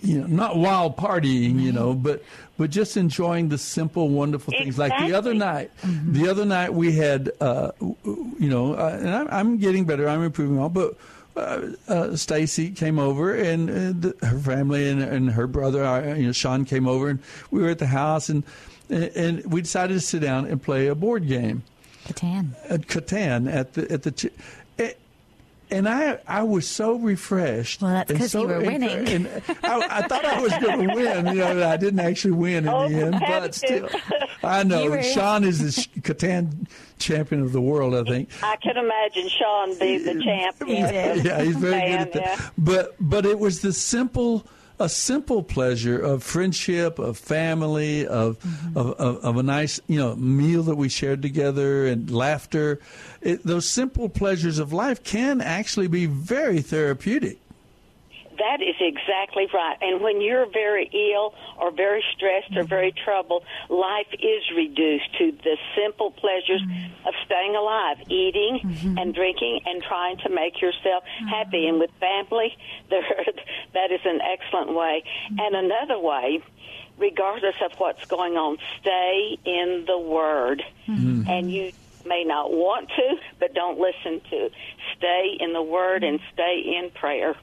you 0.00 0.20
know 0.20 0.26
not 0.26 0.56
wild 0.56 0.96
partying, 0.96 1.60
you 1.60 1.72
know, 1.72 1.94
but 1.94 2.22
but 2.56 2.70
just 2.70 2.96
enjoying 2.96 3.48
the 3.48 3.58
simple, 3.58 4.08
wonderful 4.08 4.52
things. 4.52 4.78
Like 4.78 4.92
the 5.06 5.14
other 5.14 5.34
night, 5.34 5.70
the 5.84 6.28
other 6.28 6.44
night 6.44 6.74
we 6.74 6.92
had, 6.92 7.30
uh, 7.40 7.72
you 7.80 8.48
know, 8.48 8.74
uh, 8.74 8.98
and 9.00 9.10
I'm, 9.10 9.28
I'm 9.30 9.58
getting 9.58 9.84
better. 9.84 10.08
I'm 10.08 10.22
improving 10.22 10.58
all, 10.58 10.68
but. 10.68 10.96
Uh, 11.36 11.70
uh, 11.86 12.16
Stacy 12.16 12.70
came 12.70 12.98
over 12.98 13.32
and 13.32 13.70
uh, 13.70 14.10
the, 14.10 14.26
her 14.26 14.40
family 14.40 14.88
and, 14.90 15.00
and 15.00 15.30
her 15.30 15.46
brother, 15.46 15.84
uh, 15.84 16.14
you 16.14 16.26
know, 16.26 16.32
Sean 16.32 16.64
came 16.64 16.88
over 16.88 17.08
and 17.08 17.20
we 17.52 17.62
were 17.62 17.68
at 17.68 17.78
the 17.78 17.86
house 17.86 18.28
and 18.28 18.42
and 18.90 19.44
we 19.46 19.62
decided 19.62 19.94
to 19.94 20.00
sit 20.00 20.20
down 20.20 20.46
and 20.46 20.60
play 20.60 20.88
a 20.88 20.96
board 20.96 21.28
game. 21.28 21.62
Catan. 22.06 22.54
At 22.68 22.88
Catan 22.88 23.52
at 23.52 23.74
the 23.74 23.92
at 23.92 24.02
the. 24.02 24.32
Ch- 25.68 25.72
and 25.72 25.88
I, 25.88 26.18
I 26.26 26.42
was 26.42 26.66
so 26.66 26.94
refreshed. 26.94 27.82
Well, 27.82 27.92
that's 27.92 28.10
and 28.10 28.18
'cause 28.20 28.34
you 28.34 28.46
were 28.46 28.60
winning. 28.60 29.04
encour- 29.04 29.08
And 29.14 29.28
I, 29.64 29.98
I 29.98 30.02
thought 30.08 30.24
I 30.24 30.40
was 30.40 30.52
going 30.58 30.88
to 30.88 30.94
win. 30.94 31.26
You 31.28 31.34
know, 31.34 31.68
I 31.68 31.76
didn't 31.76 32.00
actually 32.00 32.32
win 32.32 32.64
in 32.64 32.68
Oh, 32.68 32.88
the 32.88 32.94
end, 32.94 33.12
but 33.12 33.20
competitive. 33.20 33.54
still, 33.54 33.88
I 34.42 34.62
know 34.62 34.90
were- 34.90 35.02
Sean 35.02 35.44
is 35.44 35.58
the 35.74 35.80
sh- 35.82 35.88
Catan 36.00 36.66
champion 36.98 37.42
of 37.42 37.52
the 37.52 37.60
world. 37.60 37.94
I 37.94 38.02
think. 38.10 38.28
I 38.42 38.56
can 38.56 38.76
imagine 38.76 39.28
Sean 39.28 39.78
be 39.78 39.98
the 39.98 40.20
champ. 40.22 40.56
Yes. 40.66 41.24
yeah, 41.24 41.42
he's 41.42 41.56
very 41.56 41.72
Man, 41.72 41.90
good 41.90 42.00
at 42.08 42.12
that. 42.14 42.38
yeah. 42.38 42.50
But 42.58 42.94
but 43.00 43.24
it 43.26 43.38
was 43.38 43.60
the 43.62 43.72
simple 43.72 44.46
a 44.80 44.88
simple 44.88 45.42
pleasure 45.42 45.98
of 45.98 46.22
friendship, 46.22 46.98
of 46.98 47.18
family, 47.18 48.06
of, 48.06 48.38
mm-hmm. 48.38 48.78
of, 48.78 48.92
of 48.92 49.16
of 49.24 49.36
a 49.36 49.42
nice 49.42 49.80
you 49.86 49.98
know 49.98 50.14
meal 50.16 50.62
that 50.64 50.76
we 50.76 50.88
shared 50.88 51.22
together 51.22 51.86
and 51.86 52.10
laughter. 52.10 52.80
It, 53.20 53.42
those 53.44 53.66
simple 53.66 54.08
pleasures 54.08 54.58
of 54.58 54.72
life 54.72 55.02
can 55.02 55.40
actually 55.40 55.88
be 55.88 56.06
very 56.06 56.60
therapeutic. 56.60 57.38
That 58.38 58.62
is 58.62 58.76
exactly 58.80 59.48
right. 59.52 59.76
And 59.80 60.00
when 60.00 60.20
you're 60.20 60.46
very 60.46 60.88
ill 60.92 61.34
or 61.58 61.70
very 61.70 62.04
stressed 62.14 62.56
or 62.56 62.62
very 62.62 62.92
troubled, 62.92 63.44
life 63.68 64.06
is 64.12 64.42
reduced 64.56 65.12
to 65.18 65.32
the 65.32 65.56
simple 65.76 66.12
pleasures 66.12 66.62
of 67.04 67.14
staying 67.26 67.56
alive, 67.56 67.98
eating 68.08 68.60
mm-hmm. 68.62 68.98
and 68.98 69.14
drinking 69.14 69.60
and 69.66 69.82
trying 69.82 70.18
to 70.18 70.28
make 70.28 70.60
yourself 70.60 71.04
mm-hmm. 71.04 71.28
happy. 71.28 71.66
And 71.66 71.78
with 71.78 71.90
family, 71.98 72.56
there, 72.90 73.02
that 73.74 73.90
is 73.90 74.00
an 74.04 74.20
excellent 74.20 74.74
way. 74.74 75.02
And 75.38 75.56
another 75.56 75.98
way, 75.98 76.42
regardless 76.98 77.56
of 77.64 77.72
what's 77.78 78.04
going 78.06 78.36
on, 78.36 78.58
stay 78.80 79.38
in 79.44 79.84
the 79.86 79.98
Word. 79.98 80.62
Mm-hmm. 80.86 81.28
And 81.28 81.52
you 81.52 81.72
may 82.06 82.24
not 82.24 82.52
want 82.52 82.88
to, 82.88 83.16
but 83.38 83.54
don't 83.54 83.78
listen 83.78 84.20
to. 84.30 84.50
Stay 84.96 85.36
in 85.38 85.52
the 85.52 85.62
Word 85.62 86.04
and 86.04 86.20
stay 86.32 86.62
in 86.78 86.90
prayer. 86.90 87.36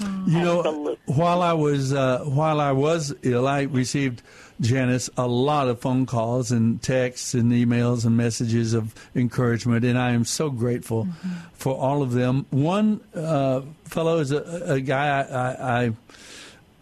You 0.00 0.40
know, 0.40 0.96
while 1.06 1.42
I 1.42 1.52
was 1.52 1.92
uh, 1.92 2.20
while 2.24 2.60
I 2.60 2.72
was 2.72 3.14
ill, 3.22 3.46
I 3.46 3.62
received 3.62 4.22
Janice 4.60 5.10
a 5.16 5.26
lot 5.26 5.68
of 5.68 5.80
phone 5.80 6.06
calls 6.06 6.52
and 6.52 6.80
texts 6.82 7.34
and 7.34 7.52
emails 7.52 8.04
and 8.04 8.16
messages 8.16 8.74
of 8.74 8.94
encouragement, 9.14 9.84
and 9.84 9.98
I 9.98 10.10
am 10.10 10.24
so 10.24 10.50
grateful 10.50 11.08
for 11.52 11.74
all 11.74 12.02
of 12.02 12.12
them. 12.12 12.46
One 12.50 13.00
uh, 13.14 13.62
fellow 13.84 14.18
is 14.18 14.32
a, 14.32 14.74
a 14.74 14.80
guy 14.80 15.20
I, 15.20 15.22
I, 15.22 15.84
I 15.84 15.92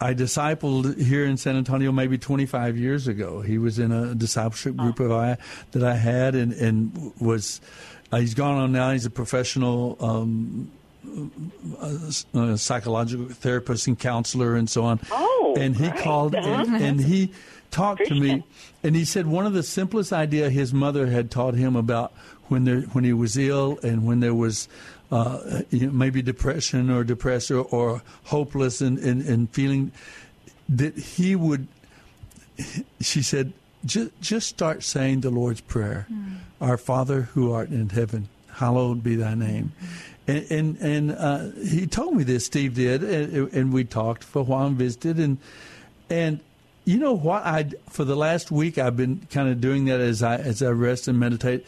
I 0.00 0.14
discipled 0.14 1.00
here 1.00 1.24
in 1.24 1.36
San 1.36 1.56
Antonio 1.56 1.90
maybe 1.90 2.18
25 2.18 2.76
years 2.76 3.08
ago. 3.08 3.40
He 3.40 3.58
was 3.58 3.78
in 3.78 3.90
a 3.90 4.14
discipleship 4.14 4.76
group 4.76 5.00
of 5.00 5.10
I 5.10 5.38
that 5.72 5.82
I 5.82 5.96
had, 5.96 6.34
and 6.34 6.52
and 6.52 7.12
was 7.20 7.60
uh, 8.12 8.18
he's 8.18 8.34
gone 8.34 8.56
on 8.56 8.72
now. 8.72 8.92
He's 8.92 9.06
a 9.06 9.10
professional. 9.10 9.96
Um, 10.00 10.70
a, 11.80 12.38
a 12.38 12.59
psychological 12.59 13.26
therapist 13.28 13.86
and 13.86 13.98
counselor 13.98 14.54
and 14.56 14.68
so 14.68 14.84
on. 14.84 15.00
Oh, 15.11 15.54
and 15.59 15.76
he 15.76 15.88
great. 15.88 16.02
called 16.02 16.34
and, 16.34 16.46
Uh-huh. 16.46 16.76
and 16.80 17.00
he 17.00 17.32
talked 17.70 18.06
to 18.06 18.14
me, 18.14 18.42
and 18.82 18.96
he 18.96 19.04
said 19.04 19.26
one 19.26 19.46
of 19.46 19.52
the 19.52 19.62
simplest 19.62 20.12
idea 20.12 20.50
his 20.50 20.72
mother 20.72 21.06
had 21.06 21.30
taught 21.30 21.54
him 21.54 21.76
about 21.76 22.12
when 22.48 22.64
there 22.64 22.80
when 22.92 23.04
he 23.04 23.12
was 23.12 23.36
ill 23.36 23.78
and 23.82 24.06
when 24.06 24.20
there 24.20 24.34
was. 24.34 24.68
Uh, 25.11 25.62
you 25.70 25.86
know, 25.86 25.90
maybe 25.92 26.20
depression 26.20 26.90
or 26.90 27.02
depressed 27.02 27.50
or, 27.50 28.02
hopeless 28.24 28.82
and, 28.82 28.98
and, 28.98 29.22
and 29.22 29.48
feeling 29.52 29.90
that 30.68 30.94
he 30.98 31.34
would 31.34 31.66
she 33.00 33.22
said 33.22 33.54
just, 33.86 34.11
just 34.20 34.46
start 34.48 34.82
saying 34.82 35.22
the 35.22 35.30
lord's 35.30 35.62
prayer 35.62 36.06
our 36.61 36.76
father 36.76 37.22
who 37.22 37.50
art 37.50 37.70
in 37.70 37.88
heaven 37.88 38.28
hallowed 38.52 39.02
be 39.02 39.16
thy 39.16 39.34
name 39.34 39.72
and 40.29 40.47
and, 40.51 40.76
and 40.79 41.12
uh, 41.12 41.51
he 41.61 41.87
told 41.87 42.14
me 42.14 42.22
this 42.22 42.47
steve 42.47 42.74
did 42.74 43.03
and, 43.03 43.53
and 43.53 43.72
we 43.72 43.83
talked 43.83 44.22
for 44.22 44.41
a 44.41 44.43
while 44.43 44.66
and 44.66 44.76
visited 44.76 45.18
and 45.18 45.39
and 46.09 46.39
you 46.85 46.99
know 46.99 47.14
what 47.14 47.45
i 47.45 47.68
for 47.89 48.05
the 48.05 48.16
last 48.16 48.53
week 48.53 48.79
i've 48.79 48.97
been 48.97 49.26
kind 49.31 49.49
of 49.49 49.61
doing 49.61 49.87
that 49.87 50.01
as 50.01 50.22
i 50.22 50.37
as 50.37 50.62
i 50.62 50.68
rest 50.68 51.09
and 51.09 51.18
meditate 51.18 51.66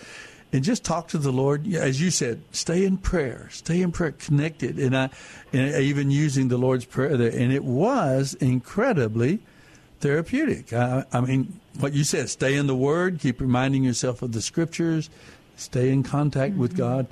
and 0.52 0.64
just 0.64 0.84
talk 0.84 1.08
to 1.08 1.18
the 1.18 1.30
Lord. 1.30 1.72
As 1.74 2.00
you 2.00 2.10
said, 2.10 2.42
stay 2.52 2.84
in 2.84 2.96
prayer, 2.98 3.48
stay 3.52 3.82
in 3.82 3.92
prayer, 3.92 4.12
connected. 4.12 4.78
And 4.78 4.96
I, 4.96 5.10
and 5.52 5.74
even 5.76 6.10
using 6.10 6.48
the 6.48 6.58
Lord's 6.58 6.84
prayer 6.84 7.16
there, 7.16 7.30
and 7.30 7.52
it 7.52 7.64
was 7.64 8.34
incredibly 8.34 9.40
therapeutic. 10.00 10.72
I, 10.72 11.04
I 11.12 11.20
mean, 11.20 11.60
what 11.78 11.92
you 11.92 12.04
said, 12.04 12.30
stay 12.30 12.56
in 12.56 12.66
the 12.66 12.74
Word, 12.74 13.20
keep 13.20 13.40
reminding 13.40 13.84
yourself 13.84 14.22
of 14.22 14.32
the 14.32 14.42
Scriptures, 14.42 15.08
stay 15.56 15.90
in 15.90 16.02
contact 16.02 16.56
with 16.56 16.76
God. 16.76 17.06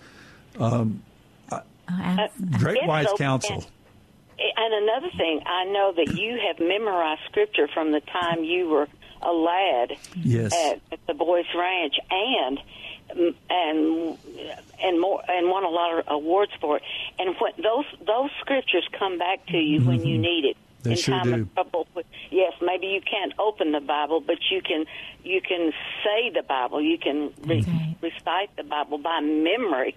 Um, 0.58 1.02
Uh, 1.90 2.28
great 2.58 2.86
wise 2.86 3.06
so- 3.08 3.16
counsel. 3.16 3.64
And 4.56 4.72
another 4.74 5.08
thing, 5.16 5.42
I 5.46 5.64
know 5.64 5.92
that 5.96 6.16
you 6.16 6.38
have 6.46 6.60
memorized 6.60 7.22
scripture 7.28 7.66
from 7.66 7.90
the 7.90 8.00
time 8.00 8.44
you 8.44 8.68
were 8.68 8.86
a 9.20 9.32
lad 9.32 9.96
Yes. 10.14 10.54
at, 10.54 10.80
at 10.92 11.04
the 11.08 11.14
Boys 11.14 11.46
Ranch, 11.56 11.94
and 12.08 12.60
and 13.50 14.16
and 14.80 15.00
more 15.00 15.20
and 15.28 15.48
won 15.50 15.64
a 15.64 15.68
lot 15.68 15.98
of 15.98 16.04
awards 16.06 16.52
for 16.60 16.76
it. 16.76 16.82
And 17.18 17.34
when 17.40 17.52
those 17.60 17.84
those 18.06 18.30
scriptures 18.40 18.86
come 18.96 19.18
back 19.18 19.44
to 19.46 19.56
you 19.58 19.80
when 19.80 20.04
you 20.06 20.18
need 20.18 20.44
it, 20.44 20.56
They 20.84 20.92
in 20.92 20.96
sure 20.98 21.18
time 21.18 21.32
do. 21.32 21.42
of 21.42 21.54
trouble. 21.54 21.88
Yes, 22.30 22.52
maybe 22.62 22.86
you 22.88 23.00
can't 23.00 23.32
open 23.40 23.72
the 23.72 23.80
Bible, 23.80 24.20
but 24.20 24.38
you 24.52 24.62
can 24.62 24.84
you 25.28 25.40
can 25.40 25.72
say 26.02 26.30
the 26.30 26.42
Bible. 26.42 26.80
You 26.80 26.98
can 26.98 27.32
re- 27.44 27.96
recite 28.00 28.56
the 28.56 28.64
Bible 28.64 28.98
by 28.98 29.20
memory. 29.20 29.96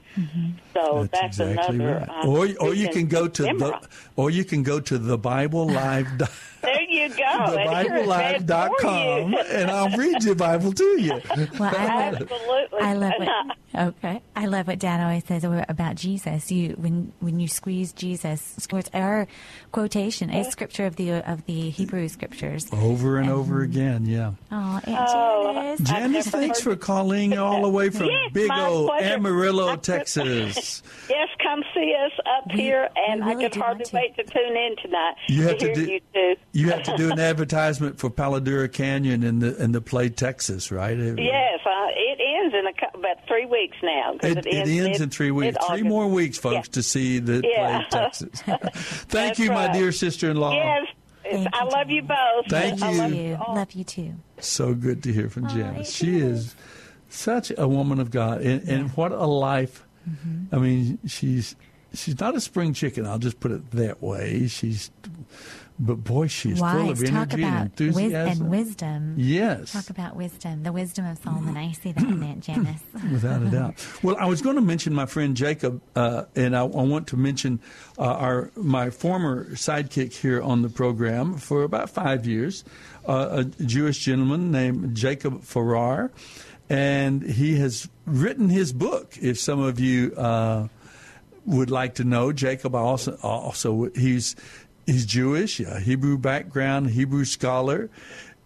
So 0.74 1.08
that's, 1.12 1.40
exactly 1.40 1.76
another. 1.76 2.06
right. 2.08 2.10
um, 2.10 2.30
or 2.30 2.48
or 2.60 2.74
you 2.74 2.90
can 2.90 3.08
go 3.08 3.28
to 3.28 3.44
the 3.44 3.88
or 4.16 4.30
you 4.30 4.44
can 4.44 4.64
go 4.64 4.80
to 4.80 4.98
the 4.98 5.18
Bible 5.18 5.68
Live. 5.68 6.08
There 6.62 6.82
you 6.84 7.10
go. 7.10 7.24
And 7.24 7.88
here 7.88 7.98
it's 7.98 8.08
read 8.08 8.48
for 8.48 8.48
TheBibleLive.com 8.48 9.36
and 9.50 9.72
I'll 9.72 9.98
read 9.98 10.24
your 10.24 10.36
Bible 10.36 10.72
to 10.74 11.02
you. 11.02 11.20
Well, 11.60 11.74
I 11.76 12.12
love, 12.12 12.22
Absolutely. 12.22 12.80
I 12.80 12.94
love 12.94 13.14
what, 13.18 13.58
okay. 13.88 14.22
I 14.36 14.46
love 14.46 14.68
what 14.68 14.80
Dad 14.80 15.02
always 15.02 15.26
says 15.26 15.44
about 15.44 15.96
Jesus. 15.96 16.52
You 16.52 16.76
when 16.78 17.14
when 17.20 17.40
you 17.40 17.48
squeeze 17.48 17.94
Jesus, 17.94 18.54
it's 18.58 18.90
our 18.94 19.28
quotation, 19.72 20.30
a 20.30 20.50
scripture 20.50 20.86
of 20.86 20.96
the 20.96 21.14
of 21.30 21.46
the 21.46 21.70
Hebrew 21.70 22.08
scriptures. 22.08 22.68
Over 22.72 23.18
and 23.18 23.30
over 23.30 23.62
again, 23.62 24.06
yeah. 24.06 24.34
Oh, 24.52 24.80
Aunt 24.86 25.10
Oh, 25.22 25.76
Janice. 25.82 26.28
Thanks 26.28 26.60
for 26.62 26.76
calling 26.76 27.38
all 27.38 27.62
the 27.62 27.70
way 27.70 27.90
from 27.90 28.08
Yes, 28.08 28.32
big 28.34 28.52
old 28.52 28.88
pleasure. 28.90 29.14
Amarillo, 29.16 29.76
Texas. 29.76 30.84
Yes, 31.10 31.28
come 31.44 31.62
see 31.74 31.94
us 32.06 32.12
up 32.38 32.50
here, 32.52 32.88
and 32.96 33.26
really 33.26 33.46
I 33.46 33.50
can 33.50 33.62
hardly 33.62 33.86
wait 33.92 34.16
to 34.16 34.24
tune 34.24 34.56
in 34.56 34.76
tonight 34.82 35.16
You 35.28 35.44
have 35.44 35.58
to 35.58 35.68
to 35.68 35.74
do- 35.86 36.00
you. 36.16 36.36
You 36.54 36.70
have 36.70 36.84
to 36.84 36.96
do 36.96 37.12
an 37.12 37.20
advertisement 37.32 38.00
for 38.00 38.10
Palo 38.10 38.40
Duro 38.40 38.70
Canyon 38.70 39.22
in 39.24 39.40
the 39.40 39.62
in 39.62 39.74
the 39.74 39.82
play 39.82 40.08
Texas, 40.08 40.72
right? 40.72 40.98
Yes, 40.98 41.60
uh, 41.66 41.88
it 41.94 42.20
ends 42.22 42.56
in 42.56 42.66
a, 42.66 42.98
about 42.98 43.28
three 43.28 43.46
weeks 43.46 43.76
now. 43.84 44.14
It, 44.24 44.38
it 44.46 44.48
ends 44.70 45.00
mid- 45.00 45.02
in 45.02 45.10
three 45.10 45.32
weeks. 45.32 45.58
Three 45.68 45.78
mid-August. 45.84 45.86
more 45.90 46.08
weeks, 46.08 46.38
folks, 46.38 46.70
to 46.70 46.84
see 46.84 47.20
the 47.20 47.42
Yeah. 47.44 47.84
play 47.90 48.00
Texas. 48.02 48.42
Thank 48.46 49.10
That's 49.10 49.40
you, 49.40 49.50
my 49.50 49.66
right. 49.68 49.74
dear 49.74 49.92
sister-in-law. 49.92 50.54
Yes, 50.54 50.88
it's- 51.26 51.48
I 51.54 51.64
love 51.64 51.90
you 51.90 52.02
both. 52.02 52.48
Thank 52.50 52.82
I 52.82 52.92
you. 52.92 52.98
love 52.98 53.14
you. 53.14 53.36
all. 53.40 53.56
Love 53.56 53.72
you 53.74 53.84
too. 53.84 54.14
So 54.40 54.74
good 54.74 55.04
to 55.04 55.14
hear 55.14 55.30
from 55.30 55.48
Janice. 55.50 55.92
She 55.94 56.18
is 56.18 56.56
such 57.10 57.52
a 57.58 57.68
woman 57.68 58.00
of 58.00 58.10
God, 58.12 58.42
and, 58.42 58.68
and 58.68 58.90
what 58.92 59.12
a 59.12 59.26
life. 59.26 59.84
Mm-hmm. 60.10 60.56
I 60.56 60.60
mean, 60.60 61.00
she's 61.06 61.56
she's 61.94 62.20
not 62.20 62.36
a 62.36 62.42
spring 62.42 62.74
chicken. 62.74 63.06
I'll 63.06 63.20
just 63.20 63.40
put 63.40 63.52
it 63.52 63.72
that 63.72 64.02
way. 64.02 64.48
She's, 64.48 64.90
but 65.84 65.96
boy, 66.04 66.28
she's 66.28 66.60
full 66.60 66.68
of 66.92 67.00
Wise. 67.00 67.10
Talk 67.10 67.34
energy 67.34 67.44
and 67.44 67.44
about 67.44 67.80
wis- 67.80 67.88
enthusiasm. 67.90 68.42
and 68.44 68.52
wisdom. 68.52 69.16
Yes. 69.18 69.72
Talk 69.74 69.90
about 69.90 70.16
wisdom. 70.16 70.62
The 70.64 70.72
wisdom 70.72 71.06
of 71.08 71.18
Solomon. 71.18 71.58
I 71.58 71.72
see 71.72 71.92
that 71.92 72.04
in 72.04 72.22
Aunt 72.24 72.42
Janice. 72.48 72.84
Without 73.12 73.42
a 73.42 73.50
doubt. 73.50 73.74
Well, 74.04 74.16
I 74.20 74.26
was 74.28 74.42
going 74.42 74.56
to 74.58 74.62
mention 74.62 74.94
my 74.94 75.08
friend 75.08 75.36
Jacob, 75.36 75.82
uh, 75.96 76.26
and 76.36 76.56
I, 76.56 76.62
I 76.62 76.66
want 76.66 77.08
to 77.08 77.18
mention 77.18 77.60
uh, 77.98 78.04
our 78.04 78.52
my 78.56 78.92
former 78.92 79.46
sidekick 79.56 80.14
here 80.14 80.42
on 80.42 80.62
the 80.62 80.70
program 80.70 81.36
for 81.38 81.64
about 81.64 81.90
five 81.90 82.28
years, 82.28 82.64
uh, 83.08 83.44
a 83.60 83.64
Jewish 83.66 83.98
gentleman 84.06 84.52
named 84.52 84.96
Jacob 84.96 85.42
Farrar, 85.44 86.12
and 86.70 87.24
he 87.24 87.56
has 87.58 87.90
written 88.06 88.50
his 88.50 88.72
book. 88.72 89.18
If 89.20 89.40
some 89.40 89.60
of 89.60 89.80
you 89.80 90.14
uh, 90.16 90.68
would 91.46 91.72
like 91.72 91.96
to 91.96 92.04
know, 92.04 92.32
Jacob 92.32 92.76
also 92.76 93.18
also 93.24 93.90
he's 93.96 94.36
he's 94.86 95.06
Jewish, 95.06 95.60
a 95.60 95.80
Hebrew 95.80 96.18
background, 96.18 96.92
Hebrew 96.92 97.26
scholar, 97.26 97.90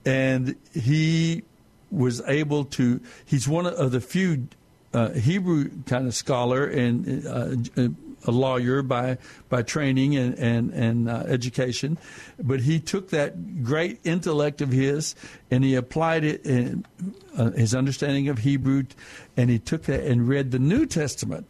and 0.05 0.55
he 0.73 1.43
was 1.91 2.21
able 2.27 2.65
to. 2.65 3.01
He's 3.25 3.47
one 3.47 3.65
of 3.65 3.91
the 3.91 4.01
few 4.01 4.47
uh, 4.93 5.09
Hebrew 5.11 5.69
kind 5.86 6.07
of 6.07 6.15
scholar 6.15 6.65
and 6.65 7.27
uh, 7.27 7.89
a 8.27 8.31
lawyer 8.31 8.81
by 8.81 9.17
by 9.49 9.61
training 9.61 10.15
and 10.15 10.38
and, 10.39 10.71
and 10.71 11.09
uh, 11.09 11.23
education, 11.27 11.97
but 12.41 12.61
he 12.61 12.79
took 12.79 13.09
that 13.09 13.63
great 13.63 13.99
intellect 14.03 14.61
of 14.61 14.71
his 14.71 15.15
and 15.51 15.63
he 15.63 15.75
applied 15.75 16.23
it 16.23 16.45
in 16.45 16.86
uh, 17.38 17.51
his 17.51 17.75
understanding 17.75 18.29
of 18.29 18.39
Hebrew, 18.39 18.83
and 19.38 19.49
he 19.49 19.59
took 19.59 19.83
that 19.83 20.01
and 20.03 20.27
read 20.27 20.51
the 20.51 20.59
New 20.59 20.86
Testament. 20.86 21.47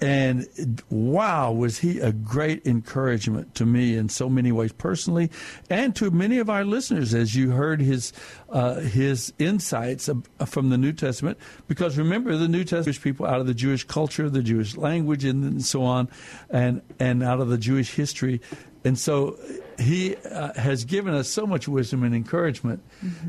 And 0.00 0.82
wow, 0.88 1.52
was 1.52 1.78
he 1.78 2.00
a 2.00 2.12
great 2.12 2.66
encouragement 2.66 3.54
to 3.56 3.66
me 3.66 3.96
in 3.96 4.08
so 4.08 4.30
many 4.30 4.50
ways 4.50 4.72
personally, 4.72 5.30
and 5.68 5.94
to 5.96 6.10
many 6.10 6.38
of 6.38 6.48
our 6.48 6.64
listeners 6.64 7.12
as 7.12 7.34
you 7.34 7.50
heard 7.50 7.80
his 7.80 8.12
uh, 8.48 8.76
his 8.80 9.32
insights 9.38 10.08
from 10.46 10.70
the 10.70 10.78
New 10.78 10.92
Testament. 10.92 11.38
Because 11.68 11.98
remember, 11.98 12.36
the 12.36 12.48
New 12.48 12.64
Testament 12.64 13.00
people 13.02 13.26
out 13.26 13.40
of 13.40 13.46
the 13.46 13.54
Jewish 13.54 13.84
culture, 13.84 14.30
the 14.30 14.42
Jewish 14.42 14.76
language, 14.76 15.24
and 15.24 15.62
so 15.64 15.82
on, 15.82 16.08
and 16.48 16.80
and 16.98 17.22
out 17.22 17.40
of 17.40 17.48
the 17.48 17.58
Jewish 17.58 17.94
history, 17.94 18.40
and 18.84 18.98
so 18.98 19.38
he 19.78 20.16
uh, 20.16 20.54
has 20.54 20.84
given 20.84 21.14
us 21.14 21.28
so 21.28 21.46
much 21.46 21.68
wisdom 21.68 22.04
and 22.04 22.14
encouragement. 22.14 22.82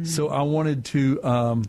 So 0.04 0.30
I 0.30 0.42
wanted 0.44 0.86
to. 0.86 1.24
Um, 1.24 1.66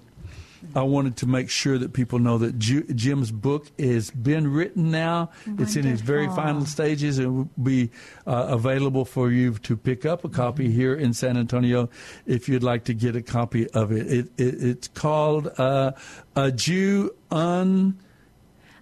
I 0.74 0.82
wanted 0.82 1.16
to 1.18 1.26
make 1.26 1.50
sure 1.50 1.78
that 1.78 1.92
people 1.92 2.18
know 2.18 2.38
that 2.38 2.58
Ju- 2.58 2.84
Jim's 2.94 3.30
book 3.30 3.70
has 3.78 4.10
been 4.10 4.52
written 4.52 4.90
now. 4.90 5.30
It's 5.58 5.76
in 5.76 5.86
its 5.86 6.00
very 6.00 6.26
final 6.28 6.64
stages 6.66 7.18
and 7.18 7.36
will 7.36 7.50
be 7.62 7.90
uh, 8.26 8.46
available 8.50 9.04
for 9.04 9.30
you 9.30 9.54
to 9.54 9.76
pick 9.76 10.06
up 10.06 10.24
a 10.24 10.28
copy 10.28 10.70
here 10.70 10.94
in 10.94 11.12
San 11.14 11.36
Antonio 11.36 11.88
if 12.26 12.48
you'd 12.48 12.62
like 12.62 12.84
to 12.84 12.94
get 12.94 13.16
a 13.16 13.22
copy 13.22 13.68
of 13.70 13.92
it. 13.92 14.06
it, 14.06 14.26
it 14.38 14.62
it's 14.62 14.88
called 14.88 15.48
uh, 15.58 15.92
A 16.36 16.50
Jew 16.50 17.14
Un. 17.30 17.98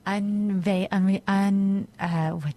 Unve- 0.06 0.88
unre- 0.88 1.22
un, 1.28 1.86
uh, 2.00 2.30
what, 2.30 2.54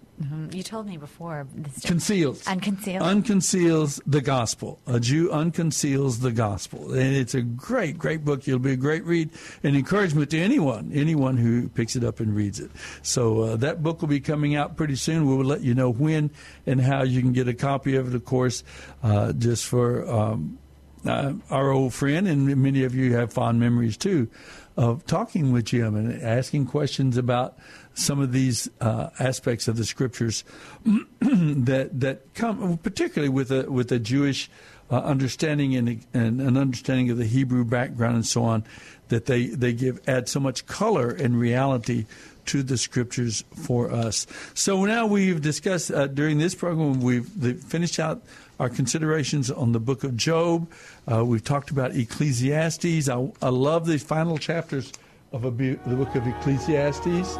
you 0.54 0.62
told 0.62 0.86
me 0.86 0.96
before. 0.96 1.46
This 1.54 1.84
Conceals. 1.84 2.46
Unconcealed. 2.46 3.02
Unconceals 3.02 4.00
the 4.06 4.22
gospel. 4.22 4.78
A 4.86 4.98
Jew 4.98 5.28
unconceals 5.28 6.20
the 6.20 6.32
gospel. 6.32 6.92
And 6.92 7.14
it's 7.14 7.34
a 7.34 7.42
great, 7.42 7.98
great 7.98 8.24
book. 8.24 8.48
It'll 8.48 8.58
be 8.58 8.72
a 8.72 8.76
great 8.76 9.04
read 9.04 9.30
and 9.62 9.76
encouragement 9.76 10.30
to 10.30 10.40
anyone, 10.40 10.90
anyone 10.94 11.36
who 11.36 11.68
picks 11.68 11.96
it 11.96 12.04
up 12.04 12.20
and 12.20 12.34
reads 12.34 12.60
it. 12.60 12.70
So 13.02 13.42
uh, 13.42 13.56
that 13.56 13.82
book 13.82 14.00
will 14.00 14.08
be 14.08 14.20
coming 14.20 14.54
out 14.54 14.76
pretty 14.76 14.96
soon. 14.96 15.26
We 15.26 15.36
will 15.36 15.44
let 15.44 15.60
you 15.60 15.74
know 15.74 15.90
when 15.90 16.30
and 16.66 16.80
how 16.80 17.02
you 17.02 17.20
can 17.20 17.32
get 17.32 17.46
a 17.46 17.54
copy 17.54 17.96
of 17.96 18.08
it, 18.08 18.14
of 18.14 18.24
course, 18.24 18.64
uh, 19.02 19.32
just 19.32 19.66
for 19.66 20.08
um, 20.10 20.58
uh, 21.06 21.34
our 21.50 21.70
old 21.70 21.92
friend, 21.92 22.26
and 22.26 22.56
many 22.56 22.84
of 22.84 22.94
you 22.94 23.14
have 23.14 23.32
fond 23.32 23.60
memories 23.60 23.96
too 23.96 24.30
of 24.76 25.06
talking 25.06 25.52
with 25.52 25.66
Jim 25.66 25.94
and 25.94 26.20
asking 26.22 26.66
questions 26.66 27.16
about 27.16 27.56
some 27.94 28.20
of 28.20 28.32
these 28.32 28.68
uh, 28.80 29.10
aspects 29.18 29.68
of 29.68 29.76
the 29.76 29.84
scriptures 29.84 30.44
that 31.20 31.90
that 32.00 32.34
come, 32.34 32.78
particularly 32.78 33.28
with 33.28 33.50
a 33.52 33.70
with 33.70 33.92
a 33.92 33.98
Jewish 33.98 34.50
uh, 34.90 34.98
understanding 34.98 35.76
and, 35.76 36.04
and 36.12 36.40
an 36.40 36.56
understanding 36.56 37.10
of 37.10 37.18
the 37.18 37.26
Hebrew 37.26 37.64
background 37.64 38.16
and 38.16 38.26
so 38.26 38.42
on, 38.42 38.64
that 39.08 39.26
they 39.26 39.46
they 39.46 39.72
give 39.72 40.00
add 40.08 40.28
so 40.28 40.40
much 40.40 40.66
color 40.66 41.10
and 41.10 41.38
reality 41.38 42.06
to 42.46 42.62
the 42.62 42.76
scriptures 42.76 43.44
for 43.54 43.90
us. 43.90 44.26
So 44.54 44.84
now 44.84 45.06
we've 45.06 45.40
discussed 45.40 45.90
uh, 45.90 46.08
during 46.08 46.38
this 46.38 46.54
program, 46.54 47.00
we've 47.00 47.26
finished 47.62 47.98
out 47.98 48.22
our 48.60 48.68
considerations 48.68 49.50
on 49.50 49.72
the 49.72 49.80
book 49.80 50.04
of 50.04 50.16
Job. 50.16 50.70
Uh, 51.10 51.24
we've 51.24 51.44
talked 51.44 51.70
about 51.70 51.94
Ecclesiastes. 51.94 53.08
I, 53.08 53.30
I 53.42 53.48
love 53.48 53.86
the 53.86 53.98
final 53.98 54.38
chapters 54.38 54.92
of 55.32 55.42
the 55.42 55.76
book 55.86 56.14
of 56.14 56.26
Ecclesiastes, 56.26 57.36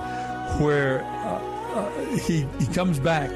where 0.60 1.02
uh, 1.04 1.40
uh, 1.74 1.90
he, 2.16 2.46
he 2.58 2.66
comes 2.74 2.98
back 2.98 3.30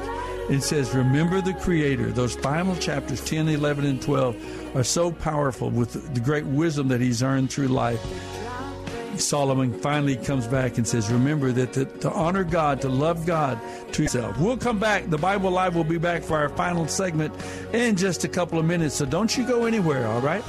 and 0.51 0.62
says, 0.62 0.95
Remember 0.95 1.41
the 1.41 1.55
Creator. 1.55 2.12
Those 2.12 2.35
final 2.35 2.74
chapters, 2.76 3.24
10, 3.24 3.49
11, 3.49 3.85
and 3.85 4.03
12, 4.03 4.76
are 4.76 4.85
so 4.85 5.12
powerful 5.12 5.70
with 5.70 6.14
the 6.14 6.20
great 6.20 6.45
wisdom 6.47 6.89
that 6.89 7.01
he's 7.01 7.22
earned 7.22 7.51
through 7.51 7.68
life. 7.68 8.01
Solomon 9.20 9.72
finally 9.72 10.16
comes 10.16 10.46
back 10.46 10.78
and 10.78 10.86
says, 10.86 11.10
Remember 11.10 11.52
that 11.52 11.72
to, 11.74 11.84
to 11.84 12.10
honor 12.10 12.44
God, 12.44 12.80
to 12.82 12.88
love 12.88 13.26
God 13.26 13.60
to 13.92 14.02
yourself. 14.02 14.38
We'll 14.38 14.56
come 14.56 14.78
back. 14.78 15.10
The 15.10 15.18
Bible 15.18 15.50
Live 15.50 15.74
will 15.74 15.84
be 15.84 15.98
back 15.98 16.22
for 16.22 16.36
our 16.36 16.48
final 16.48 16.88
segment 16.88 17.34
in 17.72 17.96
just 17.96 18.24
a 18.24 18.28
couple 18.28 18.58
of 18.58 18.64
minutes. 18.64 18.94
So 18.94 19.04
don't 19.04 19.36
you 19.36 19.46
go 19.46 19.66
anywhere, 19.66 20.06
all 20.06 20.20
right? 20.20 20.44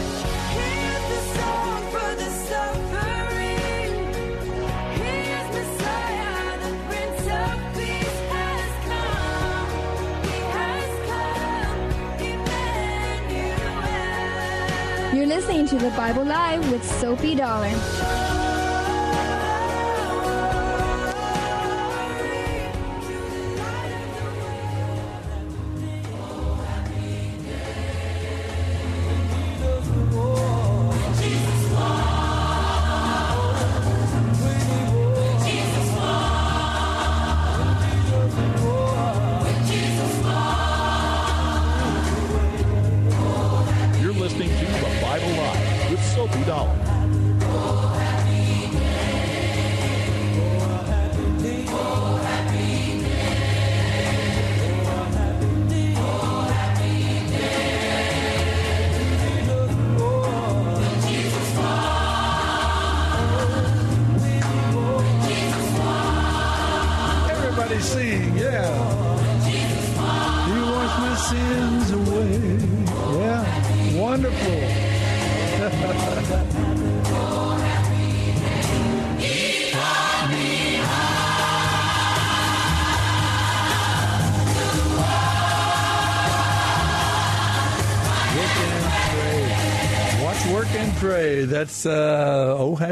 You're 15.14 15.28
listening 15.28 15.68
to 15.68 15.76
the 15.78 15.90
Bible 15.98 16.24
Live 16.24 16.72
with 16.72 16.84
Soapy 17.02 17.36
Dollar. 17.36 18.29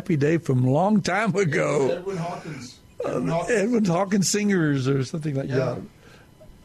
Happy 0.07 0.15
day 0.15 0.37
from 0.37 0.63
a 0.63 0.71
long 0.71 1.01
time 1.01 1.35
ago. 1.35 1.89
Edwin 1.91 2.15
Hawkins. 2.15 2.79
Uh, 3.03 3.43
Edwin 3.49 3.83
Hawkins 3.83 4.29
singers 4.29 4.87
or 4.87 5.03
something 5.03 5.35
like 5.35 5.49
Yeah. 5.49 5.57
that. 5.57 5.77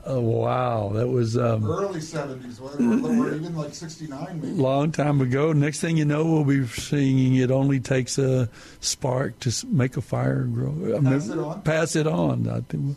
Oh 0.05 0.21
wow, 0.21 0.91
that 0.95 1.07
was 1.09 1.37
um, 1.37 1.65
Early 1.65 2.01
70s, 2.01 2.61
or, 2.61 2.71
or 2.75 3.35
even 3.35 3.55
like 3.57 3.73
69 3.73 4.41
maybe. 4.41 4.53
long 4.55 4.91
time 4.91 5.21
ago. 5.21 5.53
Next 5.53 5.81
thing 5.81 5.97
you 5.97 6.05
know, 6.05 6.25
we'll 6.25 6.45
be 6.45 6.67
singing. 6.67 7.37
It 7.37 7.51
only 7.53 7.79
takes 7.79 8.19
a 8.19 8.49
spark 8.81 9.39
to 9.41 9.67
make 9.69 9.97
a 9.97 10.01
fire 10.01 10.43
grow. 10.43 10.97
I 10.97 11.01
Pass 11.03 11.29
it 11.29 11.39
on. 11.39 11.63
Pass 11.63 11.97
it 11.97 12.07
on. 12.09 12.49
I 12.49 12.61
think. 12.63 12.97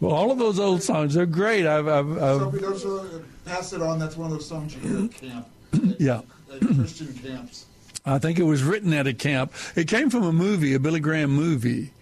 Well, 0.00 0.12
all 0.12 0.30
of 0.30 0.38
those 0.38 0.58
old 0.60 0.82
songs 0.82 1.16
are 1.16 1.24
great. 1.26 1.66
I've, 1.66 1.88
I've, 1.88 2.06
So 2.18 2.48
I've 2.48 2.60
those 2.60 2.84
are, 2.84 3.22
pass 3.46 3.72
it 3.72 3.80
on. 3.80 3.98
That's 3.98 4.16
one 4.18 4.30
of 4.32 4.36
those 4.38 4.46
songs 4.48 4.74
you 4.74 4.80
hear 4.80 5.04
at 5.06 5.14
camp, 5.14 5.48
yeah. 5.98 6.20
at 6.52 6.60
Christian 6.60 7.14
camps. 7.14 7.64
I 8.04 8.18
think 8.18 8.38
it 8.38 8.44
was 8.44 8.62
written 8.62 8.92
at 8.92 9.06
a 9.06 9.14
camp. 9.14 9.52
It 9.76 9.88
came 9.88 10.10
from 10.10 10.24
a 10.24 10.32
movie, 10.32 10.74
a 10.74 10.80
Billy 10.80 11.00
Graham 11.00 11.30
movie, 11.30 11.92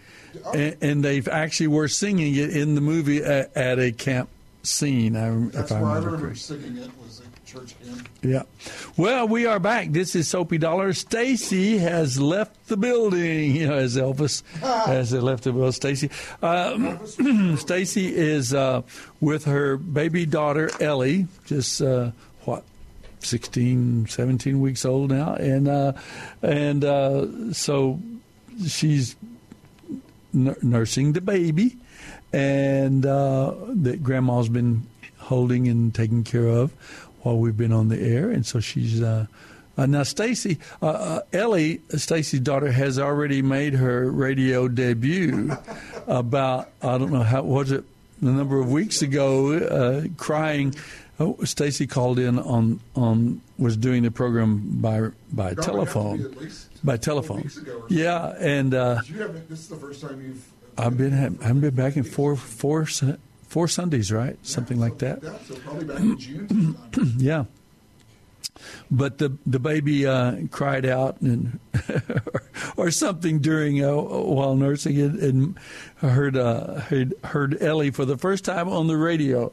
and, 0.54 0.76
and 0.80 1.04
they 1.04 1.22
actually 1.30 1.66
were 1.68 1.88
singing 1.88 2.34
it 2.36 2.56
in 2.56 2.74
the 2.74 2.80
movie 2.80 3.22
at, 3.22 3.54
at 3.56 3.78
a 3.78 3.92
camp 3.92 4.28
scene. 4.62 5.16
I, 5.16 5.30
That's 5.52 5.70
if 5.70 5.76
I 5.76 5.82
where 5.82 5.90
I 5.90 5.98
remember 5.98 6.34
singing 6.34 6.76
it 6.78 6.90
was 7.02 7.20
a 7.20 7.46
church 7.46 7.74
hymn. 7.82 8.04
Yeah. 8.22 8.42
Well, 8.96 9.28
we 9.28 9.46
are 9.46 9.58
back. 9.58 9.90
This 9.90 10.14
is 10.14 10.28
Soapy 10.28 10.58
Dollar. 10.58 10.92
Stacy 10.92 11.78
has 11.78 12.20
left 12.20 12.68
the 12.68 12.76
building. 12.76 13.56
You 13.60 13.68
know, 13.68 13.74
as 13.74 13.96
Elvis 13.96 14.42
has 14.60 15.12
left 15.12 15.44
the 15.44 15.52
building. 15.52 15.72
Stacy. 15.72 16.10
Uh, 16.42 16.98
Stacy 17.56 18.14
is 18.14 18.54
uh, 18.54 18.82
with 19.20 19.44
her 19.44 19.76
baby 19.76 20.24
daughter 20.26 20.70
Ellie. 20.80 21.26
Just 21.46 21.82
uh, 21.82 22.10
what. 22.44 22.64
16, 23.20 24.06
17 24.06 24.60
weeks 24.60 24.84
old 24.84 25.10
now, 25.10 25.34
and 25.34 25.68
uh, 25.68 25.92
and 26.42 26.84
uh, 26.84 27.52
so 27.52 28.00
she's 28.66 29.16
n- 30.34 30.56
nursing 30.62 31.12
the 31.12 31.20
baby, 31.20 31.76
and 32.32 33.04
uh, 33.06 33.54
that 33.68 34.02
grandma's 34.02 34.48
been 34.48 34.86
holding 35.18 35.68
and 35.68 35.94
taking 35.94 36.24
care 36.24 36.48
of 36.48 36.72
while 37.22 37.38
we've 37.38 37.56
been 37.56 37.72
on 37.72 37.88
the 37.88 38.00
air, 38.00 38.30
and 38.30 38.46
so 38.46 38.60
she's. 38.60 39.02
Uh, 39.02 39.26
uh, 39.78 39.86
now, 39.86 40.02
Stacy, 40.02 40.58
uh, 40.82 40.88
uh, 40.88 41.20
Ellie, 41.32 41.80
Stacy's 41.90 42.40
daughter, 42.40 42.70
has 42.70 42.98
already 42.98 43.40
made 43.40 43.72
her 43.72 44.10
radio 44.10 44.68
debut. 44.68 45.56
about 46.06 46.68
I 46.82 46.98
don't 46.98 47.12
know 47.12 47.22
how 47.22 47.42
was 47.42 47.70
it 47.70 47.84
a 48.20 48.24
number 48.24 48.60
of 48.60 48.70
weeks 48.70 49.00
ago, 49.00 49.52
uh, 49.52 50.08
crying. 50.16 50.74
Oh, 51.20 51.36
Stacy 51.44 51.86
called 51.86 52.18
in 52.18 52.38
on 52.38 52.80
on 52.96 53.42
was 53.58 53.76
doing 53.76 54.02
the 54.02 54.10
program 54.10 54.80
by 54.80 55.00
by 55.00 55.02
God, 55.02 55.12
we 55.30 55.44
have 55.44 55.56
to 55.56 55.60
be 55.60 55.64
telephone, 55.64 56.48
by 56.82 56.96
telephone. 56.96 57.36
weeks 57.42 57.58
ago 57.58 57.80
or 57.80 57.86
Yeah, 57.90 58.34
and 58.38 58.72
uh, 58.72 59.00
you 59.04 59.20
have, 59.20 59.48
this 59.48 59.58
is 59.60 59.68
the 59.68 59.76
first 59.76 60.00
time 60.00 60.22
you've 60.22 60.50
I've 60.78 60.96
been 60.96 61.38
I've 61.42 61.60
been 61.60 61.74
back 61.74 61.98
in 61.98 62.04
four 62.04 62.36
four 62.36 62.86
Sundays, 63.68 64.10
right? 64.10 64.38
Something 64.46 64.80
like 64.80 64.98
that. 64.98 65.20
that, 65.20 65.46
so 65.46 65.56
probably 65.56 65.84
back 65.84 65.98
in 66.00 66.18
June. 66.18 66.76
yeah. 67.18 67.44
But 68.90 69.18
the 69.18 69.36
the 69.44 69.58
baby 69.58 70.06
uh, 70.06 70.36
cried 70.50 70.86
out 70.86 71.20
and 71.20 71.60
or, 72.32 72.42
or 72.76 72.90
something 72.90 73.40
during 73.40 73.84
uh, 73.84 73.94
while 73.94 74.54
nursing 74.56 74.96
it, 74.96 75.12
and 75.12 75.58
heard 75.96 76.36
uh, 76.36 76.80
heard 76.80 77.14
heard 77.24 77.62
Ellie 77.62 77.90
for 77.90 78.06
the 78.06 78.16
first 78.16 78.44
time 78.44 78.68
on 78.68 78.86
the 78.86 78.96
radio. 78.96 79.52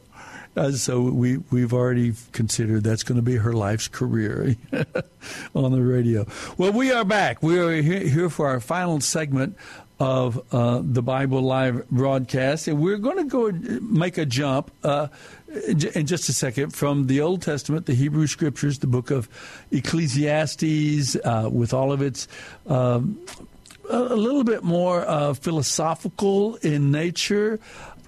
Uh, 0.57 0.71
so 0.71 1.01
we 1.01 1.37
we've 1.51 1.73
already 1.73 2.13
considered 2.31 2.83
that's 2.83 3.03
going 3.03 3.17
to 3.17 3.21
be 3.21 3.35
her 3.35 3.53
life's 3.53 3.87
career 3.87 4.55
on 5.55 5.71
the 5.71 5.81
radio. 5.81 6.25
Well, 6.57 6.71
we 6.71 6.91
are 6.91 7.05
back. 7.05 7.43
We 7.43 7.59
are 7.59 7.81
here, 7.81 8.29
for 8.29 8.47
our 8.47 8.59
final 8.59 8.99
segment 8.99 9.55
of 9.99 10.41
uh, 10.53 10.81
the 10.83 11.03
Bible 11.03 11.41
Live 11.41 11.87
broadcast, 11.89 12.67
and 12.67 12.81
we're 12.81 12.97
going 12.97 13.17
to 13.17 13.23
go 13.25 13.51
make 13.81 14.17
a 14.17 14.25
jump 14.25 14.71
uh, 14.83 15.07
in 15.67 16.07
just 16.07 16.27
a 16.27 16.33
second 16.33 16.71
from 16.71 17.05
the 17.05 17.21
Old 17.21 17.43
Testament, 17.43 17.85
the 17.85 17.93
Hebrew 17.93 18.25
Scriptures, 18.25 18.79
the 18.79 18.87
book 18.87 19.11
of 19.11 19.29
Ecclesiastes, 19.71 21.15
uh, 21.17 21.49
with 21.51 21.73
all 21.73 21.91
of 21.91 22.01
its. 22.01 22.27
Um, 22.65 23.19
a 23.89 23.97
a 23.97 24.17
little 24.17 24.43
bit 24.43 24.63
more 24.63 25.07
uh, 25.07 25.33
philosophical 25.33 26.55
in 26.57 26.91
nature. 26.91 27.57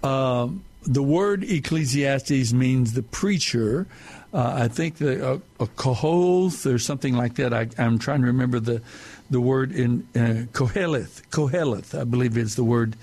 Um, 0.03 0.63
the 0.89 1.03
word 1.03 1.43
Ecclesiastes 1.43 2.51
means 2.51 2.93
the 2.93 3.03
preacher. 3.03 3.85
Uh, 4.33 4.53
I 4.63 4.67
think 4.67 4.95
the 4.97 5.33
uh, 5.33 5.39
a 5.59 5.67
Kohoth 5.67 6.65
or 6.65 6.79
something 6.79 7.15
like 7.15 7.35
that. 7.35 7.53
I, 7.53 7.69
I'm 7.77 7.99
trying 7.99 8.21
to 8.21 8.27
remember 8.27 8.59
the 8.59 8.81
the 9.29 9.39
word 9.39 9.71
in 9.71 10.07
uh, 10.15 10.49
Koheleth. 10.51 11.21
Koheleth, 11.29 11.97
I 11.97 12.03
believe, 12.05 12.35
is 12.37 12.55
the 12.55 12.63
word 12.63 12.95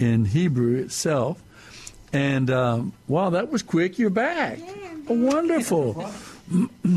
in 0.00 0.24
Hebrew 0.24 0.76
itself. 0.76 1.42
And 2.12 2.50
um, 2.50 2.92
wow, 3.06 3.30
that 3.30 3.50
was 3.50 3.62
quick. 3.62 3.98
You're 3.98 4.10
back. 4.10 4.58
Wonderful. 5.06 6.10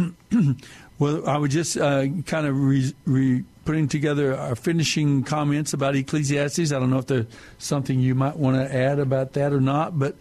well, 0.99 1.29
I 1.29 1.37
was 1.37 1.53
just 1.53 1.77
uh, 1.77 2.07
kind 2.25 2.47
of 2.47 2.59
re, 2.59 2.93
re, 3.05 3.43
putting 3.65 3.87
together 3.87 4.35
our 4.37 4.55
finishing 4.55 5.23
comments 5.23 5.73
about 5.73 5.95
Ecclesiastes. 5.95 6.71
I 6.71 6.79
don't 6.79 6.89
know 6.89 6.97
if 6.97 7.07
there's 7.07 7.27
something 7.57 7.99
you 7.99 8.15
might 8.15 8.37
want 8.37 8.57
to 8.57 8.75
add 8.75 8.99
about 8.99 9.33
that 9.33 9.53
or 9.53 9.61
not, 9.61 9.97
but 9.97 10.15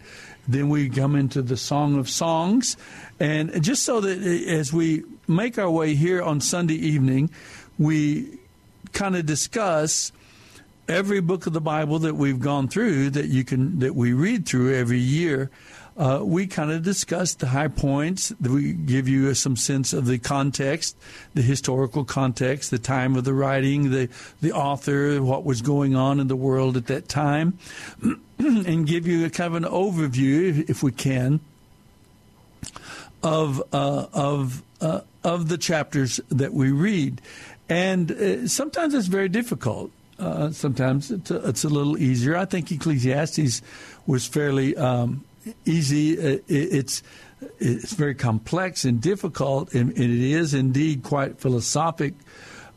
then 0.47 0.69
we 0.69 0.89
come 0.89 1.15
into 1.15 1.41
the 1.41 1.57
Song 1.57 1.97
of 1.97 2.09
Songs. 2.09 2.77
And 3.19 3.63
just 3.63 3.83
so 3.83 4.01
that 4.01 4.19
uh, 4.19 4.51
as 4.51 4.71
we 4.73 5.03
make 5.27 5.57
our 5.57 5.69
way 5.69 5.95
here 5.95 6.21
on 6.21 6.41
Sunday 6.41 6.75
evening, 6.75 7.29
we 7.77 8.39
kind 8.93 9.15
of 9.15 9.25
discuss 9.25 10.11
every 10.87 11.21
book 11.21 11.47
of 11.47 11.53
the 11.53 11.61
Bible 11.61 11.99
that 11.99 12.15
we've 12.15 12.39
gone 12.39 12.67
through 12.67 13.11
that 13.11 13.27
you 13.27 13.43
can 13.43 13.79
that 13.79 13.95
we 13.95 14.13
read 14.13 14.45
through 14.45 14.75
every 14.75 14.99
year. 14.99 15.49
Uh, 15.97 16.21
we 16.23 16.47
kind 16.47 16.71
of 16.71 16.83
discuss 16.83 17.33
the 17.35 17.47
high 17.47 17.67
points. 17.67 18.33
We 18.39 18.71
give 18.73 19.09
you 19.09 19.33
some 19.33 19.57
sense 19.57 19.91
of 19.91 20.05
the 20.05 20.19
context, 20.19 20.95
the 21.33 21.41
historical 21.41 22.05
context, 22.05 22.71
the 22.71 22.79
time 22.79 23.15
of 23.17 23.25
the 23.25 23.33
writing, 23.33 23.91
the 23.91 24.09
the 24.41 24.53
author, 24.53 25.21
what 25.21 25.43
was 25.43 25.61
going 25.61 25.95
on 25.95 26.19
in 26.19 26.27
the 26.27 26.35
world 26.35 26.77
at 26.77 26.87
that 26.87 27.09
time, 27.09 27.59
and 28.39 28.87
give 28.87 29.05
you 29.05 29.25
a 29.25 29.29
kind 29.29 29.53
of 29.53 29.63
an 29.63 29.69
overview, 29.69 30.49
if, 30.49 30.69
if 30.69 30.83
we 30.83 30.93
can, 30.93 31.41
of 33.21 33.61
uh, 33.73 34.05
of 34.13 34.63
uh, 34.79 35.01
of 35.25 35.49
the 35.49 35.57
chapters 35.57 36.21
that 36.29 36.53
we 36.53 36.71
read, 36.71 37.21
and 37.67 38.11
uh, 38.11 38.47
sometimes 38.47 38.93
it's 38.93 39.07
very 39.07 39.29
difficult. 39.29 39.91
Uh, 40.17 40.51
sometimes 40.51 41.11
it's 41.11 41.31
a, 41.31 41.49
it's 41.49 41.63
a 41.65 41.69
little 41.69 41.97
easier. 41.97 42.37
I 42.37 42.45
think 42.45 42.71
Ecclesiastes 42.71 43.61
was 44.05 44.27
fairly 44.27 44.77
um, 44.77 45.25
easy. 45.65 46.17
Uh, 46.19 46.39
it's 46.47 47.03
it's 47.59 47.93
very 47.93 48.13
complex 48.15 48.85
and 48.85 49.01
difficult, 49.01 49.73
and, 49.73 49.89
and 49.91 49.99
it 49.99 50.31
is 50.31 50.53
indeed 50.53 51.03
quite 51.03 51.39
philosophic, 51.39 52.13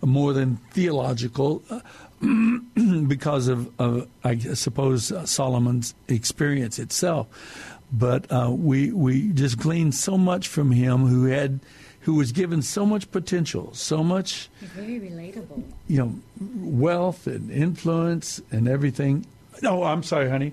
more 0.01 0.33
than 0.33 0.57
theological, 0.73 1.63
uh, 1.71 1.81
because 3.07 3.49
of, 3.49 3.71
of 3.79 4.09
I 4.25 4.39
suppose 4.39 5.13
uh, 5.13 5.27
Solomon's 5.27 5.95
experience 6.09 6.79
itself. 6.79 7.27
But 7.93 8.31
uh, 8.33 8.51
we 8.51 8.91
we 8.93 9.29
just 9.33 9.59
gleaned 9.59 9.95
so 9.95 10.17
much 10.17 10.49
from 10.49 10.73
him, 10.73 11.07
who 11.07 11.27
had 11.27 11.61
who 12.01 12.15
was 12.15 12.33
given 12.33 12.61
so 12.63 12.85
much 12.85 13.11
potential, 13.11 13.71
so 13.73 14.03
much 14.05 14.51
It's 14.61 14.73
very 14.73 15.01
relatable. 15.01 15.63
you 15.89 15.99
know, 15.99 16.15
wealth 16.61 17.27
and 17.27 17.51
influence 17.51 18.43
and 18.51 18.69
everything. 18.69 19.27
No, 19.63 19.85
I'm 19.85 20.03
sorry, 20.03 20.29
honey. 20.29 20.53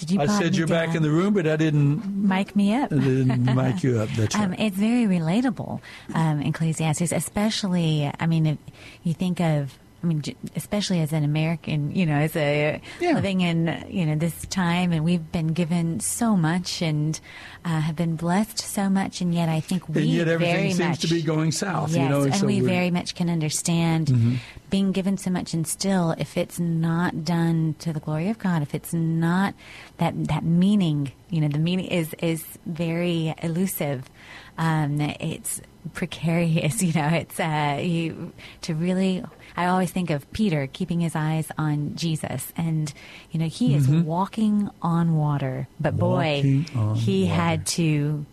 Did 0.00 0.10
you? 0.10 0.20
I 0.20 0.26
said 0.26 0.56
you're 0.56 0.66
back 0.66 0.94
in 0.94 1.02
the 1.02 1.10
room, 1.10 1.32
but 1.34 1.46
I 1.46 1.56
didn't. 1.56 2.04
Mic 2.26 2.56
me 2.56 2.74
up. 2.74 2.92
I 2.92 2.96
didn't 2.96 3.44
mic 3.54 3.82
you 3.82 4.00
up. 4.00 4.08
That's 4.16 4.34
Um, 4.34 4.50
right. 4.50 4.60
it's 4.60 4.76
very 4.76 5.04
relatable, 5.06 5.80
um, 6.14 6.40
Ecclesiastes, 6.42 7.12
especially, 7.12 8.10
I 8.18 8.26
mean, 8.26 8.46
if 8.46 8.58
you 9.04 9.14
think 9.14 9.40
of, 9.40 9.78
I 10.02 10.06
mean, 10.06 10.22
especially 10.56 11.00
as 11.00 11.12
an 11.12 11.24
American, 11.24 11.94
you 11.94 12.06
know, 12.06 12.14
as 12.14 12.34
a 12.34 12.80
living 13.00 13.42
in, 13.42 13.84
you 13.88 14.06
know, 14.06 14.14
this 14.16 14.46
time, 14.46 14.92
and 14.92 15.04
we've 15.04 15.30
been 15.30 15.48
given 15.48 16.00
so 16.00 16.36
much 16.36 16.80
and 16.80 17.20
uh, 17.66 17.80
have 17.80 17.96
been 17.96 18.16
blessed 18.16 18.58
so 18.58 18.88
much, 18.88 19.20
and 19.20 19.34
yet 19.34 19.50
I 19.50 19.60
think 19.60 19.88
we 19.90 20.00
and 20.02 20.10
yet 20.10 20.28
everything 20.28 20.54
very 20.56 20.68
seems 20.72 20.88
much 20.88 21.00
to 21.00 21.08
be 21.08 21.20
going 21.22 21.52
south. 21.52 21.90
Yes, 21.90 21.98
you 22.02 22.08
know, 22.08 22.22
and 22.22 22.34
so 22.34 22.46
we 22.46 22.62
we're- 22.62 22.72
very 22.72 22.90
much 22.90 23.14
can 23.14 23.28
understand 23.28 24.06
Mhm. 24.06 24.36
being 24.70 24.92
given 24.92 25.18
so 25.18 25.30
much, 25.30 25.52
and 25.52 25.66
still, 25.66 26.12
if 26.16 26.38
it's 26.38 26.58
not 26.58 27.22
done 27.24 27.74
to 27.80 27.92
the 27.92 28.00
glory 28.00 28.30
of 28.30 28.38
God, 28.38 28.62
if 28.62 28.74
it's 28.74 28.94
not 28.94 29.54
that 29.98 30.14
that 30.28 30.44
meaning, 30.44 31.12
you 31.28 31.42
know, 31.42 31.48
the 31.48 31.58
meaning 31.58 31.84
is 31.86 32.14
is 32.22 32.42
very 32.64 33.34
elusive. 33.42 34.08
Um, 34.56 34.98
it's 35.00 35.60
precarious. 35.92 36.82
You 36.90 36.92
know, 36.94 37.08
it's 37.08 37.38
uh, 37.38 37.78
you 37.82 38.32
to 38.62 38.74
really. 38.74 39.22
I 39.56 39.66
always 39.66 39.90
think 39.90 40.10
of 40.10 40.30
Peter 40.32 40.68
keeping 40.72 41.00
his 41.00 41.14
eyes 41.16 41.50
on 41.58 41.94
Jesus, 41.96 42.52
and 42.56 42.92
you 43.30 43.40
know, 43.40 43.46
he 43.48 43.74
is 43.74 43.86
Mhm. 43.88 44.04
walking 44.04 44.70
on 44.82 45.16
water, 45.16 45.68
but 45.80 45.96
boy, 45.96 46.36
Walking 46.64 46.96
he 46.96 47.22
water. 47.24 47.34
had 47.34 47.66
to 47.66 48.26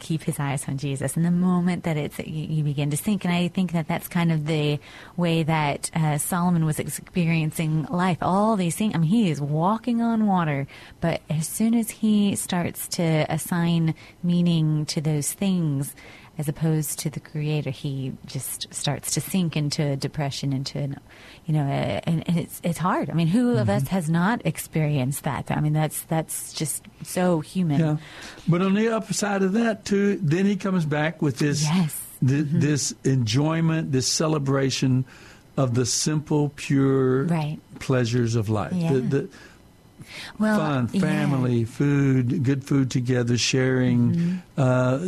keep 0.00 0.24
his 0.24 0.38
eyes 0.38 0.68
on 0.68 0.76
Jesus. 0.76 1.16
And 1.16 1.24
the 1.24 1.30
moment 1.30 1.84
that 1.84 1.96
it's 1.96 2.18
you, 2.18 2.46
you 2.56 2.62
begin 2.62 2.90
to 2.90 2.96
sink, 2.96 3.24
and 3.24 3.32
I 3.32 3.48
think 3.48 3.72
that 3.72 3.88
that's 3.88 4.06
kind 4.06 4.30
of 4.30 4.44
the 4.46 4.78
way 5.16 5.42
that 5.44 5.90
uh, 5.94 6.18
Solomon 6.18 6.66
was 6.66 6.78
experiencing 6.78 7.86
life. 7.88 8.18
All 8.20 8.56
these 8.56 8.76
things. 8.76 8.94
I 8.94 8.98
mean, 8.98 9.08
he 9.08 9.30
is 9.30 9.40
walking 9.40 10.02
on 10.02 10.26
water, 10.26 10.66
but 11.00 11.22
as 11.30 11.48
soon 11.48 11.74
as 11.74 11.88
he 11.90 12.36
starts 12.36 12.86
to 12.88 13.24
assign 13.30 13.94
meaning 14.22 14.84
to 14.86 15.00
those 15.00 15.32
things. 15.32 15.94
As 16.36 16.48
opposed 16.48 16.98
to 16.98 17.10
the 17.10 17.20
creator, 17.20 17.70
he 17.70 18.12
just 18.26 18.72
starts 18.74 19.12
to 19.12 19.20
sink 19.20 19.56
into 19.56 19.84
a 19.84 19.94
depression, 19.94 20.52
into 20.52 20.78
an, 20.80 20.98
you 21.46 21.54
know, 21.54 21.62
a, 21.64 22.02
and, 22.08 22.28
and 22.28 22.38
it's 22.38 22.60
it's 22.64 22.78
hard. 22.78 23.08
I 23.08 23.12
mean, 23.12 23.28
who 23.28 23.52
of 23.52 23.68
mm-hmm. 23.68 23.70
us 23.70 23.88
has 23.88 24.10
not 24.10 24.44
experienced 24.44 25.22
that? 25.22 25.52
I 25.52 25.60
mean, 25.60 25.74
that's 25.74 26.02
that's 26.02 26.52
just 26.52 26.84
so 27.04 27.38
human. 27.38 27.78
Yeah, 27.78 27.96
but 28.48 28.62
on 28.62 28.74
the 28.74 28.88
upper 28.88 29.12
side 29.14 29.42
of 29.42 29.52
that 29.52 29.84
too, 29.84 30.18
then 30.22 30.44
he 30.44 30.56
comes 30.56 30.84
back 30.84 31.22
with 31.22 31.38
this 31.38 31.62
Yes. 31.62 31.94
thi- 32.24 32.42
mm-hmm. 32.42 32.58
this 32.58 32.92
enjoyment, 33.04 33.92
this 33.92 34.08
celebration 34.08 35.04
of 35.56 35.74
the 35.74 35.86
simple, 35.86 36.48
pure 36.56 37.26
Right. 37.26 37.60
pleasures 37.78 38.34
of 38.34 38.48
life. 38.48 38.72
Yeah. 38.72 38.94
The, 38.94 39.00
the 39.00 39.28
Well, 40.38 40.58
fun, 40.58 40.90
yeah. 40.92 41.00
family, 41.00 41.64
food, 41.64 42.42
good 42.44 42.64
food 42.64 42.90
together, 42.90 43.36
sharing, 43.38 44.12
Mm-hmm. 44.14 44.60
uh, 44.60 44.98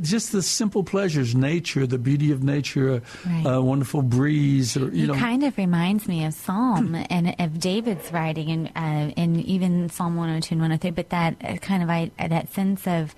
just 0.00 0.32
the 0.32 0.42
simple 0.42 0.82
pleasures, 0.84 1.34
nature, 1.34 1.86
the 1.86 1.98
beauty 1.98 2.32
of 2.32 2.42
nature, 2.42 3.02
Right. 3.26 3.46
a, 3.46 3.54
a 3.54 3.62
wonderful 3.62 4.02
breeze, 4.02 4.76
or 4.76 4.88
you 4.94 5.04
It 5.04 5.06
know. 5.08 5.14
kind 5.14 5.42
of 5.44 5.56
reminds 5.58 6.06
me 6.08 6.24
of 6.24 6.34
Psalm 6.34 6.94
and 7.10 7.34
of 7.38 7.58
David's 7.60 8.12
writing, 8.12 8.50
and 8.50 8.66
uh, 8.76 9.12
and 9.16 9.40
even 9.44 9.88
Psalm 9.88 10.16
102 10.16 10.54
and 10.54 10.60
103. 10.60 10.90
But 10.90 11.10
that 11.10 11.36
uh, 11.42 11.56
kind 11.56 11.82
of 11.82 11.90
I, 11.90 12.10
that 12.18 12.52
sense 12.52 12.86
of, 12.86 13.14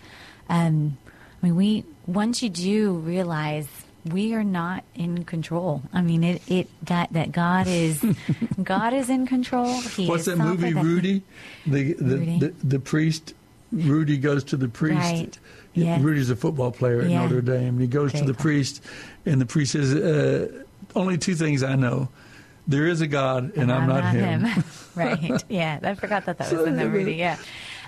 um, 0.49 0.97
I 1.43 1.47
mean, 1.47 1.57
we 1.57 1.84
once 2.07 2.43
you 2.43 2.49
do 2.51 2.93
realize 2.95 3.68
we 4.05 4.35
are 4.35 4.45
not 4.45 4.85
in 4.95 5.25
control. 5.25 5.83
I 5.93 6.03
mean, 6.03 6.25
it 6.25 6.43
it 6.49 6.69
got 6.85 7.13
that 7.13 7.33
God 7.33 7.67
is 7.67 8.05
God 8.63 8.93
is 8.95 9.11
in 9.11 9.27
control. 9.27 9.81
He 9.81 10.07
What's 10.09 10.25
that 10.27 10.39
movie, 10.39 10.69
sovereign. 10.73 10.87
Rudy? 10.87 11.23
The 11.67 11.93
the, 11.95 12.17
Rudy. 12.19 12.39
the 12.39 12.55
the 12.65 12.79
priest. 12.81 13.35
Rudy 13.71 14.17
goes 14.17 14.45
to 14.45 14.57
the 14.57 14.69
priest. 14.69 14.97
Right. 14.97 15.39
Yeah. 15.75 15.99
Rudy's 16.01 16.31
a 16.31 16.37
football 16.37 16.71
player 16.73 17.03
at 17.03 17.11
Yeah. 17.11 17.23
Notre 17.23 17.43
Dame. 17.43 17.69
And 17.69 17.81
he 17.81 17.87
goes 17.87 18.13
to 18.15 18.25
the 18.25 18.33
call. 18.33 18.43
priest, 18.43 18.83
and 19.27 19.41
the 19.41 19.47
priest 19.47 19.73
says, 19.73 19.95
uh, 19.95 20.65
"Only 20.97 21.19
two 21.19 21.35
things 21.35 21.63
I 21.63 21.75
know: 21.77 22.09
there 22.67 22.87
is 22.87 23.01
a 23.03 23.07
God, 23.07 23.53
and, 23.57 23.71
I'm, 23.71 23.87
not, 23.87 24.15
him." 24.15 24.47
right. 24.95 25.45
Yeah, 25.49 25.79
I 25.83 25.95
forgot 25.95 26.25
that 26.27 26.39
that 26.39 26.49
So, 26.49 26.59
was 26.59 26.67
in 26.67 26.77
the 26.77 26.89
Rudy. 26.89 27.15
Yeah. 27.17 27.37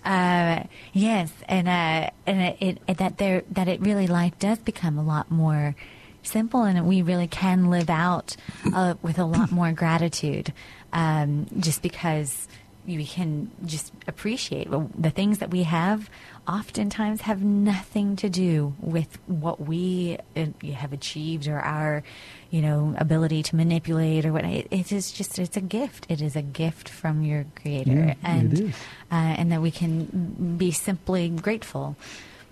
Uh, 0.04 0.64
yes, 0.92 1.32
and 1.48 1.66
uh, 1.68 2.10
and 2.26 2.56
it, 2.60 2.78
it 2.86 2.98
that 2.98 3.18
there 3.18 3.42
that 3.50 3.68
it 3.68 3.80
really 3.80 4.06
life 4.06 4.38
does 4.38 4.58
become 4.58 4.98
a 4.98 5.02
lot 5.02 5.30
more 5.30 5.74
simple, 6.22 6.62
and 6.62 6.86
we 6.86 7.02
really 7.02 7.26
can 7.26 7.70
live 7.70 7.90
out 7.90 8.36
uh, 8.74 8.94
with 9.02 9.18
a 9.18 9.24
lot 9.24 9.50
more 9.50 9.72
gratitude, 9.72 10.52
um, 10.92 11.46
just 11.58 11.82
because 11.82 12.48
we 12.86 13.04
can 13.04 13.50
just 13.66 13.92
appreciate 14.08 14.68
the 14.70 15.10
things 15.10 15.38
that 15.38 15.50
we 15.50 15.64
have. 15.64 16.10
Oftentimes, 16.48 17.20
have 17.20 17.42
nothing 17.42 18.16
to 18.16 18.28
do 18.28 18.74
with 18.80 19.18
what 19.26 19.60
we 19.60 20.18
uh, 20.36 20.46
have 20.74 20.92
achieved 20.92 21.46
or 21.46 21.60
our, 21.60 22.02
you 22.50 22.62
know, 22.62 22.94
ability 22.98 23.42
to 23.44 23.56
manipulate 23.56 24.24
or 24.24 24.32
what. 24.32 24.44
It, 24.44 24.90
is 24.90 25.12
just 25.12 25.38
it's 25.38 25.56
a 25.56 25.60
gift. 25.60 26.06
It 26.08 26.20
is 26.22 26.34
a 26.34 26.42
gift 26.42 26.88
from 26.88 27.22
your 27.22 27.44
Creator, 27.56 27.90
Yeah, 27.92 28.14
and. 28.24 28.74
Uh, 29.12 29.34
and 29.38 29.50
that 29.50 29.60
we 29.60 29.72
can 29.72 30.56
be 30.56 30.70
simply 30.70 31.28
grateful. 31.28 31.96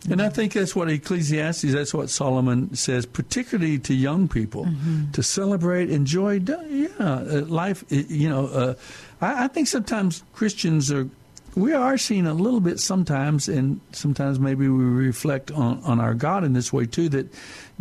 And 0.08 0.22
I 0.22 0.28
think 0.28 0.52
that's 0.52 0.76
what 0.76 0.88
Ecclesiastes, 0.88 1.72
that's 1.72 1.92
what 1.92 2.08
Solomon 2.08 2.74
says, 2.74 3.04
particularly 3.04 3.78
to 3.80 3.94
young 3.94 4.28
people, 4.28 4.64
Mm-hmm. 4.64 5.10
to 5.12 5.22
celebrate, 5.22 5.90
enjoy, 5.90 6.40
yeah, 6.70 6.88
uh, 7.00 7.42
life. 7.46 7.84
You 7.90 8.28
know, 8.28 8.46
uh, 8.46 8.74
I, 9.20 9.44
I 9.44 9.48
think 9.48 9.66
sometimes 9.66 10.22
Christians 10.32 10.92
are, 10.92 11.08
we 11.56 11.72
are 11.72 11.98
seen 11.98 12.26
a 12.26 12.34
little 12.34 12.60
bit 12.60 12.78
sometimes, 12.78 13.48
and 13.48 13.80
sometimes 13.92 14.38
maybe 14.38 14.68
we 14.68 14.84
reflect 14.84 15.50
on, 15.50 15.82
on 15.82 16.00
our 16.00 16.14
God 16.14 16.44
in 16.44 16.52
this 16.52 16.72
way 16.72 16.86
too, 16.86 17.08
that 17.10 17.26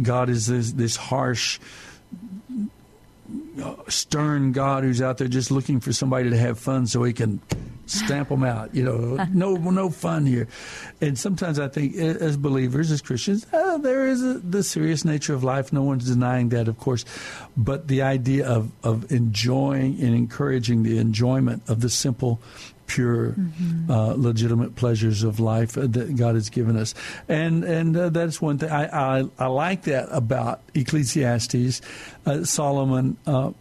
God 0.02 0.30
is 0.30 0.48
this, 0.48 0.72
this 0.74 0.96
harsh, 0.96 1.60
stern 3.88 4.52
God 4.52 4.84
who's 4.84 5.02
out 5.02 5.18
there 5.18 5.28
just 5.28 5.52
looking 5.52 5.80
for 5.80 5.92
somebody 5.94 6.30
to 6.30 6.38
have 6.38 6.60
fun 6.60 6.88
so 6.88 7.04
he 7.04 7.14
can 7.14 7.42
stamp 7.86 8.30
them 8.30 8.44
out. 8.44 8.74
You 8.74 8.84
know, 8.84 9.28
no 9.34 9.56
no 9.56 9.90
fun 9.90 10.26
here. 10.26 10.48
And 11.02 11.18
sometimes 11.18 11.60
I 11.60 11.68
think, 11.68 11.96
as 11.96 12.38
believers, 12.38 12.92
as 12.92 13.02
Christians, 13.02 13.46
uh, 13.52 13.78
there 13.78 14.08
is 14.08 14.24
a, 14.24 14.36
the 14.36 14.64
serious 14.64 15.06
nature 15.06 15.34
of 15.34 15.44
life. 15.44 15.74
No 15.74 15.84
one's 15.84 16.06
denying 16.06 16.50
that, 16.50 16.68
of 16.68 16.78
course. 16.78 17.06
But 17.56 17.88
the 17.88 18.02
idea 18.02 18.48
of 18.48 18.72
of 18.84 19.12
enjoying 19.12 20.00
and 20.02 20.16
encouraging 20.16 20.84
the 20.84 20.98
enjoyment 20.98 21.64
of 21.68 21.82
the 21.82 21.90
simple. 21.90 22.40
Pure, 22.88 23.36
uh, 23.90 24.14
legitimate 24.18 24.76
pleasures 24.76 25.24
of 25.24 25.40
life 25.40 25.78
uh, 25.78 25.88
that 25.88 26.16
God 26.16 26.36
has 26.36 26.50
given 26.50 26.78
us, 26.78 26.96
and 27.28 27.64
and 27.64 27.96
uh, 27.96 28.10
that's 28.10 28.42
one 28.42 28.58
thing 28.58 28.72
I, 28.72 29.20
I 29.20 29.30
I 29.38 29.48
like 29.48 29.84
that 29.84 30.08
about 30.10 30.62
Ecclesiastes. 30.74 31.82
Uh, 32.26 32.44
Solomon 32.44 33.18
uh, 33.28 33.52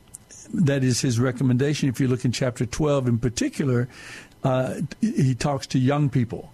that 0.54 0.84
is 0.84 1.00
his 1.00 1.18
recommendation. 1.18 1.88
If 1.88 2.00
you 2.00 2.08
look 2.08 2.24
in 2.24 2.32
chapter 2.32 2.66
12 2.66 3.08
in 3.08 3.18
particular, 3.18 3.88
uh, 4.44 4.80
he 5.00 5.34
talks 5.34 5.66
to 5.68 5.78
young 5.78 6.08
people. 6.08 6.52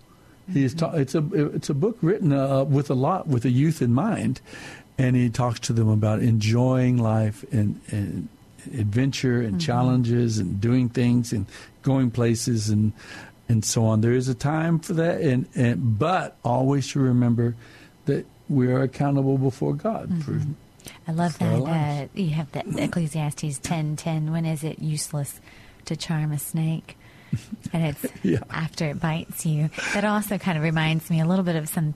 He 0.52 0.64
is 0.64 0.74
ta- 0.74 0.92
it's 0.92 1.14
a 1.14 1.22
it's 1.54 1.70
a 1.70 1.74
book 1.74 1.98
written 2.02 2.32
uh, 2.32 2.64
with 2.64 2.90
a 2.90 2.94
lot 2.94 3.28
with 3.28 3.44
a 3.44 3.50
youth 3.50 3.80
in 3.80 3.94
mind, 3.94 4.40
and 4.98 5.14
he 5.14 5.30
talks 5.30 5.60
to 5.60 5.72
them 5.72 5.88
about 5.88 6.20
enjoying 6.20 6.98
life 6.98 7.44
and, 7.52 7.80
and 7.88 8.28
adventure 8.74 9.40
and 9.40 9.60
challenges 9.60 10.38
and 10.38 10.60
doing 10.60 10.88
things 10.88 11.32
and 11.32 11.46
going 11.82 12.10
places 12.10 12.68
and 12.70 12.92
and 13.48 13.64
so 13.64 13.84
on. 13.84 14.00
There 14.00 14.12
is 14.12 14.28
a 14.28 14.34
time 14.34 14.78
for 14.78 14.94
that, 14.94 15.20
and, 15.20 15.46
and 15.54 15.98
but 15.98 16.36
always 16.44 16.90
to 16.92 17.00
remember 17.00 17.54
that 18.06 18.24
we 18.48 18.68
are 18.72 18.82
accountable 18.82 19.36
before 19.38 19.74
God 19.74 20.24
for 20.24 20.40
I 21.06 21.12
love 21.12 21.38
that. 21.38 21.60
Uh, 21.62 22.08
you 22.14 22.30
have 22.30 22.50
that 22.52 22.66
Ecclesiastes 22.66 23.58
ten 23.58 23.96
ten. 23.96 24.32
When 24.32 24.44
is 24.44 24.64
it 24.64 24.78
useless 24.80 25.40
to 25.86 25.96
charm 25.96 26.32
a 26.32 26.38
snake? 26.38 26.96
And 27.72 27.84
it's 27.86 28.06
Yeah. 28.22 28.40
after 28.50 28.86
it 28.90 29.00
bites 29.00 29.46
you. 29.46 29.70
That 29.94 30.04
also 30.04 30.38
kind 30.38 30.56
of 30.58 30.64
reminds 30.64 31.08
me 31.10 31.20
a 31.20 31.24
little 31.26 31.44
bit 31.44 31.56
of 31.56 31.68
some 31.68 31.94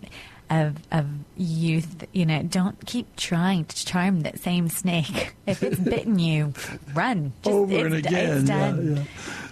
of 0.50 0.76
of 0.92 1.06
youth. 1.36 2.04
You 2.12 2.26
know, 2.26 2.42
don't 2.42 2.84
keep 2.86 3.14
trying 3.16 3.64
to 3.66 3.86
charm 3.86 4.20
that 4.22 4.38
same 4.38 4.68
snake. 4.68 5.34
If 5.46 5.62
it's 5.62 5.78
bitten 5.78 6.18
you, 6.18 6.52
run. 6.92 7.32
Just, 7.42 7.54
over 7.54 7.86
and 7.86 7.94
again. 7.94 8.38
It's 8.40 8.48
Yeah, 8.48 8.58
done. 8.70 8.96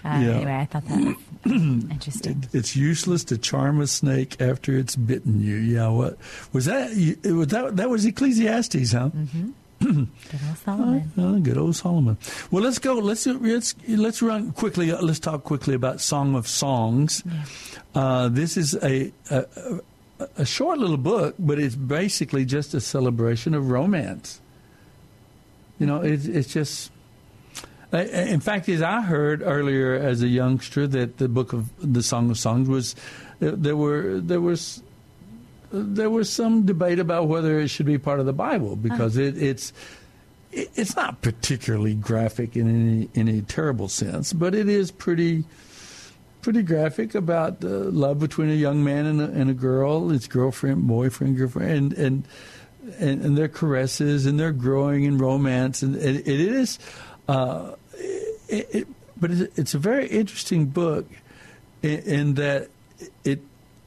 yeah. 0.03 0.11
Uh, 0.11 0.19
Yeah. 0.19 0.29
Anyway, 0.35 0.53
I 0.53 0.65
thought 0.65 0.87
that 0.89 0.99
was 0.99 1.15
interesting. 1.89 2.45
It's 2.51 2.75
useless 2.75 3.23
to 3.25 3.37
charm 3.37 3.79
a 3.79 3.87
snake 3.87 4.41
after 4.41 4.77
it's 4.77 4.95
bitten 4.97 5.41
you. 5.41 5.55
Yeah, 5.55 5.87
what 5.87 6.17
was 6.51 6.65
that? 6.65 6.91
it 6.91 7.31
was 7.31 7.47
that 7.47 7.77
that 7.77 7.89
was 7.89 8.03
Ecclesiastes, 8.05 8.91
huh? 8.91 9.09
Mm-hmm. 9.15 9.49
Good 9.79 10.07
old 10.47 10.57
Solomon. 10.57 11.11
Oh, 11.17 11.39
good 11.39 11.57
old 11.57 11.75
Solomon. 11.75 12.17
Well, 12.51 12.63
let's 12.63 12.79
go. 12.79 12.95
Let's 12.95 13.25
let's 13.27 13.75
let's 13.87 14.21
run 14.21 14.51
quickly. 14.53 14.91
Let's 14.91 15.19
talk 15.19 15.43
quickly 15.43 15.75
about 15.75 15.99
Song 16.01 16.35
of 16.35 16.47
Songs. 16.47 17.23
Uh, 17.93 18.29
this 18.29 18.55
is 18.57 18.73
a, 18.81 19.11
a 19.29 19.45
a- 20.37 20.45
short 20.45 20.79
little 20.79 20.97
book, 20.97 21.35
but 21.39 21.59
it's 21.59 21.75
basically 21.75 22.45
just 22.45 22.73
a 22.73 22.81
celebration 22.81 23.53
of 23.53 23.69
romance. 23.69 24.39
You 25.79 25.85
know, 25.87 26.01
it's 26.01 26.25
it's 26.25 26.51
just. 26.53 26.91
In 27.93 28.39
fact, 28.41 28.67
as 28.67 28.81
I 28.81 29.01
heard 29.01 29.41
earlier 29.41 29.93
as 29.93 30.21
a 30.21 30.27
youngster, 30.27 30.85
that 30.87 31.17
the 31.17 31.29
book 31.29 31.53
of 31.53 31.69
the 31.79 32.03
Song 32.03 32.29
of 32.29 32.37
Songs 32.37 32.67
was 32.67 32.93
uh, 33.41 33.51
there 33.53 33.77
were 33.77 34.19
there 34.19 34.41
was 34.41 34.81
there 35.71 36.09
was 36.09 36.29
some 36.29 36.65
debate 36.65 36.99
about 36.99 37.27
whether 37.27 37.59
it 37.59 37.69
should 37.69 37.85
be 37.85 37.97
part 37.97 38.19
of 38.19 38.25
the 38.25 38.33
Bible 38.33 38.75
because 38.75 39.15
it, 39.17 39.37
it's 39.41 39.71
it- 40.51 40.71
it's 40.75 40.95
not 40.95 41.21
particularly 41.21 41.93
graphic 41.95 42.55
in 42.57 42.67
any 42.69 43.09
in 43.13 43.29
any 43.29 43.41
terrible 43.41 43.87
sense, 43.87 44.33
but 44.33 44.53
it 44.55 44.67
is 44.67 44.91
pretty 44.91 45.45
pretty 46.45 46.61
graphic 46.61 47.15
about 47.15 47.63
love 47.63 48.19
between 48.19 48.51
a 48.51 48.53
young 48.53 48.83
man 48.83 49.07
and 49.07 49.19
a, 49.19 49.23
and 49.23 49.49
a 49.49 49.53
girl, 49.53 50.09
his 50.09 50.27
girlfriend, 50.27 50.85
boyfriend, 50.85 51.35
girlfriend, 51.35 51.91
and 51.93 52.23
and 52.99 53.25
and, 53.25 53.35
their 53.35 53.47
caresses 53.47 54.27
and 54.27 54.39
their 54.39 54.51
growing 54.51 55.05
in 55.05 55.17
romance, 55.17 55.81
and 55.81 55.95
it, 55.95 56.17
it 56.27 56.39
is. 56.39 56.77
Uh, 57.27 57.71
it, 58.47 58.69
it, 58.71 58.87
but 59.17 59.31
it's, 59.31 59.57
it's 59.57 59.73
a 59.73 59.79
very 59.79 60.07
interesting 60.07 60.67
book 60.67 61.07
in, 61.81 61.99
in 62.01 62.33
that 62.35 62.69
it 63.23 63.41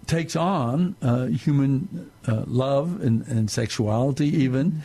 takes 0.08 0.34
on 0.34 0.96
uh, 1.00 1.26
human 1.26 2.10
uh, 2.26 2.42
love 2.48 3.00
and, 3.00 3.24
and 3.28 3.48
sexuality, 3.48 4.26
even, 4.26 4.82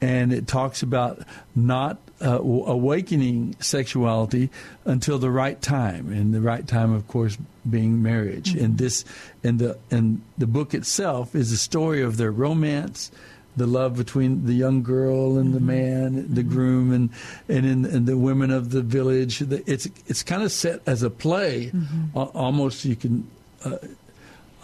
and 0.00 0.32
it 0.32 0.48
talks 0.48 0.82
about 0.82 1.22
not 1.54 2.00
uh, 2.22 2.38
awakening 2.40 3.56
sexuality 3.60 4.50
until 4.84 5.18
the 5.18 5.30
right 5.30 5.60
time, 5.60 6.12
and 6.12 6.32
the 6.32 6.40
right 6.40 6.66
time, 6.66 6.92
of 6.92 7.06
course, 7.08 7.36
being 7.68 8.02
marriage. 8.02 8.54
And 8.54 8.78
this, 8.78 9.04
and 9.42 9.58
the 9.58 9.78
and 9.90 10.22
the 10.38 10.46
book 10.46 10.74
itself 10.74 11.34
is 11.34 11.52
a 11.52 11.58
story 11.58 12.02
of 12.02 12.16
their 12.16 12.30
romance, 12.30 13.10
the 13.56 13.66
love 13.66 13.96
between 13.96 14.46
the 14.46 14.54
young 14.54 14.82
girl 14.82 15.36
and 15.36 15.52
the 15.52 15.60
man, 15.60 16.32
the 16.32 16.42
groom, 16.42 16.92
and 16.92 17.10
and 17.48 17.66
in 17.66 17.84
and 17.84 18.06
the 18.06 18.16
women 18.16 18.50
of 18.50 18.70
the 18.70 18.82
village. 18.82 19.42
It's 19.66 19.88
it's 20.06 20.22
kind 20.22 20.42
of 20.42 20.52
set 20.52 20.80
as 20.86 21.02
a 21.02 21.10
play, 21.10 21.72
Al- 22.14 22.32
almost 22.34 22.84
you 22.84 22.96
can 22.96 23.28
uh, 23.64 23.76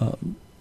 uh, 0.00 0.16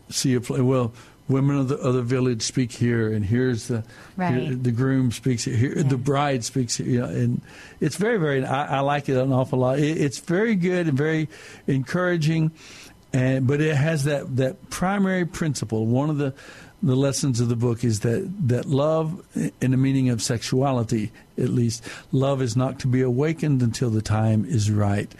see 0.09 0.33
a 0.33 0.41
play. 0.41 0.61
Well, 0.61 0.91
women 1.29 1.57
of 1.57 1.67
the 1.67 1.75
of 1.77 1.93
the 1.93 2.01
village 2.01 2.41
speak 2.41 2.71
here, 2.71 3.11
and 3.11 3.25
here's 3.25 3.67
the 3.67 3.83
Right. 4.15 4.41
here- 4.43 4.55
the 4.55 4.71
groom 4.71 5.11
speaks 5.11 5.43
here, 5.43 5.83
the 5.83 5.97
bride 5.97 6.43
speaks 6.43 6.77
here, 6.77 6.87
you 6.87 6.99
know, 6.99 7.05
and 7.05 7.41
it's 7.79 7.95
very 7.97 8.17
very. 8.17 8.45
I, 8.45 8.77
I 8.77 8.79
like 8.79 9.09
it 9.09 9.17
an 9.17 9.31
awful 9.31 9.59
lot. 9.59 9.79
It, 9.79 9.97
it's 9.97 10.19
very 10.19 10.55
good 10.55 10.87
and 10.87 10.97
very 10.97 11.27
encouraging, 11.67 12.51
and 13.13 13.45
but 13.47 13.61
it 13.61 13.75
has 13.75 14.05
that 14.05 14.35
that 14.37 14.69
primary 14.69 15.25
principle. 15.25 15.85
One 15.85 16.09
of 16.09 16.17
the 16.17 16.33
the 16.83 16.95
lessons 16.95 17.39
of 17.39 17.49
the 17.49 17.55
book 17.55 17.83
is 17.83 18.01
that 18.01 18.29
that 18.47 18.65
love, 18.65 19.21
eh, 19.35 19.49
in 19.61 19.71
the 19.71 19.77
meaning 19.77 20.09
of 20.09 20.21
sexuality, 20.21 21.11
at 21.37 21.49
least, 21.49 21.83
love 22.11 22.39
is 22.41 22.55
not 22.55 22.79
to 22.79 22.87
be 22.87 23.01
awakened 23.01 23.61
until 23.63 23.89
the 23.89 24.01
time 24.01 24.45
is 24.45 24.69
right 24.69 25.11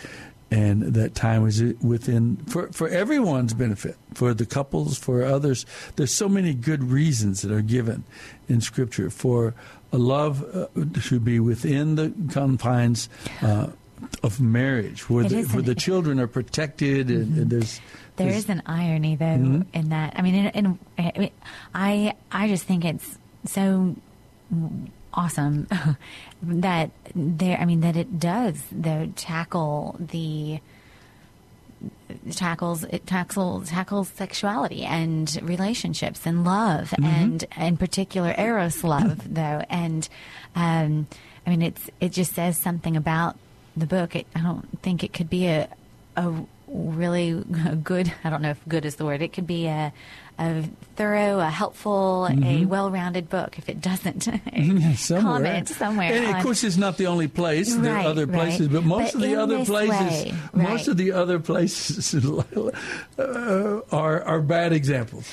and 0.50 0.82
that 0.94 1.14
time 1.16 1.46
is 1.48 1.62
within 1.82 2.38
for 2.48 2.68
for 2.72 2.88
everyone's 2.88 3.54
benefit 3.54 3.96
for 4.14 4.34
the 4.34 4.46
couples 4.46 4.98
for 4.98 5.24
others 5.24 5.66
there's 5.98 6.14
so 6.14 6.30
many 6.30 6.54
good 6.54 6.84
reasons 6.84 7.42
that 7.42 7.52
are 7.52 7.62
given 7.62 8.04
in 8.48 8.62
scripture 8.62 9.10
for 9.10 9.54
a 9.92 9.98
love 9.98 10.44
uh, 10.56 10.68
to 11.02 11.20
be 11.20 11.40
within 11.40 11.96
the 11.96 12.14
confines 12.32 13.10
uh, 13.42 13.68
of 14.24 14.40
marriage 14.40 15.10
where 15.10 15.26
It 15.26 15.30
the, 15.30 15.44
where 15.46 15.62
the 15.64 15.76
children 15.76 16.20
are 16.20 16.28
protected 16.28 17.10
and, 17.10 17.38
and 17.38 17.50
there's 17.50 17.82
There 18.16 18.28
there's- 18.28 18.44
is 18.44 18.50
an 18.50 18.62
irony, 18.66 19.16
though, 19.16 19.26
Mhm. 19.26 19.66
in 19.74 19.90
that. 19.90 20.14
I 20.18 20.22
mean, 20.22 20.36
in, 20.36 20.48
in, 20.48 20.80
I 20.98 21.12
mean, 21.20 21.32
I 21.74 22.14
I 22.32 22.48
just 22.48 22.64
think 22.66 22.86
it's 22.86 23.18
so 23.46 23.96
awesome 25.14 25.68
that 26.42 26.92
there. 27.16 27.58
I 27.60 27.66
mean, 27.66 27.82
that 27.82 27.96
it 27.98 28.20
does 28.20 28.62
though 28.72 29.12
tackle 29.16 29.96
the 30.00 30.60
tackles 32.32 32.84
it 32.86 33.06
tackles 33.06 33.70
tackles 33.70 34.10
sexuality 34.10 34.84
and 34.84 35.38
relationships 35.44 36.26
and 36.26 36.44
love 36.44 36.90
Mhm. 36.92 37.06
and 37.06 37.46
in 37.58 37.78
particular 37.78 38.34
eros 38.38 38.84
love 38.84 39.22
though 39.34 39.62
and 39.70 40.08
um, 40.56 41.08
I 41.46 41.50
mean 41.52 41.62
it's 41.62 41.90
it 42.00 42.14
just 42.14 42.34
says 42.34 42.58
something 42.58 42.96
about 42.98 43.38
the 43.76 43.86
book 43.86 44.16
it, 44.16 44.26
I 44.36 44.42
don't 44.42 44.82
think 44.82 45.04
it 45.04 45.14
could 45.14 45.30
be 45.30 45.48
a 45.48 45.68
a 46.16 46.34
really 46.68 47.34
good 47.84 48.12
I 48.24 48.30
don't 48.30 48.42
know 48.42 48.50
if 48.52 48.60
good 48.68 48.86
is 48.86 48.96
the 48.98 49.06
word 49.06 49.22
it 49.22 49.34
could 49.34 49.48
be 49.48 49.68
a 49.68 49.92
a 50.40 50.64
thorough 50.96 51.40
a 51.40 51.50
helpful 51.50 52.26
a 52.28 52.32
Mhm. 52.32 52.68
well-rounded 52.68 53.28
book 53.30 53.58
if 53.58 53.70
it 53.70 53.82
doesn't 53.82 54.22
somewhere. 54.96 55.22
comment 55.22 55.68
somewhere 55.70 56.14
And 56.14 56.26
of 56.26 56.36
on- 56.36 56.44
course, 56.44 56.64
it's 56.64 56.78
not 56.78 56.98
the 56.98 57.08
only 57.08 57.28
place. 57.28 57.76
there 57.76 57.96
are 57.96 58.06
other 58.06 58.26
right. 58.28 58.36
places, 58.38 58.68
but 58.68 58.84
most 58.84 59.14
But 59.14 59.16
of 59.16 59.22
the 59.22 59.36
other 59.36 59.66
places, 59.66 60.26
way, 60.26 60.34
most 60.54 60.68
right. 60.70 60.88
of 60.90 60.98
the 60.98 61.12
other 61.14 61.40
places 61.40 62.14
uh, 63.18 63.80
are 63.92 64.22
are 64.24 64.42
bad 64.42 64.74
examples. 64.74 65.28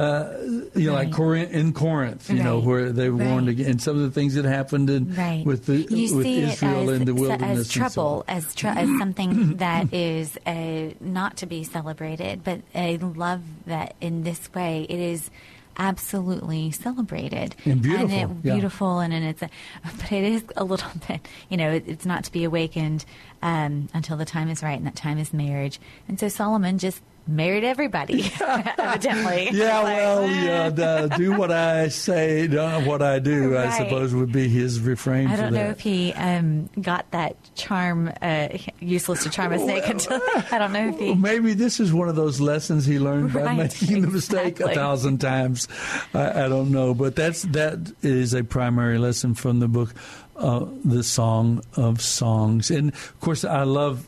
Uh, 0.00 0.36
you 0.74 0.86
know, 0.86 0.94
like 0.94 1.12
Corinth, 1.12 1.52
in 1.52 1.72
Corinth, 1.74 2.30
you 2.30 2.42
know, 2.42 2.58
where 2.58 2.90
they 2.90 3.10
warned 3.10 3.46
Right. 3.48 3.60
against 3.60 3.84
some 3.84 3.96
of 3.96 4.02
the 4.02 4.10
things 4.10 4.34
that 4.34 4.46
happened 4.46 4.88
in, 4.88 5.14
Right. 5.14 5.44
with 5.44 5.66
the 5.66 5.76
you 5.82 6.16
with 6.16 6.26
Israel 6.26 6.88
as, 6.90 6.96
in 7.00 7.04
the 7.04 7.14
wilderness. 7.14 7.42
as 7.42 7.58
and 7.58 7.66
so 7.66 7.80
trouble, 7.80 8.24
on. 8.26 8.36
as 8.36 8.54
tr- 8.54 8.68
as 8.68 8.88
something 8.98 9.56
that 9.66 9.92
is 9.92 10.38
uh, 10.46 10.94
not 11.00 11.36
to 11.38 11.46
be 11.46 11.64
celebrated, 11.64 12.42
but 12.44 12.60
I 12.74 12.98
love 13.00 13.42
that 13.66 13.94
in 14.00 14.22
this 14.22 14.52
way 14.54 14.86
it 14.88 14.98
is 14.98 15.30
absolutely 15.78 16.70
celebrated 16.70 17.54
And 17.64 17.80
beautiful, 17.82 18.10
and 18.10 18.12
it, 18.12 18.36
yeah. 18.46 18.52
beautiful, 18.54 18.98
and, 19.00 19.12
and 19.14 19.24
it's 19.24 19.42
a, 19.42 19.48
but 19.96 20.12
it 20.12 20.24
is 20.24 20.44
a 20.56 20.64
little 20.64 20.90
bit, 21.08 21.26
you 21.48 21.56
know, 21.56 21.70
it, 21.72 21.84
it's 21.86 22.06
not 22.06 22.24
to 22.24 22.32
be 22.32 22.44
awakened 22.44 23.04
um, 23.42 23.88
until 23.94 24.16
the 24.16 24.24
time 24.24 24.48
is 24.48 24.62
right, 24.62 24.76
and 24.78 24.86
that 24.86 24.96
time 24.96 25.18
is 25.18 25.32
marriage. 25.32 25.80
And 26.08 26.18
so 26.20 26.28
Solomon 26.28 26.78
just 26.78 27.00
married 27.30 27.64
everybody, 27.64 28.32
evidently. 28.40 29.48
Yeah, 29.60 29.82
well, 29.82 30.26
yeah, 30.28 30.70
the, 30.70 31.14
do 31.16 31.36
what 31.36 31.50
I 31.50 31.88
say, 31.88 32.46
don't 32.46 32.86
what 32.86 33.02
I 33.02 33.18
do. 33.18 33.56
I 33.56 33.70
suppose 33.76 34.14
would 34.14 34.32
be 34.32 34.48
his 34.48 34.80
refrain 34.80 35.28
I 35.28 35.36
don't 35.36 35.52
know 35.52 35.68
if 35.70 35.80
he 35.80 36.12
um, 36.14 36.68
got 36.80 37.10
that 37.10 37.36
charm 37.54 38.12
uh, 38.22 38.48
useless 38.80 39.22
to 39.24 39.30
charm 39.30 39.52
a 39.52 39.58
snake 39.58 39.86
until 39.86 40.20
I 40.50 40.58
don't 40.58 40.72
know 40.72 40.88
if 40.88 40.98
he. 40.98 41.14
Maybe 41.14 41.54
this 41.54 41.80
is 41.80 41.92
one 41.92 42.08
of 42.08 42.16
those 42.16 42.40
lessons 42.40 42.86
he 42.86 42.98
learned 42.98 43.32
by 43.32 43.42
Right, 43.42 43.56
making 43.58 44.02
the 44.02 44.08
mistake 44.08 44.60
a 44.60 44.74
thousand 44.74 45.18
times. 45.18 45.68
I, 46.14 46.44
I 46.44 46.48
don't 46.48 46.70
know, 46.70 46.94
but 46.94 47.16
that's 47.16 47.42
that 47.42 47.92
is 48.02 48.34
a 48.34 48.44
primary 48.44 48.98
lesson 48.98 49.34
from 49.34 49.60
the 49.60 49.68
book, 49.68 49.94
uh, 50.36 50.66
the 50.84 51.02
Song 51.02 51.62
of 51.76 52.00
Songs, 52.00 52.70
and 52.70 52.92
of 52.92 53.20
course 53.20 53.44
I 53.44 53.64
love. 53.64 54.06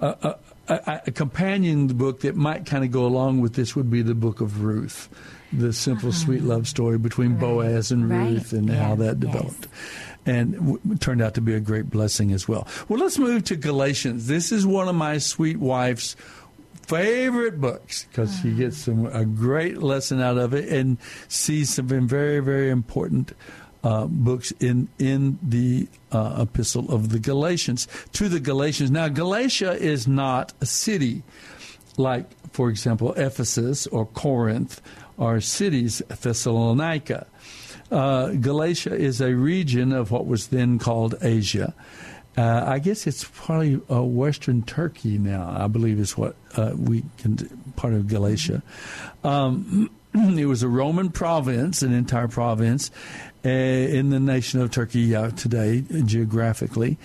Uh, 0.00 0.14
uh, 0.22 0.34
a, 0.68 1.02
a 1.06 1.10
companion 1.10 1.86
book 1.88 2.20
that 2.20 2.36
might 2.36 2.66
kind 2.66 2.84
of 2.84 2.90
go 2.90 3.04
along 3.06 3.40
with 3.40 3.54
this 3.54 3.74
would 3.76 3.90
be 3.90 4.02
the 4.02 4.14
book 4.14 4.40
of 4.40 4.62
Ruth, 4.62 5.08
the 5.52 5.72
simple, 5.72 6.12
sweet 6.12 6.42
love 6.42 6.66
story 6.68 6.98
between 6.98 7.36
Boaz 7.36 7.90
and 7.92 8.10
Uh-huh. 8.10 8.20
Right. 8.20 8.30
Ruth, 8.32 8.52
and 8.52 8.70
how 8.70 8.94
that 8.96 9.20
developed 9.20 9.68
and 10.26 10.54
w- 10.54 10.80
turned 11.00 11.20
out 11.20 11.34
to 11.34 11.42
be 11.42 11.54
a 11.54 11.60
great 11.60 11.90
blessing 11.90 12.32
as 12.32 12.48
well. 12.48 12.66
Well, 12.88 12.98
let's 12.98 13.18
move 13.18 13.44
to 13.44 13.56
Galatians. 13.56 14.26
This 14.26 14.52
is 14.52 14.66
one 14.66 14.88
of 14.88 14.94
my 14.94 15.18
sweet 15.18 15.58
wife's 15.58 16.16
favorite 16.86 17.60
books 17.60 18.04
because 18.04 18.34
she 18.40 18.50
gets 18.52 18.76
some 18.78 19.06
a 19.06 19.24
great 19.24 19.78
lesson 19.82 20.20
out 20.20 20.36
of 20.36 20.52
it 20.52 20.68
and 20.68 20.98
sees 21.28 21.72
some 21.74 21.88
very 22.06 22.40
very 22.40 22.68
important 22.68 23.32
uh, 23.84 24.06
books 24.06 24.52
in 24.58 24.88
in 24.98 25.38
the 25.40 25.86
uh, 26.10 26.38
epistle 26.40 26.92
of 26.92 27.10
the 27.10 27.20
Galatians 27.20 27.86
to 28.14 28.28
the 28.28 28.40
Galatians. 28.40 28.90
Now, 28.90 29.06
Galatia 29.08 29.72
is 29.72 30.08
not 30.08 30.52
a 30.60 30.66
city 30.66 31.22
like, 31.96 32.26
for 32.52 32.70
example, 32.70 33.12
Ephesus 33.14 33.86
or 33.86 34.06
Corinth 34.06 34.80
are 35.18 35.40
cities, 35.40 36.02
Thessalonica. 36.08 37.26
Uh, 37.90 38.30
Galatia 38.30 38.94
is 38.94 39.20
a 39.20 39.34
region 39.34 39.92
of 39.92 40.10
what 40.10 40.26
was 40.26 40.48
then 40.48 40.78
called 40.78 41.14
Asia. 41.22 41.74
Uh, 42.36 42.64
I 42.66 42.80
guess 42.80 43.06
it's 43.06 43.24
probably 43.32 43.80
uh, 43.88 44.02
Western 44.02 44.62
Turkey 44.62 45.18
now. 45.18 45.54
I 45.56 45.68
believe 45.68 46.00
is 46.00 46.18
what 46.18 46.34
uh, 46.56 46.72
we 46.76 47.04
can 47.18 47.36
part 47.76 47.94
of 47.94 48.08
Galatia. 48.08 48.62
Um, 49.22 49.88
it 50.14 50.46
was 50.46 50.64
a 50.64 50.68
Roman 50.68 51.10
province, 51.10 51.82
an 51.82 51.92
entire 51.92 52.26
province 52.26 52.90
in 53.50 54.10
the 54.10 54.20
nation 54.20 54.60
of 54.60 54.70
Turkey 54.70 55.14
uh, 55.14 55.30
today, 55.30 55.84
geographically. 56.04 56.98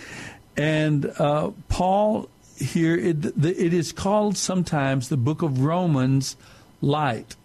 And 0.55 1.05
uh, 1.19 1.51
Paul 1.67 2.29
here, 2.57 2.95
it, 2.95 3.21
the, 3.41 3.49
it 3.57 3.73
is 3.73 3.91
called 3.91 4.37
sometimes 4.37 5.09
the 5.09 5.17
Book 5.17 5.41
of 5.41 5.61
Romans 5.61 6.35
Light. 6.81 7.35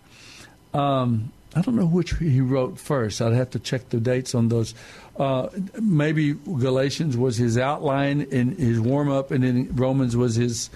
Um, 0.73 1.33
I 1.55 1.61
don't 1.61 1.77
know 1.77 1.87
which 1.87 2.15
he 2.16 2.41
wrote 2.41 2.81
first. 2.81 3.23
I'd 3.23 3.33
have 3.33 3.51
to 3.51 3.61
check 3.61 3.91
the 3.91 4.01
dates 4.01 4.35
on 4.35 4.49
those. 4.49 4.75
Uh, 5.16 5.49
maybe 5.81 6.33
Galatians 6.35 7.16
was 7.16 7.37
his 7.37 7.57
outline 7.57 8.27
and 8.33 8.59
his 8.59 8.81
warm 8.81 9.09
up, 9.09 9.31
and 9.31 9.45
then 9.45 9.69
Romans 9.77 10.16
was 10.16 10.35
his 10.35 10.71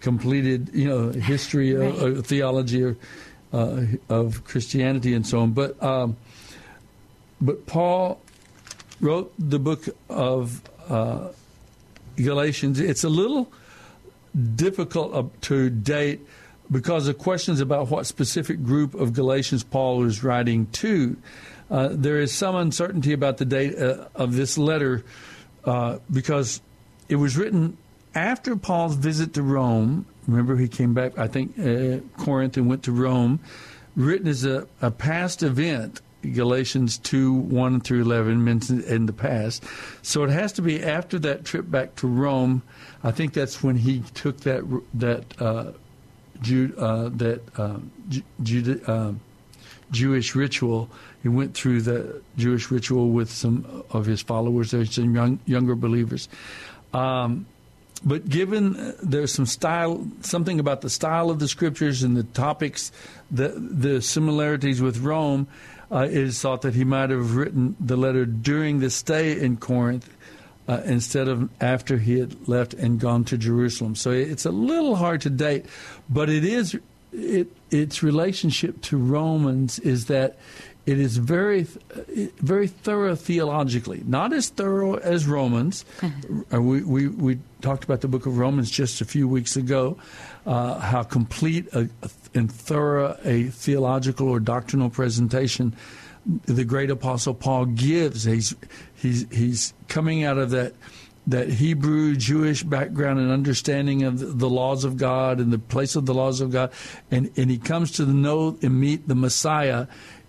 completed, 0.00 0.70
you 0.72 0.88
know, 0.88 1.10
history 1.10 1.72
of, 1.72 1.80
Right. 1.80 2.12
of 2.18 2.26
theology 2.26 2.82
of, 2.82 2.96
uh, 3.52 3.82
of 4.08 4.44
Christianity 4.44 5.14
and 5.14 5.26
so 5.26 5.40
on. 5.40 5.50
But 5.50 5.82
um, 5.82 6.16
but 7.40 7.66
Paul 7.66 8.20
wrote 9.00 9.32
the 9.38 9.58
book 9.58 9.88
of 10.08 10.62
uh, 10.88 11.28
Galatians. 12.16 12.80
It's 12.80 13.04
a 13.04 13.08
little 13.08 13.50
difficult 14.54 15.40
to 15.42 15.70
date 15.70 16.20
because 16.70 17.08
of 17.08 17.18
questions 17.18 17.60
about 17.60 17.88
what 17.88 18.06
specific 18.06 18.62
group 18.62 18.94
of 18.94 19.12
Galatians 19.12 19.64
Paul 19.64 20.04
is 20.04 20.22
writing 20.22 20.66
to. 20.66 21.16
Uh, 21.70 21.88
there 21.92 22.20
is 22.20 22.32
some 22.32 22.56
uncertainty 22.56 23.12
about 23.12 23.38
the 23.38 23.44
date 23.44 23.76
uh, 23.78 24.08
of 24.14 24.34
this 24.34 24.58
letter 24.58 25.04
uh, 25.64 25.98
because 26.10 26.60
it 27.08 27.16
was 27.16 27.36
written 27.36 27.76
after 28.14 28.56
Paul's 28.56 28.96
visit 28.96 29.34
to 29.34 29.42
Rome. 29.42 30.06
Remember, 30.26 30.56
he 30.56 30.68
came 30.68 30.94
back, 30.94 31.18
I 31.18 31.26
think, 31.26 31.58
uh, 31.58 32.00
Corinth 32.22 32.56
and 32.56 32.68
went 32.68 32.84
to 32.84 32.92
Rome. 32.92 33.40
Written 33.96 34.28
as 34.28 34.44
a, 34.44 34.68
a 34.80 34.90
past 34.90 35.42
event, 35.42 36.00
Galatians 36.22 36.98
2 36.98 37.32
1 37.32 37.80
through 37.80 38.02
11 38.02 38.44
mentioned 38.44 38.84
in 38.84 39.06
the 39.06 39.12
past. 39.12 39.64
So 40.02 40.24
it 40.24 40.30
has 40.30 40.52
to 40.52 40.62
be 40.62 40.82
after 40.82 41.18
that 41.20 41.44
trip 41.44 41.70
back 41.70 41.96
to 41.96 42.06
Rome. 42.06 42.62
I 43.02 43.10
think 43.10 43.32
that's 43.32 43.62
when 43.62 43.76
he 43.76 44.00
took 44.14 44.40
that 44.40 44.64
that 44.94 45.40
uh, 45.40 45.72
Jude, 46.40 46.76
uh, 46.78 47.10
that 47.10 47.42
uh, 47.58 47.78
Jude, 48.42 48.82
uh, 48.88 49.12
Jewish 49.90 50.34
ritual. 50.34 50.90
He 51.22 51.28
went 51.28 51.54
through 51.54 51.82
the 51.82 52.22
Jewish 52.36 52.70
ritual 52.70 53.10
with 53.10 53.30
some 53.30 53.84
of 53.90 54.06
his 54.06 54.22
followers. 54.22 54.70
There's 54.70 54.94
some 54.94 55.14
young, 55.14 55.38
younger 55.46 55.74
believers. 55.74 56.28
Um, 56.94 57.46
but 58.02 58.28
given 58.28 58.76
uh, 58.76 58.92
there's 59.02 59.32
some 59.32 59.46
style, 59.46 60.06
something 60.22 60.58
about 60.58 60.80
the 60.80 60.88
style 60.88 61.30
of 61.30 61.38
the 61.38 61.48
scriptures 61.48 62.02
and 62.02 62.16
the 62.16 62.22
topics, 62.22 62.92
the 63.30 63.48
the 63.48 64.00
similarities 64.00 64.80
with 64.80 64.98
Rome, 64.98 65.48
uh, 65.90 66.04
it 66.04 66.16
is 66.16 66.40
thought 66.40 66.62
that 66.62 66.74
he 66.74 66.84
might 66.84 67.10
have 67.10 67.36
written 67.36 67.76
the 67.80 67.96
letter 67.96 68.24
during 68.24 68.80
the 68.80 68.90
stay 68.90 69.38
in 69.40 69.56
Corinth 69.56 70.08
uh, 70.68 70.80
instead 70.84 71.26
of 71.26 71.50
after 71.60 71.98
he 71.98 72.18
had 72.18 72.48
left 72.48 72.74
and 72.74 73.00
gone 73.00 73.24
to 73.24 73.36
Jerusalem. 73.36 73.94
So 73.96 74.10
it's 74.10 74.46
a 74.46 74.52
little 74.52 74.94
hard 74.96 75.20
to 75.22 75.30
date, 75.30 75.66
but 76.08 76.28
it 76.28 76.44
is 76.44 76.78
it 77.12 77.48
its 77.70 78.02
relationship 78.02 78.80
to 78.82 78.96
Romans 78.96 79.80
is 79.80 80.06
that 80.06 80.38
it 80.86 80.98
is 80.98 81.16
very 81.16 81.66
very 82.38 82.68
thorough 82.68 83.16
theologically, 83.16 84.02
not 84.06 84.32
as 84.32 84.48
thorough 84.48 84.94
as 84.96 85.26
Romans. 85.26 85.84
Uh, 86.52 86.60
we, 86.60 86.82
we 86.82 87.06
we 87.06 87.38
talked 87.60 87.84
about 87.84 88.00
the 88.00 88.08
book 88.08 88.26
of 88.26 88.36
Romans 88.36 88.70
just 88.70 89.00
a 89.00 89.04
few 89.04 89.28
weeks 89.28 89.54
ago, 89.56 89.96
uh, 90.46 90.78
how 90.78 91.02
complete 91.02 91.68
a, 91.72 91.88
and 92.34 92.50
thorough 92.50 93.16
a 93.24 93.44
theological 93.44 94.28
or 94.28 94.40
doctrinal 94.40 94.90
presentation 94.90 95.74
the 96.44 96.64
great 96.64 96.90
apostle 96.90 97.34
Paul 97.34 97.66
gives. 97.66 98.24
He's 98.24 98.54
he's 98.94 99.26
he's 99.30 99.74
coming 99.88 100.24
out 100.24 100.38
of 100.38 100.50
that 100.50 100.74
that 101.26 101.48
Hebrew 101.48 102.16
Jewish 102.16 102.62
background 102.62 103.18
and 103.20 103.30
understanding 103.30 104.02
of 104.02 104.38
the, 104.38 104.48
laws 104.48 104.84
of 104.84 104.96
God 104.96 105.38
and 105.38 105.52
the 105.52 105.58
place 105.58 105.94
of 105.94 106.06
the 106.06 106.14
laws 106.14 106.40
of 106.40 106.50
God, 106.50 106.72
and 107.10 107.30
and 107.36 107.50
he 107.50 107.58
comes 107.58 107.92
to 107.92 108.06
know 108.06 108.58
and 108.62 108.80
meet 108.80 109.08
the 109.08 109.14
Messiah. 109.14 109.86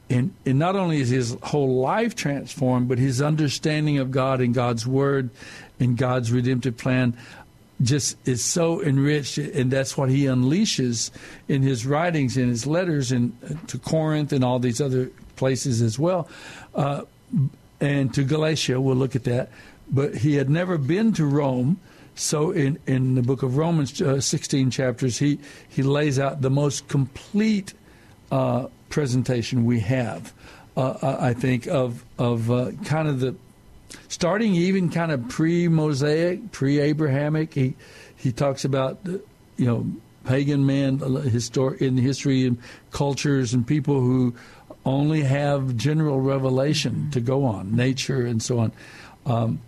And, 0.09 0.33
and 0.45 0.59
not 0.59 0.75
only 0.75 0.99
is 0.99 1.07
his 1.07 1.37
whole 1.41 1.79
life 1.79 2.15
transformed, 2.15 2.89
but 2.89 2.97
his 2.97 3.21
understanding 3.21 3.97
of 3.97 4.11
God 4.11 4.41
and 4.41 4.53
God's 4.53 4.85
Word 4.85 5.29
and 5.79 5.95
God's 5.95 6.33
redemptive 6.33 6.75
plan 6.75 7.15
just 7.81 8.17
is 8.27 8.43
so 8.43 8.81
enriched, 8.81 9.37
and 9.37 9.71
that's 9.71 9.97
what 9.97 10.09
he 10.09 10.25
unleashes 10.25 11.11
in 11.47 11.61
his 11.61 11.85
writings, 11.85 12.37
in 12.37 12.49
his 12.49 12.67
letters, 12.67 13.11
and 13.11 13.35
to 13.67 13.77
Corinth 13.77 14.31
and 14.33 14.43
all 14.43 14.59
these 14.59 14.81
other 14.81 15.09
places 15.35 15.81
as 15.81 15.97
well, 15.97 16.27
uh, 16.75 17.03
and 17.79 18.13
to 18.13 18.23
Galatia. 18.23 18.79
We'll 18.79 18.95
look 18.95 19.15
at 19.15 19.23
that. 19.23 19.49
But 19.89 20.15
he 20.15 20.35
had 20.35 20.49
never 20.49 20.77
been 20.77 21.13
to 21.13 21.25
Rome, 21.25 21.79
so 22.15 22.51
in 22.51 22.79
in 22.87 23.15
the 23.15 23.21
book 23.21 23.43
of 23.43 23.57
Romans, 23.57 24.01
uh, 24.01 24.21
16 24.21 24.71
chapters, 24.71 25.17
he 25.17 25.39
he 25.67 25.81
lays 25.83 26.19
out 26.19 26.41
the 26.41 26.49
most 26.49 26.87
complete 26.87 27.73
uh, 28.31 28.67
presentation 28.89 29.65
we 29.65 29.79
have. 29.79 30.33
Uh, 30.77 31.17
I 31.19 31.33
think 31.33 31.67
of 31.67 32.05
of 32.17 32.49
uh, 32.51 32.71
kind 32.85 33.07
of 33.07 33.19
the 33.19 33.35
starting 34.07 34.55
even 34.55 34.89
kind 34.89 35.11
of 35.11 35.27
pre-Mosaic, 35.29 36.51
pre-Abrahamic. 36.51 37.53
He 37.53 37.75
he 38.15 38.31
talks 38.31 38.65
about 38.65 38.99
you 39.05 39.65
know 39.65 39.85
pagan 40.25 40.65
men 40.65 40.99
histor- 40.99 41.79
in 41.81 41.97
history 41.97 42.45
and 42.45 42.57
cultures 42.91 43.53
and 43.53 43.65
people 43.65 43.99
who 43.99 44.35
only 44.85 45.21
have 45.21 45.75
general 45.75 46.19
revelation 46.19 47.09
to 47.11 47.21
go 47.21 47.45
on, 47.45 47.75
nature 47.75 48.25
and 48.25 48.41
so 48.41 48.59
on. 48.59 48.71
Um, 49.25 49.61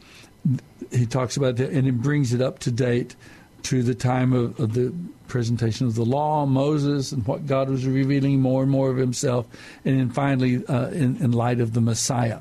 he 0.91 1.06
talks 1.06 1.38
about 1.38 1.58
that, 1.58 1.70
and 1.70 1.88
it 1.88 2.02
brings 2.02 2.34
it 2.34 2.41
up 2.41 2.60
to 2.60 2.72
date 2.72 3.16
to 3.64 3.82
the 3.82 3.95
time 3.95 4.34
of, 4.34 4.60
of, 4.60 4.74
the 4.74 4.94
presentation 5.28 5.88
of 5.88 5.95
the 5.95 6.04
law, 6.04 6.45
Moses, 6.45 7.14
and 7.14 7.26
what 7.26 7.45
God 7.48 7.70
was 7.70 7.86
revealing 7.86 8.41
more 8.41 8.62
and 8.62 8.70
more 8.70 8.90
of 8.90 8.98
Himself, 8.98 9.48
and 9.86 10.00
then 10.00 10.10
finally 10.10 10.66
uh, 10.68 10.90
in, 10.90 11.18
in, 11.18 11.32
light 11.32 11.62
of 11.62 11.74
the 11.74 11.80
Messiah. 11.80 12.40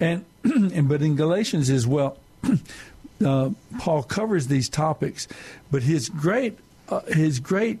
And, 0.00 0.24
and 0.44 0.88
but 0.88 1.02
in 1.02 1.16
Galatians 1.16 1.70
as 1.70 1.86
well, 1.86 2.18
uh, 3.24 3.50
Paul 3.78 4.02
covers 4.02 4.46
these 4.46 4.68
topics, 4.68 5.28
but 5.70 5.82
his 5.82 6.08
great 6.08 6.58
uh, 6.88 7.00
his 7.00 7.40
great 7.40 7.78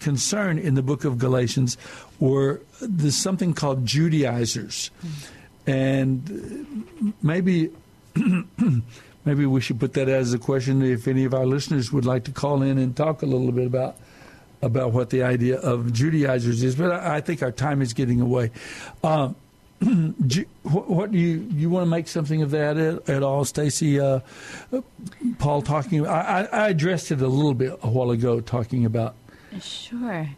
concern 0.00 0.58
in 0.58 0.74
the 0.74 0.82
book 0.82 1.04
of 1.04 1.18
Galatians 1.18 1.76
were 2.18 2.60
there's 2.80 3.16
something 3.16 3.54
called 3.54 3.86
Judaizers, 3.86 4.90
and 5.66 7.14
maybe 7.22 7.70
maybe 9.24 9.46
we 9.46 9.60
should 9.60 9.78
put 9.78 9.94
that 9.94 10.08
as 10.08 10.32
a 10.32 10.38
question 10.38 10.82
if 10.82 11.06
any 11.06 11.24
of 11.24 11.34
our 11.34 11.46
listeners 11.46 11.92
would 11.92 12.06
like 12.06 12.24
to 12.24 12.32
call 12.32 12.62
in 12.62 12.78
and 12.78 12.96
talk 12.96 13.22
a 13.22 13.26
little 13.26 13.52
bit 13.52 13.66
about 13.66 13.96
about 14.62 14.92
what 14.92 15.10
the 15.10 15.22
idea 15.22 15.58
of 15.58 15.92
Judaizers 15.92 16.62
is. 16.62 16.74
But 16.74 16.92
I, 16.92 17.16
I 17.16 17.20
think 17.20 17.42
our 17.42 17.52
time 17.52 17.80
is 17.80 17.92
getting 17.92 18.20
away. 18.20 18.50
Uh, 19.82 20.12
what, 20.62 20.90
what, 20.90 21.10
do 21.10 21.18
you 21.18 21.48
you 21.50 21.70
want 21.70 21.84
to 21.84 21.90
make 21.90 22.06
something 22.06 22.42
of 22.42 22.50
that 22.50 22.76
at, 22.76 23.08
at 23.08 23.22
all, 23.22 23.44
Stacy? 23.44 23.98
Uh, 23.98 24.20
Paul 25.38 25.62
talking. 25.62 26.06
I, 26.06 26.44
I 26.44 26.68
addressed 26.68 27.10
it 27.10 27.22
a 27.22 27.28
little 27.28 27.54
bit 27.54 27.78
a 27.82 27.88
while 27.88 28.10
ago, 28.10 28.40
talking 28.40 28.84
about. 28.84 29.14
Sure. 29.60 30.28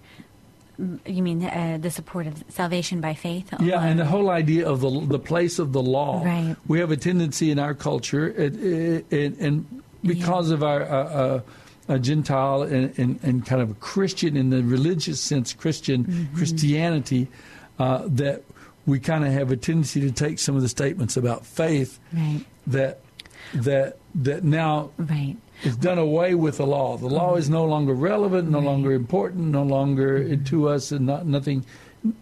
You 0.79 1.23
mean 1.23 1.45
uh, 1.45 1.79
the 1.81 1.91
support 1.91 2.27
of 2.27 2.43
salvation 2.49 3.01
by 3.01 3.15
faith? 3.15 3.53
Yeah, 3.61 3.83
and 3.83 3.99
the 3.99 4.07
whole 4.07 4.31
idea 4.31 4.69
of 4.69 4.81
the 4.81 5.01
the 5.07 5.19
place 5.19 5.59
of 5.59 5.73
the 5.73 5.83
law. 5.83 6.23
Right. 6.25 6.57
We 6.67 6.79
have 6.81 6.91
a 6.91 6.97
tendency 6.97 7.51
in 7.51 7.59
our 7.59 7.75
culture, 7.75 8.29
and, 8.29 9.11
and 9.11 9.83
because 10.03 10.49
yeah. 10.49 10.55
of 10.55 10.63
our. 10.63 10.83
Uh, 10.83 11.05
uh, 11.05 11.41
a 11.89 11.99
Gentile 11.99 12.63
and, 12.63 12.97
and, 12.97 13.19
and, 13.25 13.45
kind 13.45 13.61
of 13.61 13.73
a 13.73 13.75
Christian 13.75 14.37
in 14.37 14.51
the 14.51 14.63
religious 14.63 15.21
sense, 15.21 15.53
Christian 15.53 16.05
mm-hmm. 16.05 16.37
Christianity, 16.37 17.27
uh, 17.81 18.05
that 18.07 18.45
we 18.87 19.01
kind 19.01 19.25
of 19.25 19.33
have 19.33 19.51
a 19.51 19.57
tendency 19.57 20.01
to 20.01 20.11
take 20.11 20.39
some 20.39 20.57
of 20.57 20.63
the 20.63 20.69
statements 20.69 21.17
about 21.17 21.47
faith 21.47 21.99
right. 22.13 22.45
that 22.67 23.01
that 23.55 23.99
that 24.15 24.45
now 24.45 24.91
right. 24.97 25.37
is 25.63 25.77
done 25.77 25.99
away 25.99 26.35
with 26.35 26.59
the 26.59 26.67
law. 26.67 26.97
The 26.97 27.09
law 27.09 27.37
is 27.37 27.49
no 27.49 27.65
longer 27.65 27.95
relevant, 27.95 28.51
no 28.51 28.59
right. 28.59 28.67
longer 28.67 28.93
important, 28.93 29.47
no 29.47 29.63
longer 29.63 30.21
mm-hmm. 30.21 30.45
to 30.45 30.69
us, 30.69 30.93
and 30.93 31.07
not 31.07 31.27
nothing 31.27 31.65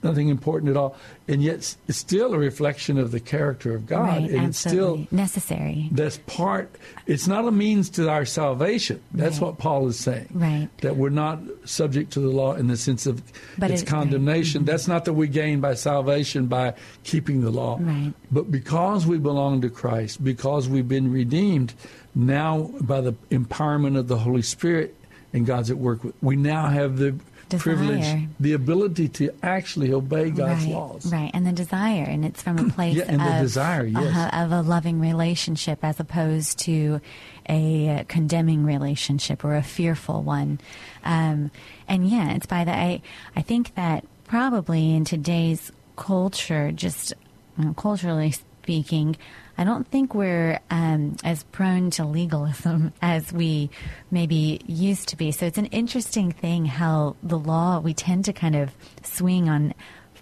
nothing 0.02 0.28
important 0.28 0.70
at 0.70 0.76
all, 0.76 0.96
and 1.28 1.42
yet 1.42 1.76
it's 1.88 1.96
still 1.96 2.34
a 2.34 2.38
reflection 2.38 2.98
of 2.98 3.10
the 3.10 3.20
character 3.20 3.74
of 3.74 3.86
God, 3.86 4.08
right, 4.08 4.30
and 4.30 4.46
absolutely. 4.46 4.48
it's 4.48 4.58
still 4.58 5.06
necessary. 5.10 5.88
That's 5.92 6.18
part. 6.26 6.74
It's 7.06 7.26
not 7.26 7.46
a 7.46 7.50
means 7.50 7.90
to 7.90 8.08
our 8.08 8.24
salvation. 8.24 9.02
That's 9.12 9.38
right. 9.38 9.48
what 9.48 9.58
Paul 9.58 9.88
is 9.88 9.98
saying. 9.98 10.28
Right. 10.32 10.68
That 10.78 10.96
we're 10.96 11.10
not 11.10 11.40
subject 11.64 12.12
to 12.12 12.20
the 12.20 12.28
law 12.28 12.54
in 12.54 12.66
the 12.66 12.76
sense 12.76 13.06
of 13.06 13.22
but 13.58 13.70
its 13.70 13.82
it, 13.82 13.86
condemnation. 13.86 14.62
Right. 14.62 14.66
That's 14.66 14.88
not 14.88 15.04
that 15.06 15.14
we 15.14 15.28
gain 15.28 15.60
by 15.60 15.74
salvation 15.74 16.46
by 16.46 16.74
keeping 17.04 17.40
the 17.40 17.50
law. 17.50 17.78
Right. 17.80 18.12
But 18.30 18.50
because 18.50 19.06
we 19.06 19.18
belong 19.18 19.60
to 19.62 19.70
Christ, 19.70 20.22
because 20.22 20.68
we've 20.68 20.88
been 20.88 21.12
redeemed, 21.12 21.74
now 22.14 22.70
by 22.80 23.00
the 23.00 23.12
empowerment 23.30 23.96
of 23.96 24.08
the 24.08 24.18
Holy 24.18 24.42
Spirit 24.42 24.94
and 25.32 25.46
God's 25.46 25.70
at 25.70 25.78
work, 25.78 26.00
we 26.20 26.36
now 26.36 26.66
have 26.66 26.98
the 26.98 27.14
desire. 27.50 27.76
privilege, 27.76 28.28
the 28.38 28.52
ability 28.52 29.08
to 29.08 29.30
actually 29.42 29.92
obey 29.92 30.30
God's 30.30 30.64
right, 30.64 30.72
laws. 30.72 31.12
Right, 31.12 31.30
and 31.34 31.46
the 31.46 31.52
desire, 31.52 32.04
and 32.04 32.24
it's 32.24 32.42
from 32.42 32.58
a 32.58 32.70
place 32.72 32.96
yeah, 32.96 33.04
and 33.08 33.20
of, 33.20 33.26
the 33.26 33.40
desire, 33.40 33.84
yes. 33.84 34.16
uh, 34.16 34.44
of 34.44 34.52
a 34.52 34.62
loving 34.62 35.00
relationship 35.00 35.80
as 35.82 36.00
opposed 36.00 36.58
to 36.60 37.00
a 37.48 38.04
condemning 38.08 38.64
relationship 38.64 39.44
or 39.44 39.56
a 39.56 39.62
fearful 39.62 40.22
one. 40.22 40.60
Um, 41.04 41.50
and 41.88 42.08
yeah, 42.08 42.32
it's 42.32 42.46
by 42.46 42.64
the 42.64 42.74
I, 42.74 43.02
I 43.34 43.42
think 43.42 43.74
that 43.74 44.04
probably 44.24 44.94
in 44.94 45.04
today's 45.04 45.72
culture, 45.96 46.72
just 46.72 47.12
you 47.58 47.64
know, 47.64 47.74
culturally 47.74 48.30
speaking, 48.30 49.16
I 49.60 49.64
don't 49.64 49.86
think 49.86 50.14
we're 50.14 50.58
um, 50.70 51.16
as 51.22 51.42
prone 51.42 51.90
to 51.90 52.06
legalism 52.06 52.94
as 53.02 53.30
we 53.30 53.68
maybe 54.10 54.62
used 54.66 55.08
to 55.10 55.16
be. 55.16 55.32
So 55.32 55.44
it's 55.44 55.58
an 55.58 55.66
interesting 55.66 56.32
thing 56.32 56.64
how 56.64 57.14
the 57.22 57.38
law, 57.38 57.78
we 57.78 57.92
tend 57.92 58.24
to 58.24 58.32
kind 58.32 58.56
of 58.56 58.70
swing 59.02 59.50
on 59.50 59.74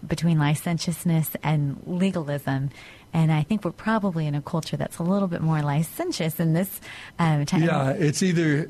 between 0.04 0.40
licentiousness 0.40 1.36
and 1.44 1.80
legalism. 1.86 2.70
And 3.12 3.30
I 3.30 3.44
think 3.44 3.64
we're 3.64 3.70
probably 3.70 4.26
in 4.26 4.34
a 4.34 4.42
culture 4.42 4.76
that's 4.76 4.98
a 4.98 5.04
little 5.04 5.28
bit 5.28 5.40
more 5.40 5.62
licentious 5.62 6.40
in 6.40 6.54
this 6.54 6.80
um, 7.20 7.46
time. 7.46 7.62
Yeah, 7.62 7.90
it's 7.90 8.24
either 8.24 8.68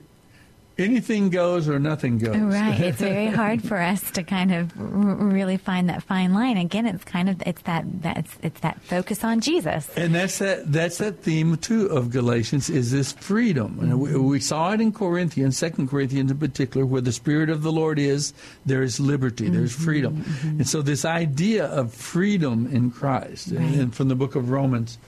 anything 0.79 1.31
goes 1.31 1.69
or 1.69 1.79
nothing 1.79 2.19
goes. 2.19 2.37
Right. 2.37 2.79
It's 2.89 2.99
very 3.01 3.27
hard 3.27 3.63
for 3.63 3.77
us 3.77 4.11
to 4.13 4.23
kind 4.23 4.53
of 4.55 4.73
r- 4.79 4.85
really 4.87 5.57
find 5.57 5.89
that 5.89 6.03
fine 6.03 6.33
line. 6.33 6.57
Again, 6.57 6.87
it's 6.87 7.05
kind 7.05 7.29
of 7.29 7.43
it's 7.45 7.63
that 7.63 7.85
that's 8.03 8.37
it's 8.43 8.61
that 8.61 8.81
focus 8.83 9.25
on 9.25 9.41
Jesus. 9.41 9.89
And 9.97 10.15
that's 10.15 10.39
that 10.39 10.71
that's 10.73 10.99
that 10.99 11.21
theme 11.23 11.57
too 11.57 11.87
of 11.87 12.11
Galatians 12.11 12.71
is 12.71 12.91
this 12.93 13.13
freedom. 13.13 13.79
And 13.81 14.01
we, 14.01 14.17
we 14.17 14.41
saw 14.41 14.73
it 14.73 14.81
in 14.81 14.93
Corinthians, 14.93 15.59
Second 15.59 15.89
Corinthians 15.91 16.31
in 16.31 16.39
particular, 16.39 16.87
where 16.87 17.01
the 17.03 17.13
Spirit 17.13 17.51
of 17.51 17.63
the 17.63 17.73
Lord 17.73 17.99
is, 17.99 18.33
there 18.65 18.83
is 18.83 18.99
liberty, 19.01 19.49
there's 19.49 19.75
Mm-hmm, 19.75 19.85
freedom. 19.85 20.25
And 20.43 20.69
so 20.69 20.81
this 20.83 21.05
idea 21.05 21.67
of 21.67 21.93
freedom 21.93 22.67
in 22.73 22.91
Christ, 22.91 23.49
Right. 23.51 23.61
and, 23.61 23.81
and 23.81 23.95
from 23.95 24.09
the 24.09 24.15
book 24.15 24.35
of 24.37 24.51
Romans 24.51 24.99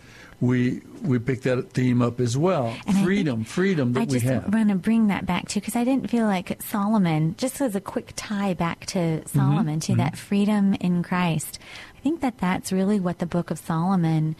we 0.40 0.80
we 1.02 1.18
pick 1.18 1.42
that 1.42 1.70
theme 1.72 2.02
up 2.02 2.20
as 2.20 2.36
well. 2.36 2.74
And 2.86 3.04
freedom, 3.04 3.44
freedom 3.44 3.92
that 3.94 4.00
I 4.00 4.04
we 4.04 4.12
just 4.12 4.24
have. 4.26 4.52
want 4.52 4.68
to 4.68 4.74
bring 4.74 5.08
that 5.08 5.26
back 5.26 5.48
to 5.48 5.60
because 5.60 5.76
I 5.76 5.84
didn't 5.84 6.10
feel 6.10 6.26
like 6.26 6.62
Solomon, 6.62 7.34
just 7.38 7.60
as 7.60 7.74
a 7.74 7.80
quick 7.80 8.12
tie 8.16 8.54
back 8.54 8.86
to 8.86 9.26
Solomon, 9.28 9.80
to 9.80 9.92
mhm. 9.92 9.96
that 9.98 10.16
freedom 10.16 10.74
in 10.74 11.02
Christ. 11.02 11.58
I 11.96 12.00
think 12.00 12.20
that 12.20 12.38
that's 12.38 12.72
really 12.72 13.00
what 13.00 13.18
the 13.18 13.26
book 13.26 13.50
of 13.50 13.58
Solomon 13.58 14.36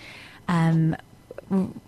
um, 0.49 0.97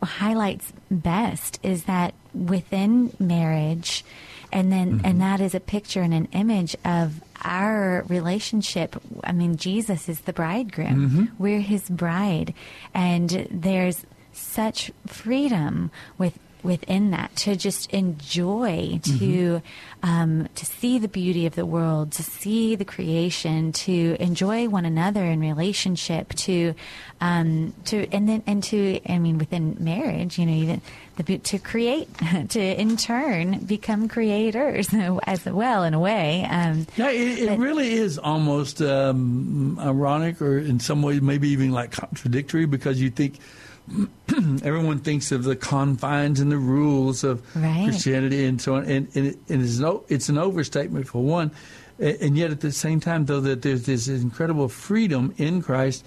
highlights 0.02 0.72
best 0.90 1.58
is 1.62 1.84
that 1.84 2.14
within 2.34 3.14
marriage, 3.18 4.04
and 4.52 4.70
then 4.72 4.98
Mm-hmm. 4.98 5.06
and 5.06 5.20
that 5.20 5.40
is 5.40 5.54
a 5.54 5.60
picture 5.60 6.02
and 6.02 6.12
an 6.12 6.28
image 6.32 6.76
of 6.84 7.22
our 7.42 8.04
relationship. 8.08 8.96
I 9.24 9.32
mean, 9.32 9.56
Jesus 9.56 10.08
is 10.08 10.20
the 10.20 10.32
bridegroom. 10.32 11.10
Mhm. 11.10 11.30
We're 11.38 11.60
his 11.60 11.88
bride, 11.88 12.54
and 12.94 13.46
there's 13.50 14.04
such 14.32 14.90
freedom 15.06 15.90
with 16.18 16.38
within 16.62 17.10
that 17.10 17.34
to 17.36 17.56
just 17.56 17.90
enjoy 17.92 19.00
to 19.18 19.62
um, 20.02 20.48
to 20.54 20.66
see 20.66 20.98
the 20.98 21.08
beauty 21.08 21.46
of 21.46 21.54
the 21.54 21.66
world 21.66 22.12
to 22.12 22.22
see 22.22 22.74
the 22.74 22.84
creation 22.84 23.72
to 23.72 24.16
enjoy 24.20 24.68
one 24.68 24.84
another 24.84 25.24
in 25.24 25.40
relationship 25.40 26.34
to 26.34 26.74
um, 27.20 27.74
to 27.84 28.06
and 28.12 28.28
then 28.28 28.42
and 28.46 28.62
to 28.64 29.00
I 29.08 29.18
mean 29.18 29.38
within 29.38 29.76
marriage 29.78 30.38
you 30.38 30.46
know 30.46 30.52
even 30.52 30.80
the 31.16 31.38
to 31.38 31.58
create 31.58 32.08
to 32.50 32.60
in 32.60 32.96
turn 32.96 33.58
become 33.60 34.08
creators 34.08 34.88
as 35.24 35.44
well 35.44 35.84
in 35.84 35.94
a 35.94 36.00
way 36.00 36.46
um, 36.50 36.86
Yeah, 36.96 37.10
it, 37.10 37.38
it 37.38 37.58
really 37.58 37.92
is 37.92 38.18
almost 38.18 38.80
um, 38.82 39.78
ironic, 39.80 40.40
or 40.40 40.58
in 40.58 40.80
some 40.80 41.02
ways, 41.02 41.20
maybe 41.20 41.48
even 41.48 41.72
like 41.72 41.92
contradictory, 41.92 42.66
because 42.66 43.00
you 43.00 43.10
think 43.10 43.38
everyone 44.62 44.98
thinks 45.00 45.32
of 45.32 45.44
the 45.44 45.56
confines 45.56 46.40
and 46.40 46.50
the 46.52 46.56
rules 46.58 47.24
of 47.24 47.42
Right. 47.56 47.84
Christianity 47.84 48.44
and 48.46 48.60
so 48.60 48.76
on, 48.76 48.84
and, 48.84 49.08
and, 49.14 49.26
it, 49.28 49.38
and 49.48 49.62
it's, 49.62 49.78
no, 49.78 50.04
it's 50.08 50.28
an 50.28 50.38
overstatement 50.38 51.08
for 51.08 51.22
one, 51.22 51.50
A- 51.98 52.22
and 52.24 52.36
yet 52.36 52.50
at 52.50 52.60
the 52.60 52.72
same 52.72 53.00
time, 53.00 53.26
though, 53.26 53.40
that 53.40 53.62
there's 53.62 53.86
this 53.86 54.08
incredible 54.08 54.68
freedom 54.68 55.34
in 55.36 55.62
Christ. 55.62 56.04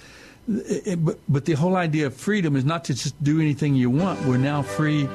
But, 0.48 1.18
but 1.28 1.46
the 1.46 1.54
whole 1.54 1.76
idea 1.76 2.06
of 2.08 2.16
freedom 2.16 2.56
is 2.56 2.64
not 2.66 2.84
to 2.86 2.94
just 2.94 3.22
do 3.24 3.42
anything 3.42 3.74
you 3.76 3.90
want. 3.90 4.24
We're 4.28 4.38
now 4.38 4.62
free 4.62 5.08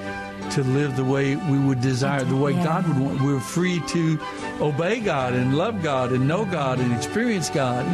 to 0.51 0.65
live 0.65 0.97
the 0.97 1.05
way 1.05 1.36
we 1.36 1.57
would 1.59 1.81
desire, 1.81 2.24
the 2.24 2.35
way 2.35 2.52
Yeah. 2.52 2.65
God 2.65 2.89
would 2.89 2.98
want. 2.98 3.20
We're 3.23 3.39
free 3.39 3.81
to 3.89 4.19
obey 4.61 4.98
God 4.98 5.35
and 5.35 5.57
love 5.57 5.82
God 5.85 6.11
and 6.12 6.27
know 6.27 6.44
God 6.44 6.81
and 6.81 6.93
experience 6.93 7.48
God. 7.48 7.86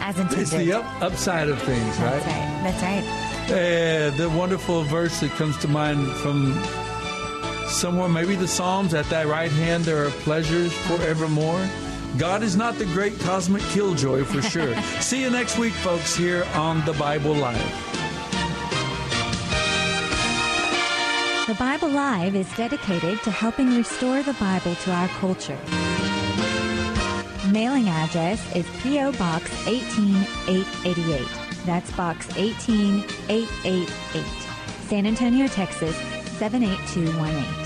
as 0.00 0.18
intended. 0.20 0.38
It's 0.42 0.50
the 0.52 0.72
up, 0.74 1.02
upside 1.02 1.48
of 1.48 1.60
things, 1.62 1.98
right? 1.98 2.22
that's 2.22 2.26
right 2.26 2.62
that's 2.62 2.82
right 2.82 3.26
Uh, 3.50 4.16
the 4.16 4.28
wonderful 4.30 4.82
verse 4.84 5.18
that 5.20 5.30
comes 5.32 5.56
to 5.58 5.68
mind 5.68 6.06
from 6.22 6.54
somewhere, 7.66 8.08
maybe 8.08 8.36
the 8.36 8.46
Psalms, 8.48 8.94
at 8.94 9.04
thy 9.10 9.24
right 9.24 9.50
hand 9.50 9.84
there 9.84 10.06
are 10.06 10.10
pleasures 10.10 10.72
forevermore. 10.86 11.60
God 12.18 12.42
is 12.42 12.56
not 12.56 12.76
the 12.76 12.86
great 12.86 13.18
cosmic 13.20 13.62
killjoy 13.64 14.24
for 14.24 14.40
sure. 14.40 14.74
See 15.00 15.20
you 15.20 15.28
next 15.28 15.58
week, 15.58 15.74
folks, 15.74 16.16
here 16.16 16.44
on 16.54 16.82
The 16.86 16.94
Bible 16.94 17.34
Live. 17.34 17.58
The 21.46 21.54
Bible 21.54 21.90
Live 21.90 22.34
is 22.34 22.50
dedicated 22.56 23.22
to 23.22 23.30
helping 23.30 23.76
restore 23.76 24.22
the 24.22 24.32
Bible 24.34 24.74
to 24.76 24.92
our 24.92 25.08
culture. 25.08 25.58
Mailing 27.52 27.88
address 27.88 28.40
is 28.56 28.66
P.O. 28.82 29.12
Box 29.12 29.50
18888. 29.66 31.28
That's 31.66 31.90
Box 31.92 32.28
18888. 32.36 33.88
San 34.88 35.06
Antonio, 35.06 35.46
Texas 35.48 35.94
78218. 36.38 37.65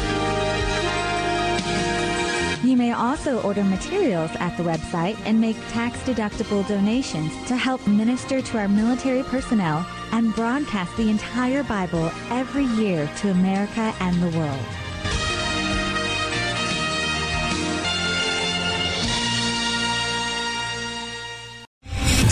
You 2.63 2.77
may 2.77 2.91
also 2.91 3.41
order 3.41 3.63
materials 3.63 4.29
at 4.35 4.55
the 4.55 4.63
website 4.63 5.17
and 5.25 5.41
make 5.41 5.57
tax-deductible 5.69 6.67
donations 6.67 7.33
to 7.47 7.55
help 7.55 7.85
minister 7.87 8.39
to 8.39 8.57
our 8.59 8.67
military 8.67 9.23
personnel 9.23 9.83
and 10.11 10.35
broadcast 10.35 10.95
the 10.95 11.09
entire 11.09 11.63
Bible 11.63 12.11
every 12.29 12.65
year 12.65 13.09
to 13.17 13.31
America 13.31 13.93
and 13.99 14.21
the 14.21 14.37
world. 14.37 14.80